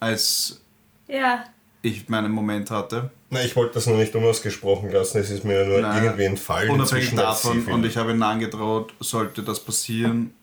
als 0.00 0.60
Ja. 1.08 1.44
Ich 1.82 2.08
meinen 2.08 2.32
Moment 2.32 2.70
hatte. 2.70 3.10
Na, 3.30 3.42
ich 3.42 3.56
wollte 3.56 3.74
das 3.74 3.86
nur 3.86 3.96
nicht 3.96 4.14
unausgesprochen 4.14 4.90
lassen, 4.90 5.18
es 5.18 5.30
ist 5.30 5.44
mir 5.44 5.64
nur 5.64 5.80
Nein, 5.80 6.04
irgendwie 6.04 6.24
entfallen. 6.24 6.70
Unabhängig 6.70 7.14
davon, 7.14 7.64
und 7.66 7.86
ich 7.86 7.96
habe 7.96 8.10
ihnen 8.10 8.22
angedroht, 8.22 8.92
sollte 9.00 9.42
das 9.42 9.60
passieren, 9.60 10.34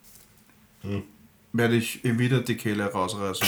werde 1.53 1.75
ich 1.75 2.03
ihm 2.05 2.17
wieder 2.17 2.39
die 2.39 2.55
Kehle 2.55 2.85
rausreißen. 2.85 3.47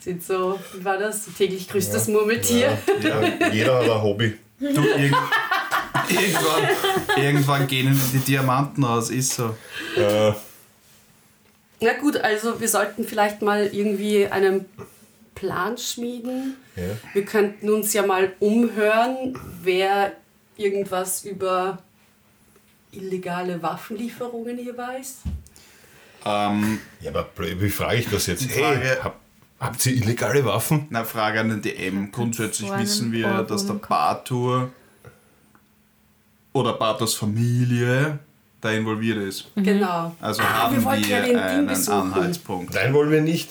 sind 0.00 0.22
so, 0.22 0.58
wie 0.72 0.84
war 0.84 0.98
das? 0.98 1.26
Täglich 1.36 1.68
grüßt 1.68 1.92
das 1.94 2.08
Murmeltier. 2.08 2.78
Ja, 3.02 3.20
ja, 3.40 3.52
jeder 3.52 3.78
hat 3.78 3.90
ein 3.90 4.02
Hobby. 4.02 4.38
Du, 4.58 4.66
irgend, 4.66 5.16
irgendwann, 6.08 6.68
irgendwann 7.16 7.66
gehen 7.66 7.86
ihnen 7.86 8.00
die 8.12 8.18
Diamanten 8.18 8.84
aus, 8.84 9.10
ist 9.10 9.34
so. 9.34 9.56
Äh, 9.96 10.32
Na 11.80 11.92
gut, 12.00 12.16
also 12.16 12.60
wir 12.60 12.68
sollten 12.68 13.04
vielleicht 13.04 13.42
mal 13.42 13.66
irgendwie 13.66 14.26
einen 14.26 14.66
Plan 15.34 15.76
schmieden. 15.78 16.56
ja. 16.76 16.82
Wir 17.12 17.24
könnten 17.24 17.70
uns 17.70 17.92
ja 17.92 18.06
mal 18.06 18.32
umhören, 18.40 19.38
wer 19.62 20.12
irgendwas 20.56 21.24
über 21.24 21.78
illegale 22.92 23.60
Waffenlieferungen 23.62 24.56
hier 24.58 24.76
weiß. 24.76 25.18
Ähm, 26.26 26.78
ja, 27.00 27.10
aber 27.10 27.28
wie 27.36 27.68
frage 27.70 27.96
ich 27.98 28.08
das 28.08 28.26
jetzt? 28.26 28.50
Frage- 28.50 28.78
Hey, 28.80 28.96
hab, 29.02 29.18
habt 29.60 29.84
ihr 29.86 29.92
illegale 29.94 30.44
Waffen? 30.44 30.86
Na, 30.90 31.04
Frage 31.04 31.40
an 31.40 31.48
den 31.50 31.60
DM. 31.62 32.12
Grundsätzlich 32.12 32.70
wissen 32.78 33.12
wir, 33.12 33.26
Ohrwurm 33.28 33.46
dass 33.48 33.66
der. 33.66 33.74
Bartur 33.74 34.70
oder 36.52 36.72
Barturs 36.74 37.14
Familie 37.14 38.18
da 38.64 38.70
involviert 38.72 39.18
ist. 39.18 39.46
Genau. 39.56 40.14
Also 40.20 40.42
Ah, 40.42 40.64
haben 40.64 40.84
wir 40.84 40.92
wir, 40.92 41.26
ja 41.26 41.44
einen 41.48 41.66
besuchen. 41.66 42.12
Anhaltspunkt. 42.12 42.74
Nein, 42.74 42.92
wollen 42.94 43.10
wir 43.10 43.20
nicht. 43.20 43.50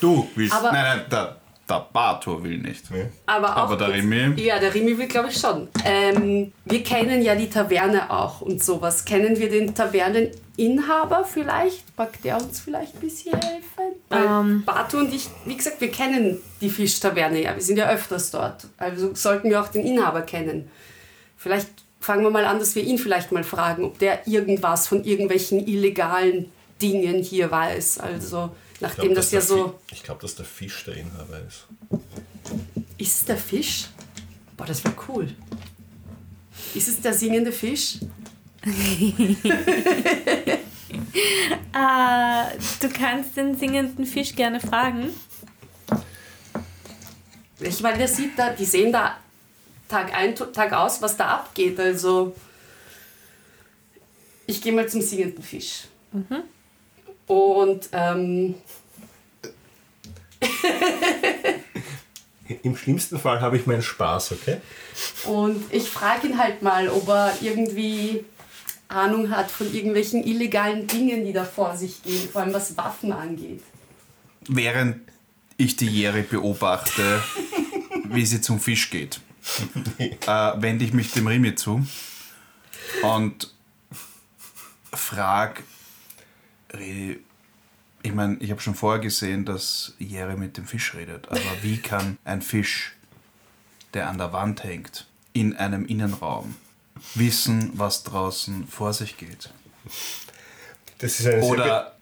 Du 0.00 0.28
willst. 0.34 0.54
Aber- 0.54 0.72
nein, 0.72 0.98
nein, 0.98 1.06
der, 1.10 1.36
der 1.68 1.86
Bartur 1.92 2.42
will 2.42 2.58
nicht. 2.58 2.90
Nee. 2.90 3.06
Aber, 3.26 3.50
auch 3.56 3.56
Aber 3.62 3.76
der 3.76 3.88
Remy? 3.92 4.40
Ja, 4.40 4.58
der 4.58 4.74
Remy 4.74 4.98
will, 4.98 5.06
glaube 5.06 5.28
ich, 5.30 5.36
schon. 5.38 5.68
Ähm, 5.84 6.52
wir 6.64 6.82
kennen 6.82 7.22
ja 7.22 7.34
die 7.34 7.48
Taverne 7.48 8.10
auch 8.10 8.40
und 8.40 8.62
sowas. 8.62 9.04
Kennen 9.04 9.38
wir 9.38 9.48
den 9.48 9.72
Taverneninhaber 9.74 11.24
vielleicht? 11.24 11.96
Mag 11.96 12.20
der 12.22 12.36
uns 12.38 12.60
vielleicht 12.60 12.94
ein 12.96 13.00
bisschen 13.00 13.32
helfen? 13.40 13.94
Ähm. 14.10 14.64
Batu 14.66 14.98
und 14.98 15.14
ich, 15.14 15.28
wie 15.44 15.56
gesagt, 15.56 15.80
wir 15.80 15.90
kennen 15.90 16.38
die 16.60 16.70
Fischtaverne 16.70 17.40
ja. 17.42 17.54
Wir 17.54 17.62
sind 17.62 17.76
ja 17.78 17.88
öfters 17.88 18.30
dort. 18.32 18.66
Also 18.76 19.14
sollten 19.14 19.48
wir 19.50 19.60
auch 19.60 19.68
den 19.68 19.84
Inhaber 19.86 20.22
kennen. 20.22 20.68
Vielleicht 21.36 21.68
fangen 22.00 22.22
wir 22.24 22.30
mal 22.30 22.44
an, 22.46 22.58
dass 22.58 22.74
wir 22.74 22.82
ihn 22.82 22.98
vielleicht 22.98 23.30
mal 23.32 23.44
fragen, 23.44 23.84
ob 23.84 23.98
der 23.98 24.26
irgendwas 24.26 24.88
von 24.88 25.04
irgendwelchen 25.04 25.66
illegalen 25.66 26.50
Dingen 26.80 27.22
hier 27.22 27.50
weiß. 27.50 27.98
Also, 27.98 28.50
Ich 28.74 28.80
nachdem 28.80 29.04
glaub, 29.12 29.16
das 29.16 29.30
ja 29.32 29.40
so. 29.40 29.74
Fi- 29.86 29.94
Ich 29.96 30.02
glaube, 30.02 30.20
dass 30.22 30.34
der 30.34 30.46
Fisch 30.46 30.84
der 30.84 30.96
Inhaber 30.96 31.40
ist. 31.46 31.66
Ist 32.98 33.16
es 33.18 33.24
der 33.26 33.36
Fisch? 33.36 33.86
Boah, 34.56 34.66
das 34.66 34.82
wäre 34.84 34.94
cool. 35.08 35.28
Ist 36.74 36.88
es 36.88 37.00
der 37.00 37.12
singende 37.14 37.52
Fisch? 37.52 37.98
Äh, 38.62 39.46
du 42.80 42.88
kannst 42.88 43.36
den 43.36 43.56
singenden 43.56 44.04
Fisch 44.06 44.34
gerne 44.34 44.60
fragen. 44.60 45.10
Ich 47.60 47.80
meine, 47.82 47.98
der 47.98 48.08
sieht 48.08 48.38
da, 48.38 48.50
die 48.50 48.64
sehen 48.64 48.92
da 48.92 49.16
Tag 49.90 50.14
ein, 50.14 50.34
Tag 50.34 50.72
aus, 50.72 51.02
was 51.02 51.16
da 51.16 51.26
abgeht. 51.26 51.78
Also, 51.78 52.34
ich 54.46 54.62
gehe 54.62 54.72
mal 54.72 54.88
zum 54.88 55.02
singenden 55.02 55.42
Fisch. 55.42 55.84
Und 57.26 57.88
ähm, 57.92 58.54
Im 62.62 62.76
schlimmsten 62.76 63.18
Fall 63.18 63.40
habe 63.40 63.56
ich 63.56 63.66
meinen 63.66 63.82
Spaß, 63.82 64.32
okay? 64.32 64.58
Und 65.24 65.72
ich 65.72 65.88
frage 65.88 66.28
ihn 66.28 66.38
halt 66.38 66.62
mal, 66.62 66.88
ob 66.88 67.08
er 67.08 67.32
irgendwie 67.40 68.24
Ahnung 68.88 69.30
hat 69.30 69.50
von 69.50 69.72
irgendwelchen 69.72 70.24
illegalen 70.24 70.86
Dingen, 70.86 71.24
die 71.24 71.32
da 71.32 71.44
vor 71.44 71.76
sich 71.76 72.02
gehen, 72.02 72.28
vor 72.28 72.42
allem 72.42 72.52
was 72.52 72.76
Waffen 72.76 73.12
angeht. 73.12 73.62
Während 74.48 74.96
ich 75.56 75.76
die 75.76 75.86
Jere 75.86 76.22
beobachte, 76.22 77.22
wie 78.04 78.26
sie 78.26 78.40
zum 78.40 78.58
Fisch 78.58 78.90
geht, 78.90 79.20
äh, 79.98 80.52
wende 80.56 80.84
ich 80.84 80.92
mich 80.92 81.12
dem 81.12 81.26
Rimi 81.26 81.54
zu 81.54 81.86
und 83.02 83.52
frage, 84.92 85.62
ich 88.02 88.12
meine, 88.12 88.36
ich 88.40 88.50
habe 88.50 88.60
schon 88.60 88.74
vorher 88.74 89.00
gesehen, 89.00 89.44
dass 89.44 89.94
Jere 89.98 90.36
mit 90.36 90.56
dem 90.56 90.66
Fisch 90.66 90.94
redet, 90.94 91.28
aber 91.28 91.40
wie 91.62 91.78
kann 91.78 92.18
ein 92.24 92.42
Fisch, 92.42 92.92
der 93.94 94.08
an 94.08 94.18
der 94.18 94.32
Wand 94.32 94.64
hängt, 94.64 95.06
in 95.32 95.56
einem 95.56 95.84
Innenraum 95.86 96.56
wissen, 97.14 97.72
was 97.74 98.02
draußen 98.02 98.66
vor 98.66 98.92
sich 98.92 99.16
geht? 99.16 99.50
Das 100.98 101.18
ist 101.18 101.26
eine 101.26 101.42
Oder 101.42 101.96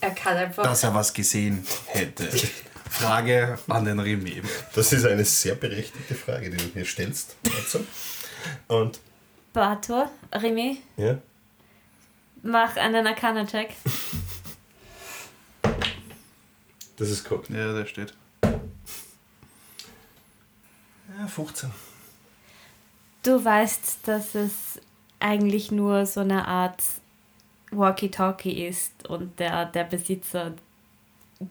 Er 0.00 0.10
kann 0.10 0.36
einfach. 0.36 0.64
dass 0.64 0.82
er 0.82 0.94
was 0.94 1.12
gesehen 1.12 1.64
hätte. 1.86 2.30
Frage 2.92 3.58
an 3.68 3.84
den 3.84 3.98
Remi. 3.98 4.42
Das 4.74 4.92
ist 4.92 5.06
eine 5.06 5.24
sehr 5.24 5.54
berechtigte 5.54 6.14
Frage, 6.14 6.50
die 6.50 6.58
du 6.58 6.78
mir 6.78 6.84
stellst. 6.84 7.36
Also. 7.56 7.84
Und 8.68 9.00
Bator, 9.52 10.10
Remy, 10.32 10.78
ja, 10.96 11.18
mach 12.42 12.76
einen 12.76 13.06
Arcana-Check. 13.06 13.70
das 16.96 17.10
ist 17.10 17.28
gut. 17.28 17.48
Ja, 17.48 17.72
der 17.72 17.86
steht. 17.86 18.14
Ja, 21.18 21.26
15. 21.26 21.70
Du 23.22 23.44
weißt, 23.44 24.06
dass 24.06 24.34
es 24.34 24.80
eigentlich 25.18 25.70
nur 25.70 26.06
so 26.06 26.20
eine 26.20 26.46
Art 26.46 26.82
Walkie-Talkie 27.70 28.66
ist 28.66 29.08
und 29.08 29.38
der, 29.38 29.66
der 29.66 29.84
Besitzer 29.84 30.54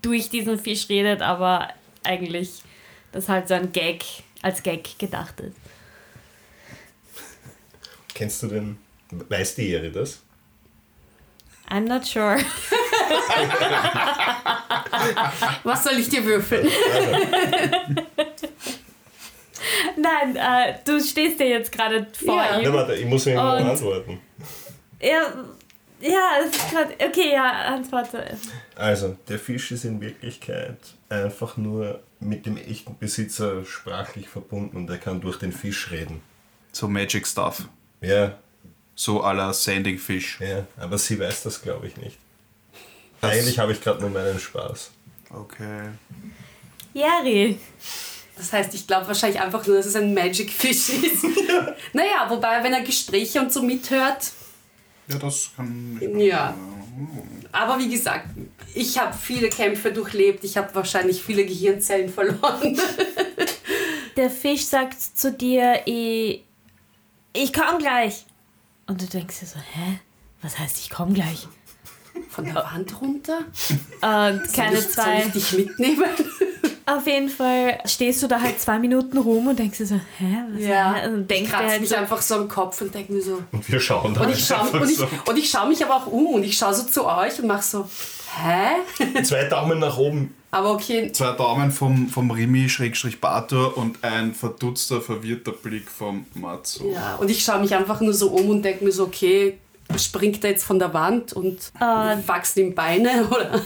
durch 0.01 0.29
diesen 0.29 0.57
Fisch 0.59 0.87
redet, 0.89 1.21
aber 1.21 1.69
eigentlich 2.03 2.61
das 3.11 3.27
halt 3.29 3.47
so 3.47 3.53
ein 3.55 3.71
Gag, 3.71 4.03
als 4.41 4.63
Gag 4.63 4.97
gedacht 4.99 5.39
ist. 5.41 5.55
Kennst 8.13 8.43
du 8.43 8.47
den? 8.47 8.77
Weiß 9.11 9.55
die 9.55 9.69
Ehre 9.69 9.89
das? 9.91 10.21
I'm 11.69 11.87
not 11.87 12.05
sure. 12.05 12.37
Was 15.63 15.83
soll 15.83 15.93
ich 15.99 16.09
dir 16.09 16.23
würfeln? 16.25 16.67
Nein, 19.97 20.35
äh, 20.35 20.73
du 20.85 20.99
stehst 21.01 21.39
ja 21.39 21.45
jetzt 21.45 21.71
gerade 21.71 22.07
vor 22.13 22.35
Ja. 22.35 22.57
ihm. 22.59 22.65
Ja, 22.65 22.73
warte, 22.73 22.95
ich 22.95 23.05
muss 23.05 23.25
mir 23.25 23.35
noch 23.35 23.57
Und- 23.59 23.69
antworten. 23.69 24.19
Ja, 25.01 25.33
ja, 26.01 26.29
es 26.43 26.55
ist 26.55 26.69
gerade. 26.69 26.93
Okay, 26.99 27.31
ja, 27.33 27.51
antworte. 27.73 28.37
Also, 28.75 29.17
der 29.27 29.39
Fisch 29.39 29.71
ist 29.71 29.85
in 29.85 30.01
Wirklichkeit 30.01 30.77
einfach 31.09 31.57
nur 31.57 32.01
mit 32.19 32.45
dem 32.45 32.57
echten 32.57 32.97
Besitzer 32.97 33.65
sprachlich 33.65 34.29
verbunden 34.29 34.77
und 34.77 34.89
er 34.89 34.97
kann 34.97 35.21
durch 35.21 35.37
den 35.39 35.51
Fisch 35.51 35.91
reden. 35.91 36.21
So 36.71 36.87
Magic 36.87 37.27
Stuff. 37.27 37.63
Ja, 38.01 38.37
So 38.95 39.23
à 39.23 39.33
la 39.33 39.51
Sanding 39.53 39.97
Fish. 39.97 40.39
ja, 40.39 40.65
aber 40.77 40.97
sie 40.97 41.19
weiß 41.19 41.43
das, 41.43 41.61
glaube 41.61 41.87
ich, 41.87 41.97
nicht. 41.97 42.17
Eigentlich 43.21 43.57
habe 43.59 43.71
ich 43.71 43.81
gerade 43.81 44.01
nur 44.01 44.09
meinen 44.09 44.39
Spaß. 44.39 44.91
Okay. 45.29 45.89
Jari. 46.93 47.57
Das 48.35 48.51
heißt, 48.53 48.73
ich 48.73 48.87
glaube 48.87 49.07
wahrscheinlich 49.07 49.39
einfach 49.39 49.65
nur, 49.67 49.77
dass 49.77 49.85
es 49.85 49.95
ein 49.95 50.13
Magic 50.13 50.51
Fish 50.51 50.89
ist. 50.89 51.23
naja, 51.93 52.25
wobei, 52.29 52.63
wenn 52.63 52.73
er 52.73 52.81
Gespräche 52.81 53.39
und 53.39 53.51
so 53.53 53.61
mithört. 53.61 54.31
Ja, 55.11 55.17
das 55.19 55.51
kann. 55.55 55.99
Ja. 56.17 56.55
Aber 57.51 57.79
wie 57.79 57.89
gesagt, 57.89 58.27
ich 58.73 58.97
habe 58.97 59.13
viele 59.17 59.49
Kämpfe 59.49 59.91
durchlebt. 59.91 60.43
Ich 60.43 60.57
habe 60.57 60.73
wahrscheinlich 60.75 61.21
viele 61.21 61.45
Gehirnzellen 61.45 62.09
verloren. 62.09 62.79
Der 64.17 64.29
Fisch 64.29 64.65
sagt 64.65 64.99
zu 65.01 65.31
dir, 65.31 65.81
ich, 65.85 66.43
ich 67.33 67.53
komm 67.53 67.79
gleich. 67.79 68.25
Und 68.87 69.01
du 69.01 69.05
denkst 69.05 69.39
dir 69.39 69.45
so, 69.45 69.59
hä? 69.59 69.99
Was 70.41 70.59
heißt, 70.59 70.79
ich 70.79 70.89
komm 70.89 71.13
gleich? 71.13 71.47
Von 72.29 72.45
der 72.45 72.55
Wand 72.55 72.99
runter? 73.01 73.39
Und 74.01 74.53
keine 74.53 74.81
soll 74.81 74.89
ich, 74.89 74.93
Soll 74.95 75.03
zwei. 75.05 75.23
ich 75.25 75.31
dich 75.31 75.51
mitnehmen? 75.53 76.03
Auf 76.97 77.07
jeden 77.07 77.29
Fall 77.29 77.79
stehst 77.85 78.21
du 78.23 78.27
da 78.27 78.41
halt 78.41 78.59
zwei 78.59 78.79
Minuten 78.79 79.17
rum 79.17 79.47
und 79.47 79.57
denkst 79.59 79.77
dir 79.77 79.85
so, 79.85 79.95
hä? 80.17 80.37
Was 80.53 80.61
Ja. 80.63 81.05
Und 81.05 81.21
Ich 81.21 81.27
denkst 81.27 81.51
kratze 81.51 81.67
halt 81.71 81.81
mich 81.81 81.89
so, 81.89 81.95
einfach 81.95 82.21
so 82.21 82.35
am 82.35 82.47
Kopf 82.47 82.81
und 82.81 82.93
denke 82.93 83.13
mir 83.13 83.21
so. 83.21 83.41
Und 83.51 83.71
wir 83.71 83.79
schauen 83.79 84.13
da 84.13 84.21
Und 84.21 84.29
ich 84.31 84.45
schaue 84.45 84.61
einfach 84.61 84.81
und 84.81 84.89
ich, 84.89 84.97
so. 84.97 85.07
und 85.25 85.37
ich 85.37 85.49
schau 85.49 85.65
mich 85.67 85.83
aber 85.83 85.95
auch 85.97 86.07
um 86.07 86.27
und 86.27 86.43
ich 86.43 86.57
schaue 86.57 86.73
so 86.73 86.83
zu 86.83 87.05
euch 87.05 87.39
und 87.39 87.47
mache 87.47 87.63
so, 87.63 87.89
hä? 88.43 89.21
Zwei 89.23 89.45
Daumen 89.45 89.79
nach 89.79 89.97
oben. 89.97 90.33
Aber 90.51 90.71
okay, 90.71 91.11
Zwei 91.13 91.31
Daumen 91.31 91.71
vom, 91.71 92.09
vom 92.09 92.29
Rimi 92.29 92.67
Schrägstrich 92.67 93.21
Bator 93.21 93.77
und 93.77 94.03
ein 94.03 94.33
verdutzter, 94.33 94.99
verwirrter 95.01 95.53
Blick 95.53 95.89
vom 95.89 96.25
Matzo. 96.33 96.91
ja. 96.91 97.15
Und 97.15 97.29
ich 97.31 97.43
schaue 97.43 97.59
mich 97.59 97.73
einfach 97.73 98.01
nur 98.01 98.13
so 98.13 98.29
um 98.31 98.49
und 98.49 98.61
denke 98.63 98.83
mir 98.83 98.91
so, 98.91 99.03
okay, 99.05 99.57
springt 99.97 100.43
er 100.43 100.51
jetzt 100.51 100.65
von 100.65 100.77
der 100.79 100.93
Wand 100.93 101.31
und 101.33 101.71
Ah. 101.79 102.17
wachsen 102.25 102.59
ihm 102.59 102.75
Beine? 102.75 103.27
Oder? 103.31 103.61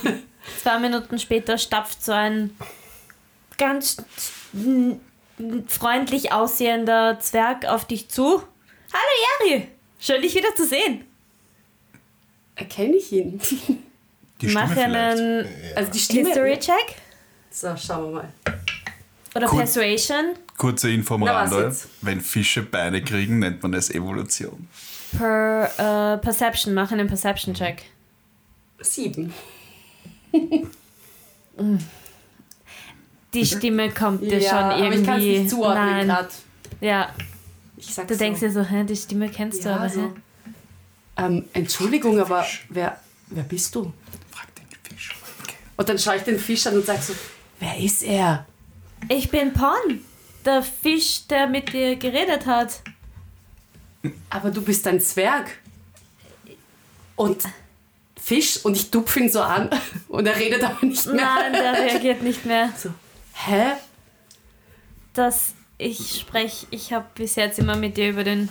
zwei 0.62 0.78
Minuten 0.78 1.18
später 1.18 1.58
stapft 1.58 2.04
so 2.04 2.12
ein 2.12 2.50
ganz 3.58 3.96
mm, 4.52 4.92
freundlich 5.66 6.32
aussehender 6.32 7.18
Zwerg 7.20 7.66
auf 7.66 7.84
dich 7.86 8.08
zu. 8.08 8.42
Hallo 8.92 9.50
Jari, 9.50 9.68
schön 10.00 10.22
dich 10.22 10.34
wieder 10.34 10.54
zu 10.54 10.64
sehen. 10.66 11.04
Erkenne 12.54 12.96
ich 12.96 13.12
ihn? 13.12 13.38
Die 14.40 14.48
Stimme 14.48 14.64
Mach 14.66 14.72
vielleicht. 14.72 14.94
einen 15.20 15.46
Also 15.74 15.92
die 15.92 15.98
Stimme. 15.98 16.28
History-Check 16.28 16.94
So, 17.50 17.76
schauen 17.76 18.12
wir 18.12 18.22
mal. 18.22 18.32
oder 19.34 19.50
Cool. 19.52 19.58
Persuasion. 19.58 20.34
Kurze 20.56 20.90
Info 20.90 21.14
am 21.16 21.22
Rande. 21.24 21.74
Wenn 22.00 22.20
Fische 22.22 22.62
Beine 22.62 23.02
kriegen, 23.02 23.38
nennt 23.40 23.62
man 23.62 23.74
es 23.74 23.90
Evolution. 23.90 24.68
Per 25.18 26.14
äh, 26.14 26.18
Perception, 26.18 26.72
mach 26.74 26.90
einen 26.92 27.08
Perception-Check. 27.08 27.82
Sieben. 28.80 29.32
Die 33.34 33.44
Stimme 33.44 33.90
kommt 33.90 34.22
dir 34.22 34.38
ja, 34.38 34.48
schon 34.50 34.58
aber 34.58 34.78
irgendwie. 34.78 35.00
ich 35.00 35.06
kann 35.06 35.18
es 35.20 35.24
nicht 35.26 35.50
zuordnen 35.50 35.86
Nein. 35.86 36.06
gerade. 36.06 36.28
Ja, 36.80 37.10
Ich 37.76 37.94
sag's 37.94 38.08
du 38.08 38.14
so. 38.14 38.18
denkst 38.18 38.40
dir 38.40 38.50
so, 38.52 38.62
hä, 38.62 38.84
die 38.84 38.96
Stimme 38.96 39.28
kennst 39.28 39.64
du, 39.64 39.68
ja, 39.68 39.76
aber 39.76 39.88
so. 39.88 40.14
ähm, 41.18 41.44
Entschuldigung, 41.52 42.18
aber 42.20 42.46
wer, 42.70 42.98
wer 43.28 43.42
bist 43.44 43.74
du? 43.74 43.92
Frag 44.30 44.46
den 44.54 44.64
Fisch. 44.96 45.14
Okay. 45.42 45.54
Und 45.76 45.88
dann 45.88 45.98
schaue 45.98 46.16
ich 46.16 46.22
den 46.22 46.38
Fisch 46.38 46.66
an 46.66 46.74
und 46.76 46.86
sag 46.86 47.02
so, 47.02 47.14
wer 47.60 47.76
ist 47.78 48.02
er? 48.02 48.46
Ich 49.08 49.28
bin 49.30 49.52
Pon, 49.52 50.00
der 50.44 50.62
Fisch, 50.62 51.26
der 51.26 51.46
mit 51.46 51.72
dir 51.72 51.96
geredet 51.96 52.46
hat. 52.46 52.80
Aber 54.30 54.50
du 54.50 54.62
bist 54.62 54.86
ein 54.86 55.00
Zwerg. 55.00 55.50
Und 57.16 57.42
Fisch 58.20 58.64
und 58.64 58.76
ich 58.76 58.90
tupfe 58.90 59.20
ihn 59.20 59.30
so 59.30 59.40
an 59.42 59.70
und 60.08 60.26
er 60.26 60.36
redet 60.36 60.62
aber 60.64 60.84
nicht 60.86 61.06
mehr. 61.06 61.14
Nein, 61.16 61.52
der 61.52 61.72
reagiert 61.74 62.22
nicht 62.22 62.44
mehr. 62.44 62.72
So, 62.76 62.90
hä? 63.36 63.72
Das, 65.12 65.54
ich 65.78 66.20
spreche, 66.20 66.66
ich 66.70 66.92
habe 66.92 67.06
bis 67.14 67.36
jetzt 67.36 67.58
immer 67.58 67.76
mit 67.76 67.96
dir 67.96 68.10
über 68.10 68.24
den 68.24 68.48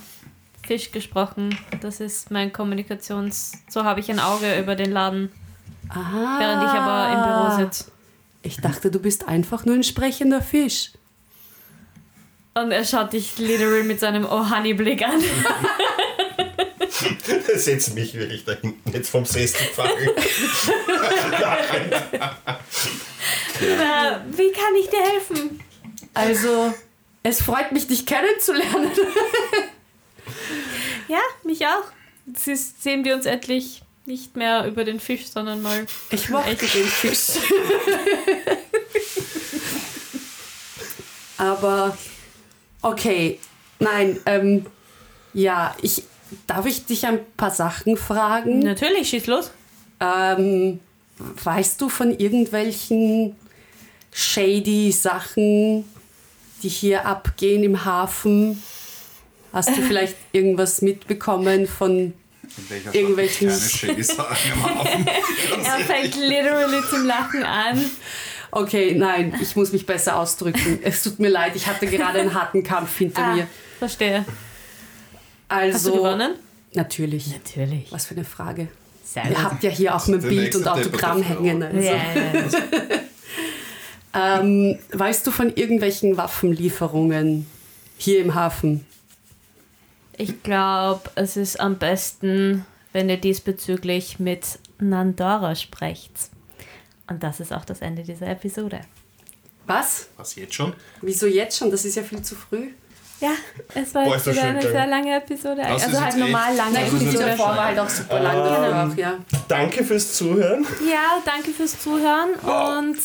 Fisch 0.66 0.92
gesprochen. 0.92 1.58
Das 1.82 2.00
ist 2.00 2.32
mein 2.32 2.52
Kommunikations... 2.52 3.54
So 3.70 3.84
habe 3.84 4.00
ich 4.00 4.10
ein 4.10 4.20
Auge 4.20 4.60
über 4.60 4.76
den 4.76 4.92
Laden, 4.92 5.32
Aha. 5.90 6.40
während 6.40 6.64
ich 6.64 6.70
aber 6.70 7.14
im 7.14 7.24
Büro 7.24 7.64
sitze. 7.64 7.92
Ich 8.42 8.58
dachte, 8.58 8.92
du 8.92 9.00
bist 9.00 9.28
einfach 9.28 9.66
nur 9.66 9.76
ein 9.76 9.84
sprechender 9.84 10.42
Fisch. 10.42 10.92
Und 12.54 12.72
er 12.72 12.86
schaut 12.86 13.14
dich 13.14 13.38
literal 13.38 13.84
mit 13.84 14.00
seinem 14.00 14.26
Oh-Honey-Blick 14.26 15.04
an. 15.04 15.20
Setz 17.56 17.90
mich 17.92 18.14
wirklich 18.14 18.46
da 18.46 18.54
hinten 18.54 18.92
jetzt 18.92 19.10
vom 19.10 19.26
Sessel 19.26 19.66
fallen. 19.74 20.10
Äh, 23.60 24.20
wie 24.38 24.52
kann 24.52 24.76
ich 24.80 24.90
dir 24.90 25.02
helfen? 25.02 25.60
Also, 26.14 26.74
es 27.24 27.42
freut 27.42 27.72
mich, 27.72 27.88
dich 27.88 28.06
kennenzulernen. 28.06 28.92
Ja, 31.08 31.20
mich 31.44 31.66
auch. 31.68 31.84
Jetzt 32.26 32.82
sehen 32.82 33.06
wir 33.06 33.14
uns 33.16 33.28
endlich 33.28 33.84
nicht 34.06 34.36
mehr 34.36 34.66
über 34.66 34.84
den 34.84 35.00
Fisch, 35.00 35.28
sondern 35.28 35.62
mal 35.62 35.86
Ich 36.10 36.30
mochte 36.30 36.56
den 36.56 36.88
Fisch. 36.88 37.40
Aber, 41.38 41.98
okay, 42.82 43.40
nein, 43.80 44.20
ähm, 44.26 44.66
ja, 45.34 45.76
ich, 45.82 46.04
darf 46.48 46.66
ich 46.66 46.86
dich 46.86 47.06
ein 47.06 47.20
paar 47.38 47.52
Sachen 47.52 47.98
fragen? 47.98 48.60
Natürlich, 48.60 49.10
schieß 49.10 49.28
los. 49.28 49.52
Ähm, 50.00 50.80
weißt 51.18 51.80
du 51.82 51.90
von 51.90 52.18
irgendwelchen 52.18 53.36
shady 54.12 54.92
Sachen, 54.92 55.86
die 56.64 56.70
hier 56.70 57.06
abgehen 57.06 57.64
im 57.64 57.86
Hafen? 57.86 58.62
Hast 59.54 59.70
du 59.70 59.82
vielleicht 59.88 60.16
irgendwas 60.32 60.82
mitbekommen 60.82 61.68
von 61.68 62.14
Irgendwelchen- 62.94 63.48
keine 63.50 63.60
shady 63.60 64.04
Sachen 64.04 64.52
im 64.54 64.64
Hafen? 64.64 65.06
Er 65.66 65.80
fängt 65.86 66.16
literally 66.16 66.82
zum 66.90 67.06
Lachen 67.06 67.44
an. 67.44 67.84
Okay, 68.52 68.94
nein, 68.96 69.38
ich 69.42 69.56
muss 69.58 69.74
mich 69.74 69.86
besser 69.86 70.18
ausdrücken. 70.18 70.80
Es 70.84 71.04
tut 71.04 71.20
mir 71.20 71.28
leid, 71.30 71.56
ich 71.56 71.68
hatte 71.68 71.88
gerade 71.88 72.20
einen 72.22 72.34
harten 72.34 72.64
Kampf 72.64 72.98
hinter 72.98 73.22
Ah, 73.24 73.34
mir. 73.36 73.48
verstehe. 73.80 74.24
Also, 75.48 75.76
Hast 75.76 75.86
du 75.88 75.92
gewonnen? 75.94 76.36
Natürlich. 76.74 77.32
Natürlich. 77.32 77.92
Was 77.92 78.06
für 78.06 78.16
eine 78.16 78.26
Frage. 78.26 78.68
Sehr 79.04 79.30
Ihr 79.30 79.44
habt 79.44 79.64
ja 79.64 79.70
hier 79.70 79.96
auch 79.96 80.08
mein 80.08 80.20
Der 80.20 80.28
Bild 80.28 80.56
und 80.56 80.68
Autogramm 80.68 81.22
hängen. 81.22 81.64
Also. 81.64 81.80
Ja. 81.80 81.94
Ähm, 84.16 84.80
weißt 84.94 85.28
du 85.28 85.32
von 85.32 85.54
irgendwelchen 85.54 86.16
Waffenlieferungen 86.16 87.48
hier 87.98 88.22
im 88.22 88.34
Hafen? 88.34 88.86
Ich 90.18 90.42
glaube, 90.42 91.10
es 91.16 91.36
ist 91.36 91.60
am 91.60 91.78
besten, 91.78 92.66
wenn 92.94 93.10
ihr 93.10 93.18
diesbezüglich 93.18 94.18
mit 94.18 94.60
Nandora 94.80 95.54
sprecht. 95.56 96.14
Und 97.08 97.24
das 97.24 97.42
ist 97.42 97.52
auch 97.52 97.66
das 97.66 97.82
Ende 97.82 98.04
dieser 98.04 98.28
Episode. 98.28 98.80
Was? 99.68 100.08
Was 100.16 100.36
jetzt 100.36 100.54
schon? 100.54 100.74
Wieso 101.02 101.28
jetzt 101.28 101.58
schon? 101.58 101.70
Das 101.70 101.84
ist 101.84 101.96
ja 101.96 102.04
viel 102.04 102.22
zu 102.22 102.36
früh. 102.36 102.70
Ja, 103.22 103.32
es 103.74 103.96
war 103.96 104.04
Boah, 104.04 104.14
jetzt 104.14 104.28
ist 104.28 104.28
das 104.28 104.36
wieder 104.36 104.44
schön 104.48 104.58
eine 104.58 104.62
sehr 104.70 104.88
lange 104.88 105.16
Episode. 105.18 105.62
Das 105.62 105.84
also 105.84 106.02
halt 106.02 106.18
normal 106.18 106.50
echt- 106.50 106.58
lange 106.58 106.86
ist 106.86 107.14
die 107.14 107.18
davor 107.18 107.46
war 107.48 107.66
halt 107.66 107.80
auch 107.80 107.90
super 107.90 108.20
lang. 108.20 108.36
dafür 108.36 108.92
auch, 108.92 108.98
ja. 108.98 109.18
Danke 109.48 109.84
fürs 109.86 110.14
Zuhören. 110.14 110.66
Ja, 110.90 111.22
danke 111.26 111.52
fürs 111.52 111.80
Zuhören. 111.80 112.34
Und 112.34 112.98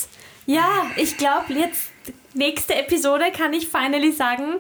ja, 0.47 0.69
ich 0.97 1.17
glaube, 1.17 1.53
jetzt 1.55 1.91
nächste 2.35 2.75
Episode 2.75 3.27
kann 3.37 3.53
ich 3.53 3.69
finally 3.69 4.13
sagen, 4.13 4.57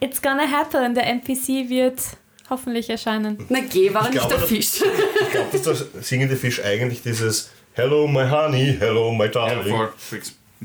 it's 0.00 0.22
gonna 0.22 0.50
happen. 0.50 0.94
Der 0.94 1.06
NPC 1.08 1.68
wird 1.68 2.00
hoffentlich 2.48 2.88
erscheinen. 2.88 3.44
Na 3.50 3.60
geh, 3.60 3.92
war 3.92 4.08
Ich 4.08 4.14
nicht 4.14 4.30
der 4.30 4.38
Fisch. 4.38 4.80
Ich 4.80 5.30
glaube, 5.30 5.48
dass 5.52 5.62
der 5.92 6.02
singende 6.02 6.36
Fisch 6.36 6.62
eigentlich 6.64 7.02
dieses 7.02 7.50
Hello 7.74 8.06
my 8.06 8.28
honey, 8.30 8.76
hello 8.78 9.12
my 9.12 9.24
Ja, 9.24 9.30
darling. 9.30 9.88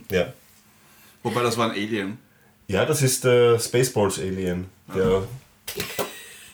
Ja, 0.09 0.33
Wobei 1.23 1.41
das 1.43 1.57
war 1.57 1.65
ein 1.65 1.71
Alien. 1.71 2.17
Ja 2.69 2.85
das 2.85 3.01
ist 3.01 3.25
der 3.25 3.59
Spaceballs 3.59 4.17
Alien, 4.19 4.69
der 4.95 5.27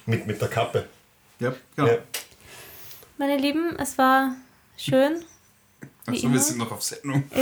mit, 0.08 0.26
mit 0.26 0.42
der 0.42 0.48
Kappe. 0.48 0.88
Ja, 1.40 1.54
genau. 1.76 1.88
Ja. 1.90 1.98
Meine 3.18 3.38
Lieben, 3.38 3.78
es 3.78 3.98
war 3.98 4.36
schön. 4.78 5.24
Immer. 6.08 6.34
wir 6.34 6.40
sind 6.40 6.58
noch 6.58 6.72
auf 6.72 6.82
Sendung. 6.84 7.24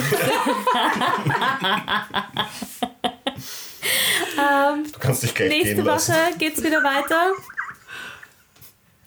Ähm, 4.36 4.92
Du 4.92 5.00
kannst 5.00 5.24
dich 5.24 5.34
gleich 5.36 5.50
nächste 5.50 5.76
gehen 5.76 5.86
lassen. 5.86 6.14
Woche 6.14 6.38
geht's 6.38 6.64
wieder 6.64 6.84
weiter. 6.84 7.34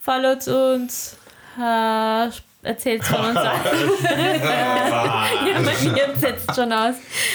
Followt 0.00 0.46
uns. 0.48 1.16
Äh, 1.58 2.30
erzählt 2.66 3.04
von 3.04 3.24
uns. 3.24 3.34
ja, 4.04 5.26
bei 5.64 5.88
mir 5.90 6.14
setzt 6.18 6.54
schon 6.54 6.72
aus. 6.72 6.94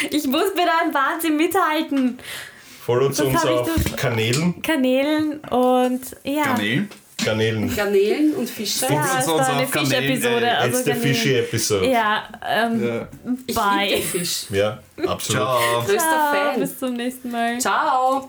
Ich 0.10 0.26
muss 0.28 0.54
mit 0.56 0.66
einem 0.82 0.94
Wahnsinn 0.94 1.38
mithalten. 1.38 2.20
Folgt 2.86 3.06
uns 3.06 3.20
ich 3.20 3.36
auf 3.38 3.70
Kanälen. 3.96 4.62
Kanälen 4.62 5.40
und 5.50 6.02
ja. 6.24 6.44
Garnelen. 6.46 6.90
Kanälen. 7.24 7.76
Garnelen 7.76 8.34
und 8.34 8.50
Fische. 8.50 8.88
Ja, 8.92 9.00
uns 9.02 9.10
es 9.20 9.28
war 9.28 9.48
eine 9.48 9.64
auf 9.64 9.72
Kanälen, 9.72 10.04
Fischepisode. 10.04 10.46
ey. 10.48 10.56
Also 10.56 10.78
Jetzt 10.78 10.88
der 10.88 10.94
Garnelen. 10.96 11.16
Fischi-Episode. 11.16 11.92
Ja, 11.92 12.24
ähm, 12.50 12.84
Ja. 12.88 13.08
Ich 13.46 13.56
bye. 13.56 13.88
liebe 13.90 14.02
Fisch. 14.02 14.46
Ja, 14.50 14.80
absolut. 15.08 15.42
Ciao. 15.44 15.60
Größter 15.86 15.98
Ciao, 16.00 16.34
Fan. 16.34 16.60
bis 16.60 16.80
zum 16.80 16.94
nächsten 16.94 17.32
Mal. 17.32 17.60
Ciao. 17.60 18.26